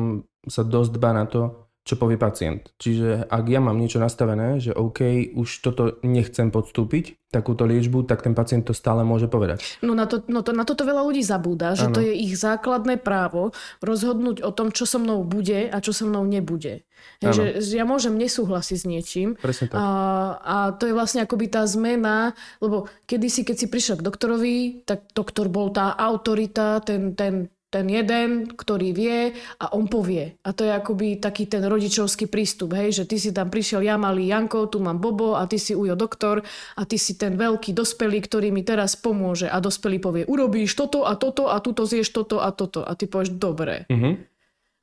sa 0.50 0.66
dosť 0.66 0.90
dbá 0.98 1.14
na 1.14 1.30
to, 1.30 1.69
čo 1.90 1.98
povie 1.98 2.14
pacient. 2.14 2.70
Čiže 2.78 3.26
ak 3.26 3.44
ja 3.50 3.58
mám 3.58 3.74
niečo 3.74 3.98
nastavené, 3.98 4.62
že 4.62 4.70
OK, 4.70 5.34
už 5.34 5.48
toto 5.66 5.98
nechcem 6.06 6.54
podstúpiť, 6.54 7.18
takúto 7.30 7.66
liečbu, 7.66 8.06
tak 8.06 8.22
ten 8.22 8.34
pacient 8.34 8.66
to 8.66 8.74
stále 8.74 9.02
môže 9.02 9.26
povedať. 9.26 9.62
No, 9.82 9.94
na, 9.94 10.06
to, 10.06 10.22
no 10.26 10.46
to, 10.46 10.54
na 10.54 10.62
toto 10.62 10.82
veľa 10.82 11.02
ľudí 11.06 11.22
zabúda, 11.22 11.78
že 11.78 11.90
Áno. 11.90 11.94
to 11.94 12.02
je 12.02 12.14
ich 12.14 12.34
základné 12.38 12.98
právo 13.02 13.54
rozhodnúť 13.82 14.42
o 14.42 14.50
tom, 14.50 14.74
čo 14.74 14.86
so 14.86 15.02
mnou 15.02 15.26
bude 15.26 15.70
a 15.70 15.76
čo 15.82 15.90
so 15.90 16.06
mnou 16.06 16.22
nebude. 16.26 16.86
Že, 17.22 17.64
že 17.64 17.74
ja 17.80 17.88
môžem 17.88 18.12
nesúhlasiť 18.18 18.76
s 18.76 18.84
niečím, 18.84 19.28
Presne 19.40 19.72
tak. 19.72 19.78
A, 19.80 19.86
a 20.40 20.56
to 20.76 20.84
je 20.84 20.92
vlastne 20.92 21.24
akoby 21.24 21.48
tá 21.48 21.64
zmena, 21.64 22.36
lebo 22.60 22.90
kedysi, 23.08 23.46
keď 23.46 23.56
si 23.56 23.66
prišiel 23.72 23.96
k 24.00 24.06
doktorovi, 24.06 24.56
tak 24.84 25.08
doktor 25.16 25.48
bol 25.48 25.72
tá 25.72 25.96
autorita, 25.96 26.82
ten, 26.84 27.16
ten, 27.16 27.48
ten 27.70 27.86
jeden, 27.86 28.50
ktorý 28.50 28.90
vie 28.90 29.18
a 29.62 29.72
on 29.78 29.86
povie. 29.86 30.34
A 30.42 30.50
to 30.50 30.66
je 30.66 30.72
akoby 30.74 31.22
taký 31.22 31.46
ten 31.46 31.62
rodičovský 31.62 32.26
prístup, 32.26 32.74
hej, 32.74 32.90
že 32.90 33.04
ty 33.06 33.16
si 33.16 33.30
tam 33.30 33.46
prišiel, 33.46 33.86
ja 33.86 33.94
malý 33.94 34.26
Janko, 34.26 34.66
tu 34.66 34.82
mám 34.82 34.98
Bobo 34.98 35.38
a 35.38 35.46
ty 35.46 35.56
si 35.56 35.78
Ujo 35.78 35.94
doktor 35.94 36.42
a 36.74 36.82
ty 36.82 36.98
si 36.98 37.14
ten 37.14 37.38
veľký 37.38 37.70
dospelý, 37.70 38.26
ktorý 38.26 38.50
mi 38.50 38.66
teraz 38.66 38.98
pomôže 38.98 39.46
a 39.46 39.62
dospelý 39.62 40.02
povie, 40.02 40.22
urobíš 40.26 40.74
toto 40.74 41.06
a 41.06 41.14
toto 41.14 41.46
a 41.46 41.62
tuto 41.62 41.86
zješ 41.86 42.10
toto 42.10 42.42
a 42.42 42.50
toto 42.50 42.82
a 42.82 42.92
ty 42.98 43.06
povieš, 43.06 43.38
dobre. 43.38 43.86
Mhm. 43.86 44.29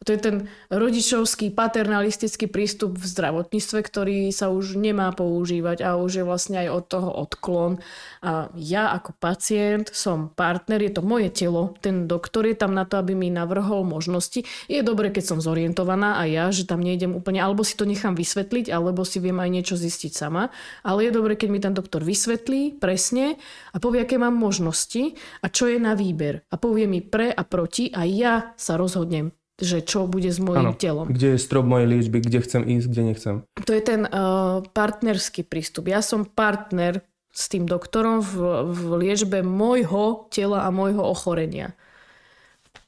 To 0.06 0.14
je 0.16 0.24
ten 0.24 0.38
rodičovský, 0.70 1.52
paternalistický 1.52 2.48
prístup 2.48 2.96
v 2.96 3.06
zdravotníctve, 3.12 3.80
ktorý 3.82 4.18
sa 4.32 4.48
už 4.48 4.78
nemá 4.80 5.12
používať 5.12 5.84
a 5.84 6.00
už 6.00 6.22
je 6.22 6.24
vlastne 6.24 6.64
aj 6.64 6.70
od 6.70 6.84
toho 6.86 7.10
odklon. 7.12 7.84
A 8.24 8.48
ja 8.56 8.94
ako 8.94 9.18
pacient 9.20 9.90
som 9.92 10.32
partner, 10.32 10.80
je 10.80 10.96
to 10.96 11.04
moje 11.04 11.34
telo, 11.34 11.76
ten 11.84 12.08
doktor 12.08 12.46
je 12.46 12.56
tam 12.56 12.78
na 12.78 12.88
to, 12.88 13.02
aby 13.02 13.18
mi 13.18 13.28
navrhol 13.28 13.84
možnosti. 13.84 14.46
Je 14.72 14.80
dobre, 14.86 15.10
keď 15.10 15.34
som 15.34 15.40
zorientovaná 15.44 16.22
a 16.22 16.30
ja, 16.30 16.54
že 16.54 16.70
tam 16.70 16.80
nejdem 16.80 17.12
úplne, 17.18 17.42
alebo 17.42 17.66
si 17.66 17.74
to 17.74 17.84
nechám 17.84 18.14
vysvetliť, 18.14 18.72
alebo 18.72 19.02
si 19.04 19.18
viem 19.18 19.42
aj 19.42 19.50
niečo 19.50 19.76
zistiť 19.76 20.14
sama. 20.14 20.54
Ale 20.86 21.10
je 21.10 21.20
dobre, 21.20 21.34
keď 21.36 21.50
mi 21.50 21.60
ten 21.60 21.74
doktor 21.74 22.06
vysvetlí 22.06 22.78
presne 22.80 23.42
a 23.74 23.82
povie, 23.82 24.06
aké 24.06 24.22
mám 24.22 24.38
možnosti 24.38 25.18
a 25.42 25.50
čo 25.50 25.68
je 25.68 25.82
na 25.82 25.98
výber. 25.98 26.46
A 26.48 26.56
povie 26.62 26.86
mi 26.86 27.02
pre 27.02 27.34
a 27.34 27.44
proti 27.44 27.90
a 27.92 28.06
ja 28.06 28.54
sa 28.56 28.78
rozhodnem 28.78 29.34
že 29.58 29.82
čo 29.82 30.06
bude 30.06 30.30
s 30.30 30.38
mojim 30.38 30.72
Áno. 30.72 30.78
telom. 30.78 31.10
Kde 31.10 31.34
je 31.34 31.40
strop 31.42 31.66
mojej 31.66 31.90
liečby, 31.90 32.22
kde 32.22 32.46
chcem 32.46 32.62
ísť, 32.62 32.88
kde 32.94 33.02
nechcem. 33.02 33.36
To 33.58 33.72
je 33.74 33.82
ten 33.82 34.06
uh, 34.06 34.62
partnerský 34.62 35.42
prístup. 35.50 35.90
Ja 35.90 36.06
som 36.06 36.30
partner 36.30 37.02
s 37.34 37.50
tým 37.50 37.66
doktorom 37.66 38.22
v, 38.22 38.34
v 38.70 38.82
liečbe 39.02 39.42
môjho 39.42 40.30
tela 40.30 40.66
a 40.66 40.70
môjho 40.70 41.02
ochorenia. 41.02 41.74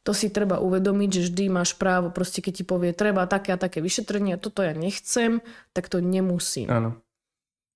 To 0.06 0.14
si 0.14 0.30
treba 0.34 0.58
uvedomiť, 0.58 1.10
že 1.10 1.26
vždy 1.30 1.44
máš 1.54 1.78
právo, 1.78 2.10
proste 2.10 2.42
keď 2.42 2.54
ti 2.62 2.64
povie, 2.66 2.98
treba 2.98 3.30
také 3.30 3.54
a 3.54 3.62
také 3.62 3.78
vyšetrenie, 3.78 4.42
toto 4.42 4.66
ja 4.66 4.74
nechcem, 4.74 5.42
tak 5.74 5.90
to 5.90 6.02
nemusím. 6.02 6.70
Áno. 6.70 6.98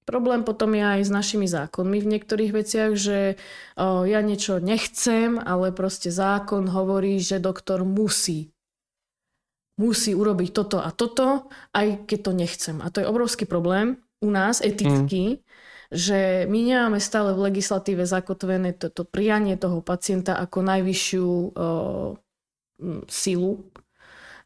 Problém 0.04 0.44
potom 0.44 0.76
je 0.76 0.84
aj 0.84 1.02
s 1.08 1.12
našimi 1.12 1.48
zákonmi 1.48 1.98
v 2.04 2.10
niektorých 2.18 2.52
veciach, 2.52 2.92
že 3.00 3.40
o, 3.80 4.04
ja 4.04 4.20
niečo 4.20 4.60
nechcem, 4.60 5.40
ale 5.40 5.72
proste 5.72 6.12
zákon 6.12 6.68
hovorí, 6.68 7.24
že 7.24 7.40
doktor 7.40 7.88
musí. 7.88 8.53
Musí 9.74 10.14
urobiť 10.14 10.50
toto 10.54 10.78
a 10.78 10.94
toto, 10.94 11.50
aj 11.74 12.06
keď 12.06 12.20
to 12.22 12.32
nechcem. 12.32 12.78
A 12.78 12.94
to 12.94 13.02
je 13.02 13.10
obrovský 13.10 13.50
problém 13.50 13.98
u 14.22 14.30
nás, 14.30 14.62
etický, 14.62 15.42
že 15.94 16.50
my 16.50 16.60
nemáme 16.62 16.98
stále 17.02 17.34
v 17.34 17.50
legislatíve 17.50 18.06
zakotvené 18.06 18.78
toto 18.78 19.06
prianie 19.06 19.58
toho 19.58 19.82
pacienta 19.82 20.38
ako 20.38 20.62
najvyššiu 20.62 21.26
o, 21.26 21.48
m, 22.82 23.02
silu. 23.10 23.66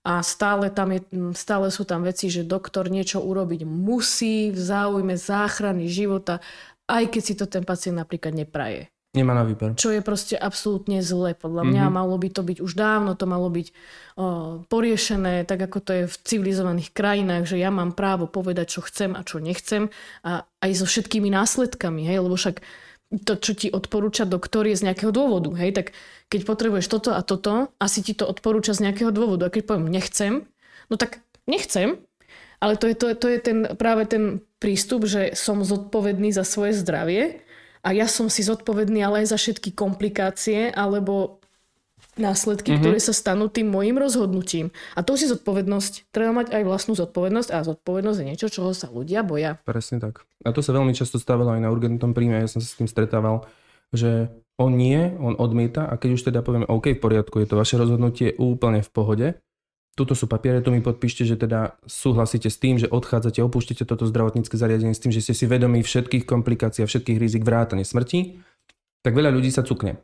A 0.08 0.24
stále, 0.24 0.72
tam 0.72 0.96
je, 0.96 1.04
stále 1.36 1.68
sú 1.68 1.84
tam 1.84 2.08
veci, 2.08 2.32
že 2.32 2.48
doktor 2.48 2.88
niečo 2.88 3.20
urobiť 3.20 3.68
musí 3.68 4.56
v 4.56 4.60
záujme 4.60 5.20
záchrany 5.20 5.92
života, 5.92 6.40
aj 6.88 7.12
keď 7.12 7.22
si 7.24 7.34
to 7.36 7.46
ten 7.52 7.68
pacient 7.68 8.00
napríklad 8.00 8.32
nepraje. 8.32 8.88
Nemá 9.18 9.34
na 9.34 9.42
výber. 9.42 9.74
Čo 9.74 9.90
je 9.90 10.06
proste 10.06 10.38
absolútne 10.38 11.02
zle. 11.02 11.34
Podľa 11.34 11.66
mňa 11.66 11.84
Mhm. 11.90 11.94
malo 11.98 12.14
by 12.22 12.30
to 12.30 12.46
byť 12.46 12.58
už 12.62 12.72
dávno, 12.78 13.18
to 13.18 13.26
malo 13.26 13.50
byť 13.50 13.68
o, 14.14 14.26
poriešené, 14.70 15.42
tak 15.50 15.58
ako 15.66 15.78
to 15.82 15.92
je 15.98 16.04
v 16.06 16.16
civilizovaných 16.22 16.94
krajinách, 16.94 17.50
že 17.50 17.58
ja 17.58 17.74
mám 17.74 17.98
právo 17.98 18.30
povedať, 18.30 18.78
čo 18.78 18.82
chcem 18.86 19.18
a 19.18 19.26
čo 19.26 19.42
nechcem 19.42 19.90
a 20.22 20.46
aj 20.62 20.72
so 20.78 20.86
všetkými 20.86 21.34
následkami, 21.34 22.06
hej, 22.06 22.22
lebo 22.22 22.38
však 22.38 22.62
to, 23.24 23.40
čo 23.40 23.56
ti 23.56 23.68
odporúča 23.72 24.28
doktor 24.28 24.68
je 24.68 24.76
z 24.76 24.86
nejakého 24.92 25.16
dôvodu, 25.16 25.48
hej, 25.58 25.72
tak 25.72 25.96
keď 26.28 26.42
potrebuješ 26.44 26.86
toto 26.92 27.16
a 27.16 27.24
toto, 27.24 27.72
asi 27.80 28.04
ti 28.04 28.12
to 28.12 28.28
odporúča 28.28 28.76
z 28.76 28.84
nejakého 28.86 29.16
dôvodu. 29.16 29.48
A 29.48 29.54
keď 29.54 29.64
poviem 29.64 29.88
nechcem, 29.88 30.44
no 30.92 31.00
tak 31.00 31.24
nechcem, 31.48 32.04
ale 32.60 32.76
to 32.76 32.92
je, 32.92 32.96
to, 33.00 33.16
to 33.16 33.28
je 33.32 33.40
ten, 33.40 33.58
práve 33.80 34.04
ten 34.12 34.44
prístup, 34.60 35.08
že 35.08 35.38
som 35.40 35.64
zodpovedný 35.64 36.36
za 36.36 36.44
svoje 36.44 36.76
zdravie 36.76 37.40
a 37.88 37.96
ja 37.96 38.04
som 38.12 38.28
si 38.28 38.44
zodpovedný 38.44 39.00
ale 39.00 39.24
aj 39.24 39.32
za 39.32 39.38
všetky 39.40 39.72
komplikácie 39.72 40.76
alebo 40.76 41.40
následky, 42.20 42.76
mm-hmm. 42.76 42.84
ktoré 42.84 42.98
sa 43.00 43.14
stanú 43.16 43.48
tým 43.48 43.72
môjim 43.72 43.96
rozhodnutím. 43.96 44.74
A 44.98 45.06
to 45.06 45.16
si 45.16 45.30
zodpovednosť. 45.30 46.12
Treba 46.12 46.34
mať 46.34 46.52
aj 46.52 46.64
vlastnú 46.66 46.98
zodpovednosť 46.98 47.50
a 47.56 47.64
zodpovednosť 47.64 48.18
je 48.20 48.26
niečo, 48.28 48.52
čoho 48.52 48.74
sa 48.76 48.92
ľudia 48.92 49.24
boja. 49.24 49.62
Presne 49.64 50.04
tak. 50.04 50.28
A 50.44 50.52
to 50.52 50.60
sa 50.60 50.76
veľmi 50.76 50.92
často 50.92 51.22
stávalo 51.22 51.56
aj 51.56 51.64
na 51.64 51.72
urgentnom 51.72 52.12
príjme, 52.12 52.44
ja 52.44 52.50
som 52.50 52.60
sa 52.60 52.68
s 52.68 52.76
tým 52.76 52.90
stretával, 52.90 53.46
že 53.94 54.34
on 54.58 54.74
nie, 54.74 55.14
on 55.22 55.38
odmieta 55.38 55.86
a 55.86 55.96
keď 56.02 56.10
už 56.18 56.22
teda 56.34 56.42
povieme, 56.42 56.66
OK, 56.66 56.98
v 56.98 57.02
poriadku, 57.02 57.38
je 57.40 57.48
to 57.48 57.56
vaše 57.56 57.78
rozhodnutie 57.78 58.34
úplne 58.42 58.82
v 58.82 58.90
pohode, 58.90 59.28
tuto 59.98 60.14
sú 60.14 60.30
papiere, 60.30 60.62
tu 60.62 60.70
mi 60.70 60.86
podpíšte, 60.86 61.26
že 61.26 61.34
teda 61.42 61.82
súhlasíte 61.90 62.54
s 62.54 62.62
tým, 62.62 62.78
že 62.78 62.86
odchádzate, 62.86 63.42
opúšťate 63.42 63.82
toto 63.82 64.06
zdravotnícke 64.06 64.54
zariadenie 64.54 64.94
s 64.94 65.02
tým, 65.02 65.10
že 65.10 65.26
ste 65.26 65.34
si 65.34 65.50
vedomí 65.50 65.82
všetkých 65.82 66.30
komplikácií 66.30 66.86
a 66.86 66.88
všetkých 66.88 67.18
rizik 67.18 67.42
vrátane 67.42 67.82
smrti, 67.82 68.38
tak 69.02 69.18
veľa 69.18 69.34
ľudí 69.34 69.50
sa 69.50 69.66
cukne. 69.66 69.98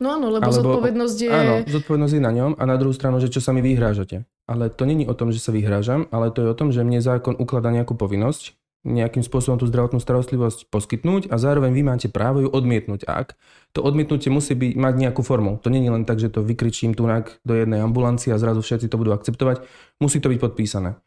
No 0.00 0.16
áno, 0.16 0.32
lebo 0.32 0.48
Alebo, 0.48 0.80
zodpovednosť 0.80 1.18
je... 1.20 1.30
Áno, 1.30 1.54
zodpovednosť 1.68 2.14
je 2.16 2.22
na 2.24 2.32
ňom 2.32 2.52
a 2.58 2.64
na 2.66 2.74
druhú 2.80 2.96
stranu, 2.96 3.20
že 3.22 3.30
čo 3.30 3.38
sa 3.38 3.54
mi 3.54 3.62
vyhrážate. 3.62 4.26
Ale 4.48 4.72
to 4.72 4.88
není 4.88 5.06
o 5.06 5.14
tom, 5.14 5.30
že 5.30 5.38
sa 5.38 5.54
vyhrážam, 5.54 6.10
ale 6.10 6.34
to 6.34 6.42
je 6.42 6.48
o 6.50 6.56
tom, 6.56 6.74
že 6.74 6.82
mne 6.82 6.98
zákon 6.98 7.38
ukladá 7.38 7.70
nejakú 7.70 7.94
povinnosť 7.94 8.56
nejakým 8.84 9.24
spôsobom 9.24 9.56
tú 9.56 9.64
zdravotnú 9.64 9.96
starostlivosť 9.96 10.68
poskytnúť 10.68 11.32
a 11.32 11.40
zároveň 11.40 11.72
vy 11.72 11.82
máte 11.82 12.08
právo 12.12 12.44
ju 12.44 12.48
odmietnúť. 12.52 13.08
Ak 13.08 13.34
to 13.72 13.80
odmietnutie 13.80 14.28
musí 14.28 14.52
byť, 14.52 14.76
mať 14.76 14.94
nejakú 15.00 15.24
formu. 15.24 15.56
To 15.64 15.72
nie 15.72 15.80
je 15.80 15.90
len 15.90 16.04
tak, 16.04 16.20
že 16.20 16.28
to 16.28 16.44
vykričím 16.44 16.92
tunak 16.92 17.40
do 17.48 17.56
jednej 17.56 17.80
ambulancie 17.80 18.30
a 18.30 18.38
zrazu 18.38 18.60
všetci 18.60 18.92
to 18.92 19.00
budú 19.00 19.16
akceptovať. 19.16 19.64
Musí 19.98 20.20
to 20.20 20.28
byť 20.28 20.38
podpísané. 20.38 21.00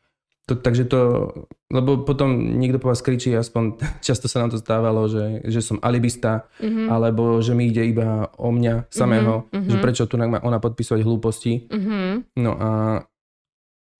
To, 0.48 0.56
takže 0.56 0.88
to, 0.88 1.00
lebo 1.68 2.08
potom 2.08 2.56
niekto 2.56 2.80
po 2.80 2.88
vás 2.88 3.04
kričí, 3.04 3.36
aspoň 3.36 3.78
často 4.08 4.26
sa 4.32 4.42
nám 4.42 4.56
to 4.56 4.58
stávalo, 4.58 5.06
že, 5.06 5.46
že 5.46 5.62
som 5.62 5.78
alibista, 5.84 6.48
mm-hmm. 6.58 6.88
alebo 6.88 7.44
že 7.44 7.54
mi 7.54 7.70
ide 7.70 7.84
iba 7.86 8.32
o 8.40 8.50
mňa 8.50 8.88
samého, 8.90 9.46
mm-hmm. 9.52 9.70
že 9.70 9.78
prečo 9.84 10.04
tu 10.10 10.16
má 10.18 10.40
ona 10.42 10.58
podpisovať 10.58 11.04
hlúposti. 11.04 11.68
Mm-hmm. 11.68 12.12
No 12.42 12.52
a 12.58 12.70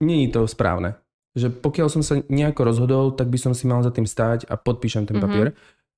není 0.02 0.32
to 0.32 0.48
správne. 0.48 0.96
Že 1.38 1.48
pokiaľ 1.62 1.88
som 1.88 2.02
sa 2.02 2.18
nejako 2.26 2.66
rozhodol, 2.66 3.04
tak 3.14 3.30
by 3.30 3.38
som 3.38 3.52
si 3.54 3.70
mal 3.70 3.80
za 3.86 3.94
tým 3.94 4.04
stáť 4.04 4.50
a 4.50 4.58
podpíšem 4.58 5.06
ten 5.06 5.16
mm-hmm. 5.16 5.24
papier. 5.24 5.48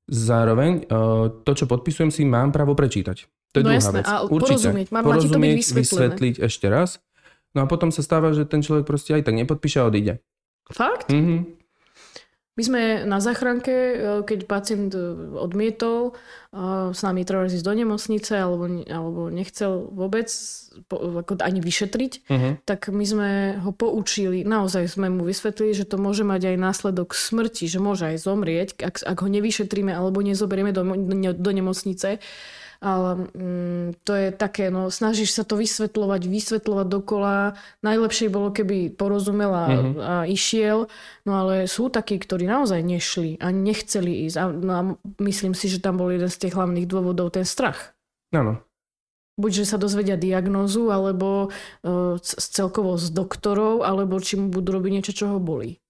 Zároveň 0.07 0.85
eh, 0.85 1.27
to, 1.43 1.53
čo 1.57 1.65
podpisujem 1.65 2.13
si, 2.13 2.29
mám 2.29 2.53
právo 2.53 2.77
prečítať. 2.77 3.25
To 3.51 3.57
je 3.59 3.65
no 3.67 3.75
druhá 3.75 3.83
jasné, 3.83 3.99
vec. 3.99 4.07
A 4.07 4.15
Určite. 4.23 4.31
porozumieť, 4.31 4.89
má, 4.95 5.01
porozumieť, 5.03 5.57
to 5.59 5.75
byť 5.75 5.79
vysvetliť 5.83 6.35
ešte 6.39 6.67
raz. 6.71 7.03
No 7.51 7.65
a 7.65 7.67
potom 7.67 7.91
sa 7.91 8.07
stáva, 8.07 8.31
že 8.31 8.47
ten 8.47 8.63
človek 8.63 8.87
proste 8.87 9.11
aj 9.19 9.27
tak 9.27 9.35
nepodpíše 9.35 9.83
a 9.83 9.91
odíde. 9.91 10.23
Fakt? 10.71 11.11
Mm-hmm. 11.11 11.61
My 12.59 12.63
sme 12.63 12.83
na 13.09 13.19
záchranke, 13.19 13.73
e, 13.73 13.97
keď 14.23 14.45
pacient 14.45 14.93
e, 14.95 15.01
odmietol 15.39 16.11
e, 16.11 16.13
s 16.91 17.01
nami 17.07 17.23
treba 17.23 17.47
ísť 17.47 17.63
do 17.63 17.75
nemocnice 17.79 18.35
alebo, 18.35 18.67
alebo 18.91 19.31
nechcel 19.31 19.87
vôbec 19.87 20.27
ako 20.91 21.39
ani 21.47 21.63
vyšetriť, 21.63 22.13
uh-huh. 22.27 22.53
tak 22.67 22.91
my 22.91 23.05
sme 23.07 23.31
ho 23.63 23.71
poučili, 23.71 24.43
naozaj 24.43 24.91
sme 24.91 25.07
mu 25.15 25.23
vysvetlili, 25.23 25.79
že 25.79 25.87
to 25.87 25.95
môže 25.95 26.27
mať 26.27 26.51
aj 26.51 26.57
následok 26.59 27.15
smrti, 27.15 27.71
že 27.71 27.79
môže 27.79 28.11
aj 28.11 28.27
zomrieť, 28.27 28.69
ak, 28.83 29.07
ak 29.07 29.19
ho 29.23 29.29
nevyšetríme 29.31 29.95
alebo 29.95 30.27
nezoberieme 30.27 30.75
do, 30.75 30.83
do, 30.83 31.31
do 31.39 31.51
nemocnice 31.55 32.19
ale 32.81 33.29
mm, 33.37 34.01
to 34.09 34.13
je 34.17 34.29
také, 34.33 34.73
no 34.73 34.89
snažíš 34.89 35.37
sa 35.37 35.45
to 35.45 35.61
vysvetľovať, 35.61 36.25
vysvetľovať 36.25 36.87
dokola. 36.89 37.53
Najlepšie 37.85 38.33
bolo, 38.33 38.49
keby 38.57 38.97
porozumel 38.97 39.53
a, 39.53 39.65
mm-hmm. 39.69 39.95
a 40.01 40.15
išiel, 40.25 40.89
no 41.29 41.33
ale 41.37 41.69
sú 41.69 41.93
takí, 41.93 42.17
ktorí 42.17 42.49
naozaj 42.49 42.81
nešli 42.81 43.37
a 43.37 43.53
nechceli 43.53 44.25
ísť. 44.25 44.37
A, 44.41 44.45
no 44.49 44.73
a 44.73 44.83
myslím 45.21 45.53
si, 45.53 45.69
že 45.69 45.85
tam 45.85 46.01
bol 46.01 46.09
jeden 46.09 46.33
z 46.33 46.40
tých 46.41 46.57
hlavných 46.57 46.89
dôvodov 46.89 47.37
ten 47.37 47.45
strach. 47.45 47.93
Áno. 48.33 48.63
Buď, 49.41 49.65
že 49.65 49.71
sa 49.73 49.77
dozvedia 49.81 50.21
diagnózu, 50.21 50.93
alebo 50.93 51.49
uh, 51.49 52.17
celkovo 52.25 52.97
z 53.01 53.13
doktorov, 53.13 53.85
alebo 53.85 54.21
či 54.21 54.37
mu 54.37 54.53
budú 54.53 54.77
robiť 54.77 54.91
niečo, 54.93 55.13
čo 55.17 55.33
ho 55.33 55.39
bolí. 55.41 55.81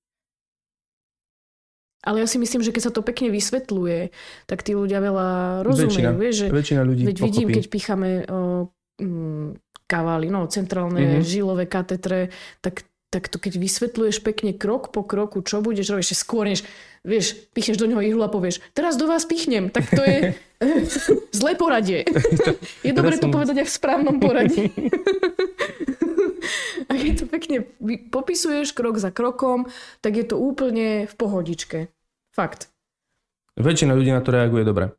Ale 2.00 2.24
ja 2.24 2.26
si 2.28 2.40
myslím, 2.40 2.64
že 2.64 2.72
keď 2.72 2.82
sa 2.88 2.94
to 2.96 3.04
pekne 3.04 3.28
vysvetľuje, 3.28 4.08
tak 4.48 4.64
tí 4.64 4.72
ľudia 4.72 5.04
veľa 5.04 5.60
rozumejú. 5.68 5.92
Väčšina, 5.92 6.10
vieš, 6.16 6.34
že, 6.34 6.46
väčšina 6.48 6.80
ľudí 6.80 7.02
Veď 7.04 7.18
vidím, 7.20 7.48
keď 7.52 7.64
picháme 7.68 8.10
o, 8.24 8.72
mm, 8.96 9.48
kavály, 9.84 10.32
no, 10.32 10.48
centrálne 10.48 11.20
mm-hmm. 11.20 11.26
žilové 11.26 11.68
katetre, 11.68 12.32
tak, 12.64 12.88
tak 13.10 13.26
to 13.26 13.42
keď 13.42 13.58
vysvetľuješ 13.58 14.22
pekne 14.22 14.54
krok 14.54 14.94
po 14.94 15.02
kroku, 15.02 15.42
čo 15.42 15.58
budeš 15.58 15.90
robiť, 15.90 16.06
ešte 16.06 16.22
skôr 16.22 16.46
než, 16.46 16.62
vieš, 17.02 17.34
pichneš 17.50 17.82
do 17.82 17.90
neho 17.90 17.98
ihlu 18.06 18.22
a 18.22 18.30
povieš, 18.30 18.62
teraz 18.70 18.94
do 18.94 19.10
vás 19.10 19.26
pichnem, 19.26 19.66
tak 19.66 19.90
to 19.90 20.02
je 20.06 20.38
zlé 21.38 21.58
poradie. 21.58 22.06
je 22.86 22.92
dobre 22.94 23.18
to 23.18 23.26
povedať 23.26 23.62
aj 23.62 23.66
v 23.66 23.76
správnom 23.76 24.16
poradí. 24.22 24.70
A 26.90 26.98
keď 26.98 27.22
to 27.22 27.26
pekne 27.30 27.62
popisuješ 28.10 28.74
krok 28.74 28.98
za 28.98 29.14
krokom, 29.14 29.70
tak 30.02 30.18
je 30.18 30.26
to 30.26 30.34
úplne 30.40 31.06
v 31.06 31.14
pohodičke. 31.14 31.78
Fakt. 32.34 32.66
Väčšina 33.54 33.94
ľudí 33.94 34.10
na 34.10 34.24
to 34.24 34.34
reaguje 34.34 34.66
dobre. 34.66 34.90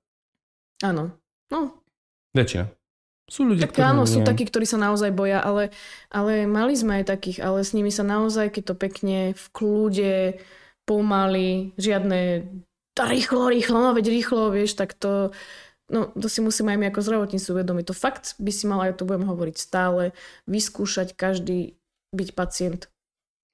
Áno. 0.79 1.11
No. 1.51 1.83
Väčšina. 2.31 2.71
Sú 3.27 3.47
ľudia, 3.47 3.67
tak 3.67 3.79
áno, 3.79 4.03
nie. 4.03 4.11
sú 4.11 4.19
takí, 4.23 4.43
ktorí 4.43 4.67
sa 4.67 4.79
naozaj 4.79 5.11
boja, 5.15 5.39
ale, 5.39 5.71
ale 6.11 6.47
mali 6.47 6.75
sme 6.75 7.01
aj 7.01 7.15
takých, 7.15 7.39
ale 7.39 7.63
s 7.63 7.71
nimi 7.71 7.93
sa 7.93 8.03
naozaj, 8.03 8.51
keď 8.51 8.63
to 8.71 8.75
pekne 8.75 9.19
v 9.31 9.45
kľude, 9.55 10.41
pomaly, 10.83 11.71
žiadne 11.79 12.49
rýchlo, 12.99 13.49
rýchlo, 13.49 13.77
no 13.79 13.89
veď 13.95 14.05
rýchlo, 14.11 14.51
vieš, 14.51 14.75
tak 14.75 14.93
to, 14.93 15.31
no 15.87 16.11
to 16.13 16.27
si 16.27 16.43
musíme 16.43 16.75
aj 16.75 16.79
my 16.79 16.85
ako 16.91 17.01
zdravotníci 17.01 17.47
uvedomiť. 17.55 17.85
To 17.87 17.95
fakt 17.95 18.35
by 18.37 18.51
si 18.51 18.67
mal, 18.67 18.83
aj 18.83 18.99
to 18.99 19.07
budem 19.07 19.25
hovoriť 19.25 19.55
stále, 19.57 20.11
vyskúšať 20.45 21.15
každý 21.15 21.79
byť 22.11 22.29
pacient. 22.35 22.91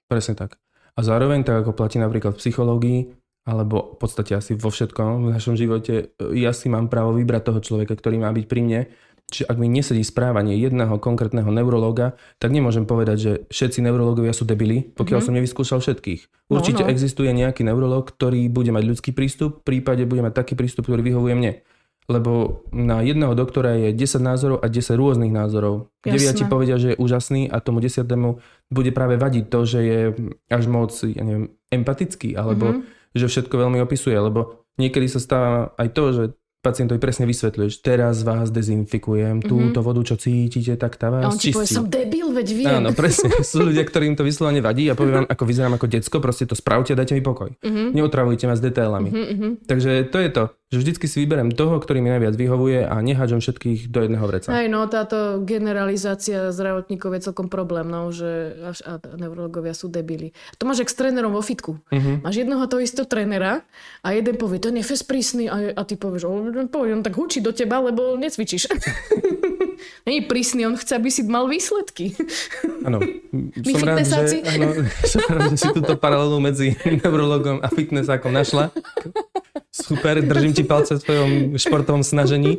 Presne 0.10 0.34
tak. 0.34 0.58
A 0.98 1.06
zároveň, 1.06 1.46
tak 1.46 1.62
ako 1.62 1.78
platí 1.78 2.02
napríklad 2.02 2.34
v 2.34 2.42
psychológii, 2.42 3.00
alebo 3.48 3.96
v 3.96 3.98
podstate 4.02 4.36
asi 4.36 4.58
vo 4.58 4.74
všetkom 4.74 5.30
v 5.30 5.34
našom 5.38 5.56
živote, 5.56 6.12
ja 6.36 6.52
si 6.52 6.68
mám 6.68 6.90
právo 6.92 7.16
vybrať 7.16 7.42
toho 7.48 7.60
človeka, 7.64 7.96
ktorý 7.96 8.20
má 8.20 8.34
byť 8.34 8.46
pri 8.50 8.62
mne. 8.66 8.82
Čiže 9.28 9.44
ak 9.52 9.60
mi 9.60 9.68
nesedí 9.68 10.08
správanie 10.08 10.56
jedného 10.56 11.04
konkrétneho 11.04 11.52
neurologa, 11.52 12.16
tak 12.40 12.56
nemôžem 12.56 12.88
povedať, 12.88 13.18
že 13.20 13.32
všetci 13.52 13.84
neurologovia 13.84 14.32
sú 14.32 14.48
debili, 14.48 14.88
pokiaľ 14.96 15.20
mm-hmm. 15.20 15.28
som 15.28 15.36
nevyskúšal 15.36 15.80
všetkých. 15.84 16.48
Určite 16.48 16.84
no, 16.84 16.88
no. 16.88 16.92
existuje 16.96 17.30
nejaký 17.36 17.68
neurolog, 17.68 18.08
ktorý 18.08 18.48
bude 18.48 18.72
mať 18.72 18.84
ľudský 18.88 19.12
prístup, 19.12 19.68
v 19.68 19.84
prípade 19.84 20.08
bude 20.08 20.24
mať 20.24 20.32
taký 20.32 20.56
prístup, 20.56 20.88
ktorý 20.88 21.04
vyhovuje 21.04 21.36
mne 21.36 21.54
lebo 22.08 22.64
na 22.72 23.04
jedného 23.04 23.36
doktora 23.36 23.76
je 23.76 23.92
10 23.92 24.24
názorov 24.24 24.58
a 24.64 24.72
10 24.72 24.96
rôznych 24.96 25.28
názorov. 25.28 25.92
Deviati 26.08 26.48
povedia, 26.48 26.80
že 26.80 26.96
je 26.96 27.00
úžasný 27.04 27.52
a 27.52 27.60
tomu 27.60 27.84
desiatému 27.84 28.40
bude 28.72 28.96
práve 28.96 29.20
vadiť 29.20 29.52
to, 29.52 29.60
že 29.68 29.80
je 29.84 30.00
až 30.48 30.64
moc 30.72 30.96
ja 30.96 31.24
neviem, 31.28 31.52
empatický, 31.68 32.32
alebo 32.40 32.80
mm-hmm. 32.80 33.12
že 33.12 33.28
všetko 33.28 33.60
veľmi 33.60 33.84
opisuje, 33.84 34.16
lebo 34.16 34.64
niekedy 34.80 35.12
sa 35.12 35.20
stáva 35.20 35.76
aj 35.76 35.88
to, 35.92 36.04
že 36.16 36.24
pacientovi 36.62 37.00
presne 37.00 37.30
vysvetľuješ, 37.30 37.86
teraz 37.86 38.26
vás 38.26 38.50
dezinfikujem, 38.50 39.40
mm-hmm. 39.40 39.50
túto 39.50 39.80
vodu, 39.86 40.02
čo 40.04 40.16
cítite, 40.18 40.74
tak 40.76 40.98
tá 40.98 41.14
vás 41.14 41.24
A 41.24 41.30
on 41.32 41.40
ti 41.40 41.54
povie, 41.54 41.70
som 41.70 41.86
debil, 41.86 42.34
veď 42.34 42.48
viem. 42.52 42.78
Áno, 42.82 42.92
presne. 42.92 43.30
Sú 43.46 43.64
ľudia, 43.64 43.86
ktorým 43.86 44.18
to 44.18 44.26
vyslovene 44.26 44.60
vadí 44.60 44.90
a 44.90 44.98
poviem 44.98 45.24
vám, 45.24 45.30
ako 45.30 45.44
vyzerám 45.46 45.74
ako 45.78 45.88
decko, 45.88 46.18
proste 46.20 46.50
to 46.50 46.58
spravte 46.58 46.92
a 46.92 46.98
dajte 46.98 47.14
mi 47.16 47.24
pokoj. 47.24 47.54
Mm-hmm. 47.62 47.88
Neotravujte 47.94 48.46
ma 48.50 48.56
s 48.58 48.62
detailami. 48.64 49.10
Mm-hmm. 49.14 49.52
Takže 49.70 49.92
to 50.10 50.18
je 50.20 50.30
to 50.34 50.44
že 50.68 50.84
vždycky 50.84 51.08
si 51.08 51.24
vyberiem 51.24 51.56
toho, 51.56 51.80
ktorý 51.80 52.04
mi 52.04 52.12
najviac 52.12 52.36
vyhovuje 52.36 52.84
a 52.84 53.00
nehádžem 53.00 53.40
všetkých 53.40 53.88
do 53.88 54.04
jedného 54.04 54.26
vreca. 54.28 54.52
Aj 54.52 54.68
no, 54.68 54.84
táto 54.92 55.40
generalizácia 55.48 56.52
zdravotníkov 56.52 57.16
je 57.16 57.22
celkom 57.32 57.48
problém, 57.48 57.88
no, 57.88 58.12
že 58.12 58.52
až 58.60 58.80
a 58.84 59.00
neurologovia 59.16 59.72
sú 59.72 59.88
debili. 59.88 60.36
To 60.60 60.68
máš 60.68 60.84
ak 60.84 60.92
s 60.92 61.00
trénerom 61.00 61.32
vo 61.32 61.40
fitku. 61.40 61.80
Uh-huh. 61.88 62.20
Máš 62.20 62.44
jednoho 62.44 62.68
toho 62.68 62.84
istého 62.84 63.08
trénera 63.08 63.64
a 64.04 64.12
jeden 64.12 64.36
povie, 64.36 64.60
ten 64.60 64.76
je 64.76 64.84
fest 64.84 65.08
prísny 65.08 65.48
a, 65.48 65.72
a 65.72 65.82
ty 65.88 65.96
povieš, 65.96 66.28
povie, 66.68 66.92
on 66.92 67.04
tak 67.04 67.16
hučí 67.16 67.40
do 67.40 67.56
teba, 67.56 67.80
lebo 67.80 68.20
necvičíš. 68.20 68.68
Není 70.08 70.22
prísny, 70.22 70.68
on 70.68 70.76
chce, 70.76 70.96
aby 70.96 71.10
si 71.12 71.24
mal 71.24 71.48
výsledky. 71.48 72.12
Áno. 72.84 73.00
som 73.72 73.84
rád, 73.88 74.04
že, 74.04 74.44
áno, 74.44 74.68
som 75.12 75.22
rád, 75.32 75.52
že 75.54 75.58
si 75.64 75.70
túto 75.72 75.96
paralelu 75.96 76.38
medzi 76.42 76.76
neurologom 76.84 77.64
a 77.64 77.68
fitnessákom 77.72 78.34
našla. 78.34 78.74
Super, 79.72 80.22
držím 80.22 80.54
ti 80.54 80.64
palce 80.64 80.96
v 80.96 81.04
tvojom 81.04 81.32
športovom 81.58 82.04
snažení. 82.04 82.58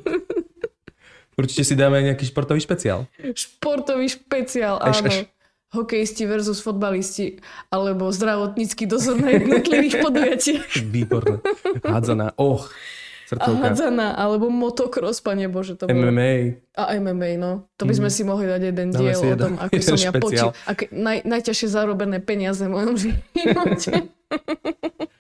Určite 1.39 1.63
si 1.63 1.75
dáme 1.79 2.03
nejaký 2.03 2.27
športový 2.27 2.59
špeciál. 2.59 3.07
Športový 3.35 4.11
špeciál, 4.11 4.83
áno. 4.83 5.07
Eš, 5.07 5.31
Hokejisti 5.69 6.25
versus 6.25 6.65
fotbalisti, 6.65 7.45
alebo 7.69 8.09
zdravotnícky 8.09 8.89
dozor 8.89 9.21
na 9.21 9.37
jednotlivých 9.37 10.01
podujatiach. 10.05 10.65
Výborné. 10.89 11.45
Hádzaná. 11.85 12.33
Och. 12.41 12.73
Srdcovka. 13.29 13.61
A 13.61 13.69
hádzaná, 13.69 14.17
alebo 14.17 14.49
motocross, 14.49 15.21
pane 15.21 15.45
Bože. 15.53 15.77
To 15.77 15.85
bolo. 15.85 16.09
MMA. 16.09 16.65
A 16.73 16.97
MMA, 16.97 17.37
no. 17.37 17.69
To 17.77 17.85
by 17.85 17.93
sme 17.93 18.09
mm. 18.09 18.15
si 18.17 18.23
mohli 18.25 18.49
dať 18.49 18.63
jeden 18.73 18.89
Dáme 18.89 19.01
diel 19.05 19.21
o 19.21 19.37
tom, 19.37 19.55
ako 19.61 19.73
som 19.85 20.01
ja 20.01 20.11
počul. 20.17 20.49
naj, 20.97 21.29
najťažšie 21.29 21.69
zarobené 21.69 22.25
peniaze 22.25 22.65
v 22.65 22.73
mojom 22.73 22.97
živote. 22.97 23.93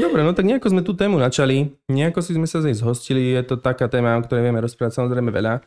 Dobre, 0.00 0.24
no 0.24 0.32
tak 0.32 0.48
nejako 0.48 0.72
sme 0.72 0.82
tú 0.82 0.96
tému 0.96 1.20
načali, 1.20 1.76
nejako 1.92 2.24
si 2.24 2.32
sme 2.32 2.48
sa 2.48 2.64
z 2.64 2.72
nej 2.72 2.76
zhostili, 2.80 3.36
je 3.36 3.42
to 3.44 3.60
taká 3.60 3.84
téma, 3.86 4.16
o 4.16 4.24
ktorej 4.24 4.48
vieme 4.48 4.64
rozprávať 4.64 4.96
samozrejme 4.96 5.28
veľa, 5.28 5.60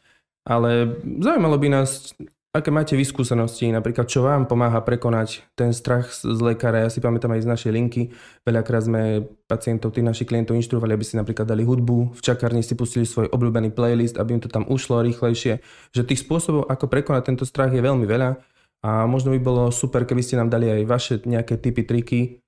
ale 0.50 1.00
zaujímalo 1.22 1.56
by 1.62 1.68
nás, 1.70 2.18
aké 2.54 2.70
máte 2.70 2.94
vyskúsenosti, 2.94 3.70
napríklad 3.74 4.06
čo 4.06 4.26
vám 4.26 4.46
pomáha 4.46 4.82
prekonať 4.82 5.42
ten 5.58 5.74
strach 5.74 6.14
z 6.14 6.38
lekára. 6.38 6.86
Ja 6.86 6.90
si 6.94 7.02
pamätám 7.02 7.34
aj 7.34 7.46
z 7.46 7.50
našej 7.50 7.72
linky, 7.74 8.02
veľakrát 8.46 8.86
sme 8.86 9.26
pacientov, 9.50 9.96
tých 9.96 10.06
našich 10.06 10.30
klientov 10.30 10.58
inštruovali, 10.58 10.94
aby 10.94 11.06
si 11.06 11.18
napríklad 11.18 11.50
dali 11.50 11.66
hudbu, 11.66 12.14
v 12.14 12.22
čakárni 12.22 12.62
si 12.62 12.78
pustili 12.78 13.10
svoj 13.10 13.30
obľúbený 13.34 13.74
playlist, 13.74 14.22
aby 14.22 14.38
im 14.38 14.42
to 14.44 14.54
tam 14.54 14.70
ušlo 14.70 15.02
rýchlejšie. 15.02 15.66
Že 15.94 16.02
tých 16.10 16.22
spôsobov, 16.22 16.70
ako 16.70 16.86
prekonať 16.90 17.34
tento 17.34 17.46
strach 17.48 17.74
je 17.74 17.82
veľmi 17.82 18.06
veľa. 18.06 18.38
A 18.84 19.08
možno 19.08 19.32
by 19.32 19.40
bolo 19.40 19.64
super, 19.72 20.04
keby 20.04 20.20
ste 20.20 20.36
nám 20.36 20.52
dali 20.52 20.68
aj 20.68 20.84
vaše 20.84 21.16
nejaké 21.24 21.56
typy, 21.56 21.88
triky, 21.88 22.43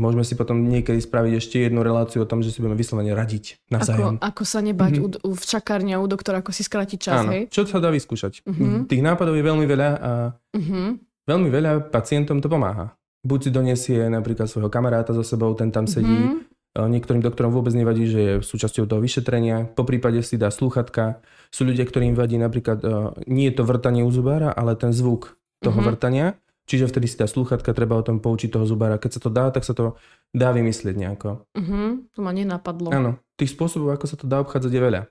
Môžeme 0.00 0.24
si 0.24 0.32
potom 0.32 0.64
niekedy 0.64 0.96
spraviť 0.96 1.32
ešte 1.36 1.56
jednu 1.60 1.84
reláciu 1.84 2.24
o 2.24 2.26
tom, 2.26 2.40
že 2.40 2.48
si 2.48 2.58
budeme 2.58 2.74
vyslovene 2.74 3.12
radiť 3.12 3.60
navzájom. 3.68 4.16
Ako, 4.16 4.24
ako 4.24 4.42
sa 4.48 4.64
nebať 4.64 4.92
mm-hmm. 4.96 5.28
u, 5.28 5.30
v 5.36 5.44
čakárni 5.44 5.92
a 5.92 6.00
u 6.00 6.08
doktora, 6.08 6.40
ako 6.40 6.50
si 6.50 6.64
skrátiť 6.64 6.98
čas, 6.98 7.20
Áno. 7.20 7.36
hej? 7.36 7.52
Čo 7.52 7.68
sa 7.68 7.76
dá 7.78 7.92
vyskúšať? 7.92 8.40
Mm-hmm. 8.48 8.88
Tých 8.88 9.02
nápadov 9.04 9.36
je 9.36 9.44
veľmi 9.44 9.66
veľa 9.68 9.88
a 10.00 10.10
mm-hmm. 10.56 10.86
veľmi 11.28 11.48
veľa 11.52 11.92
pacientom 11.92 12.40
to 12.40 12.48
pomáha. 12.48 12.96
buď 13.20 13.38
si 13.44 13.50
donesie 13.52 14.00
napríklad 14.08 14.48
svojho 14.48 14.72
kamaráta 14.72 15.12
so 15.12 15.20
sebou, 15.20 15.52
ten 15.52 15.68
tam 15.68 15.84
sedí, 15.84 16.08
Mhm. 16.08 16.48
E, 16.70 16.86
Niektorým 16.86 17.18
doktorom 17.20 17.50
vôbec 17.50 17.74
nevadí, 17.74 18.06
že 18.06 18.20
je 18.22 18.32
súčasťou 18.40 18.86
toho 18.86 19.02
vyšetrenia. 19.02 19.68
Po 19.74 19.82
prípade 19.82 20.22
si 20.22 20.38
dá 20.38 20.48
slúchatka. 20.48 21.18
Sú 21.50 21.66
ľudia, 21.66 21.82
ktorým 21.82 22.14
vadí 22.14 22.38
napríklad, 22.38 22.78
e, 22.80 22.88
nie 23.26 23.50
je 23.50 23.58
to 23.58 23.66
vrtanie 23.66 24.06
u 24.06 24.10
zubára, 24.14 24.54
ale 24.54 24.78
ten 24.78 24.94
zvuk 24.94 25.34
toho 25.60 25.76
Mhm. 25.76 25.84
vrtania. 25.84 26.26
Čiže 26.70 26.86
vtedy 26.86 27.10
si 27.10 27.18
dá 27.18 27.26
slúchatka, 27.26 27.74
treba 27.74 27.98
o 27.98 28.06
tom 28.06 28.22
poučiť 28.22 28.54
toho 28.54 28.62
zubára. 28.62 28.94
Keď 29.02 29.18
sa 29.18 29.20
to 29.26 29.30
dá, 29.34 29.50
tak 29.50 29.66
sa 29.66 29.74
to 29.74 29.98
dá 30.30 30.54
vymyslieť 30.54 30.94
nejako. 30.94 31.42
Mhm, 31.58 32.14
to 32.14 32.18
ma 32.22 32.30
nenapadlo. 32.30 32.94
Áno, 32.94 33.18
tých 33.34 33.58
spôsobov, 33.58 33.90
ako 33.90 34.06
sa 34.06 34.14
to 34.14 34.30
dá 34.30 34.38
obchádzať, 34.38 34.70
je 34.70 34.78
veľa. 34.78 35.02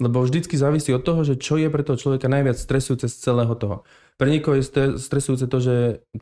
Lebo 0.00 0.24
vždycky 0.24 0.56
závisí 0.56 0.88
od 0.96 1.04
toho, 1.04 1.20
že 1.20 1.36
čo 1.36 1.60
je 1.60 1.68
pre 1.68 1.84
toho 1.84 2.00
človeka 2.00 2.32
najviac 2.32 2.56
stresujúce 2.56 3.12
z 3.12 3.16
celého 3.20 3.52
toho. 3.60 3.84
Pre 4.16 4.24
niekoho 4.24 4.56
je 4.56 4.64
stre- 4.64 4.96
stresujúce 4.96 5.44
to, 5.52 5.58
že 5.60 5.74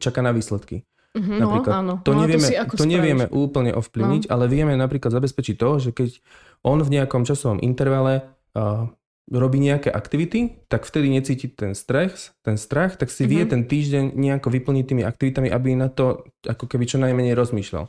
čaká 0.03 0.27
na 0.27 0.35
výsledky. 0.35 0.83
Mhm, 1.15 1.35
no, 1.39 1.47
Napríklad. 1.47 1.73
áno. 1.79 1.95
To, 2.03 2.11
no, 2.11 2.27
nevieme, 2.27 2.49
ako 2.51 2.75
to 2.83 2.85
nevieme? 2.89 3.25
No. 3.31 3.47
úplne 3.47 3.71
ovplyvniť, 3.79 4.27
ale 4.27 4.51
vieme 4.51 4.75
napríklad 4.75 5.15
zabezpečiť 5.15 5.55
to, 5.55 5.71
že 5.79 5.91
keď 5.95 6.19
on 6.67 6.83
v 6.83 6.99
nejakom 6.99 7.23
časovom 7.23 7.63
intervale 7.63 8.27
uh, 8.59 8.91
robí 9.31 9.63
nejaké 9.63 9.89
aktivity, 9.89 10.67
tak 10.67 10.83
vtedy 10.83 11.07
necíti 11.09 11.47
ten 11.47 11.79
stres, 11.79 12.35
ten 12.43 12.59
strach, 12.59 12.99
tak 12.99 13.09
si 13.09 13.25
vie 13.29 13.47
Mhm. 13.47 13.51
ten 13.51 13.63
týždeň 13.71 14.05
nejako 14.19 14.49
vyplniť 14.51 14.85
tými 14.85 15.03
aktivitami, 15.07 15.49
aby 15.49 15.79
na 15.79 15.87
to 15.89 16.27
ako 16.43 16.67
keby 16.67 16.85
čo 16.91 16.99
najmenej 16.99 17.39
rozmýšľal. 17.39 17.87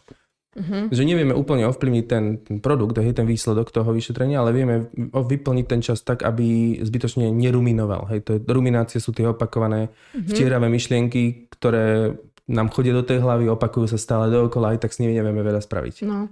Mhm. 0.54 0.94
Že 0.94 1.02
nevieme 1.10 1.34
úplne 1.34 1.66
ovplyvniť 1.66 2.06
ten, 2.06 2.38
ten 2.38 2.62
produkt, 2.62 2.94
hej, 3.02 3.18
ten 3.18 3.26
výsledok 3.26 3.74
toho 3.74 3.90
vyšetrenia, 3.90 4.38
ale 4.38 4.54
vieme 4.54 4.86
vyplniť 5.10 5.66
ten 5.66 5.82
čas 5.82 6.06
tak, 6.06 6.22
aby 6.22 6.78
zbytočne 6.78 7.34
neruminoval. 7.34 8.06
Hej, 8.14 8.20
to 8.22 8.30
je, 8.38 8.40
ruminácie 8.46 9.02
sú 9.02 9.18
tie 9.18 9.26
opakované 9.26 9.90
Mhm. 10.14 10.30
vtieravé 10.30 10.70
myšlienky, 10.70 11.50
ktoré 11.50 12.14
nám 12.46 12.70
chodia 12.70 12.94
do 12.94 13.02
tej 13.02 13.24
hlavy, 13.24 13.50
opakujú 13.50 13.88
sa 13.88 13.98
stále 13.98 14.30
dookola, 14.30 14.76
aj 14.76 14.86
tak 14.86 14.92
s 14.94 15.00
nimi 15.02 15.16
nevieme 15.16 15.42
veľa 15.42 15.64
spraviť. 15.64 16.04
No. 16.06 16.28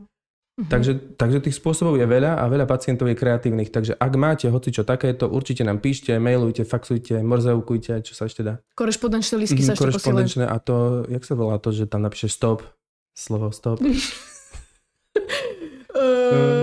Mhm. 0.54 0.68
Takže, 0.68 0.92
takže 1.16 1.38
tých 1.40 1.56
spôsobov 1.56 1.96
je 1.96 2.04
veľa 2.04 2.36
a 2.36 2.44
veľa 2.46 2.66
pacientov 2.66 3.08
je 3.08 3.16
kreatívnych. 3.16 3.70
Takže 3.70 3.94
ak 3.94 4.14
máte 4.14 4.46
hocičo 4.46 4.84
takéto, 4.84 5.26
určite 5.26 5.64
nám 5.64 5.80
píšte, 5.80 6.12
mailujte, 6.14 6.62
faxujte, 6.62 7.20
morzeukujte, 7.20 8.02
čo 8.02 8.12
sa 8.12 8.26
ešte 8.26 8.42
dá. 8.42 8.60
Korešpondenčné 8.74 9.36
listky 9.38 9.60
sa 9.60 9.72
Mhm, 9.72 9.74
ešte. 9.74 9.84
Korešpondenčné 9.88 10.44
a 10.44 10.58
to, 10.58 10.76
jak 11.08 11.24
sa 11.24 11.34
volá 11.34 11.56
to, 11.56 11.72
že 11.72 11.86
tam 11.86 12.04
napíše 12.04 12.28
stop, 12.28 12.68
slovo 13.12 13.48
stop. 13.50 13.80
Uh, 13.80 13.92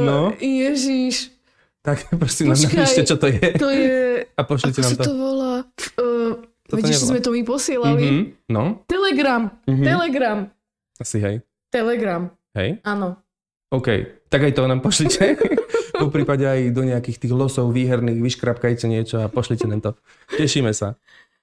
No. 0.04 0.32
Ježiš, 0.36 1.32
Tak 1.78 2.12
prosím, 2.12 2.48
nám 2.48 2.58
Počkaj. 2.58 2.74
napíšte, 2.74 3.02
čo 3.04 3.16
to 3.16 3.26
je 3.26 3.40
to 3.54 3.68
je... 3.70 3.96
a 4.26 4.40
pošlite 4.42 4.78
nám 4.78 4.90
sa 4.90 4.96
to. 4.98 5.04
to 5.06 5.14
volá? 5.14 5.54
Uh, 5.96 6.36
Toto 6.62 6.76
vidíš, 6.76 6.96
nevolá. 6.98 7.08
sme 7.08 7.18
to 7.18 7.30
my 7.30 7.42
posielali. 7.42 8.04
Mhm, 8.04 8.22
No, 8.48 8.84
Telegram, 8.84 9.42
mhm. 9.64 9.80
Telegram, 9.82 10.38
asi 10.96 11.16
hej. 11.18 11.36
Telegram, 11.68 12.28
Hej, 12.50 12.80
áno. 12.82 13.16
OK. 13.68 13.88
Tak 14.28 14.40
aj 14.48 14.52
to 14.56 14.62
nám 14.64 14.80
pošlite. 14.80 15.36
po 16.00 16.08
prípade 16.08 16.46
aj 16.46 16.70
do 16.72 16.82
nejakých 16.86 17.26
tých 17.26 17.34
losov 17.34 17.74
výherných, 17.74 18.22
vyškrapkajte 18.22 18.86
niečo 18.86 19.20
a 19.20 19.26
pošlite 19.26 19.66
nám 19.66 19.80
to. 19.82 19.90
Tešíme 20.38 20.70
sa. 20.72 20.94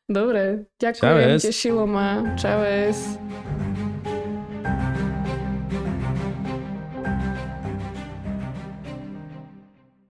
Dobre, 0.05 0.69
ďakujem, 0.77 1.01
Čaves. 1.01 1.41
tešilo 1.43 1.83
ma. 1.89 2.37
Čaves. 2.37 3.17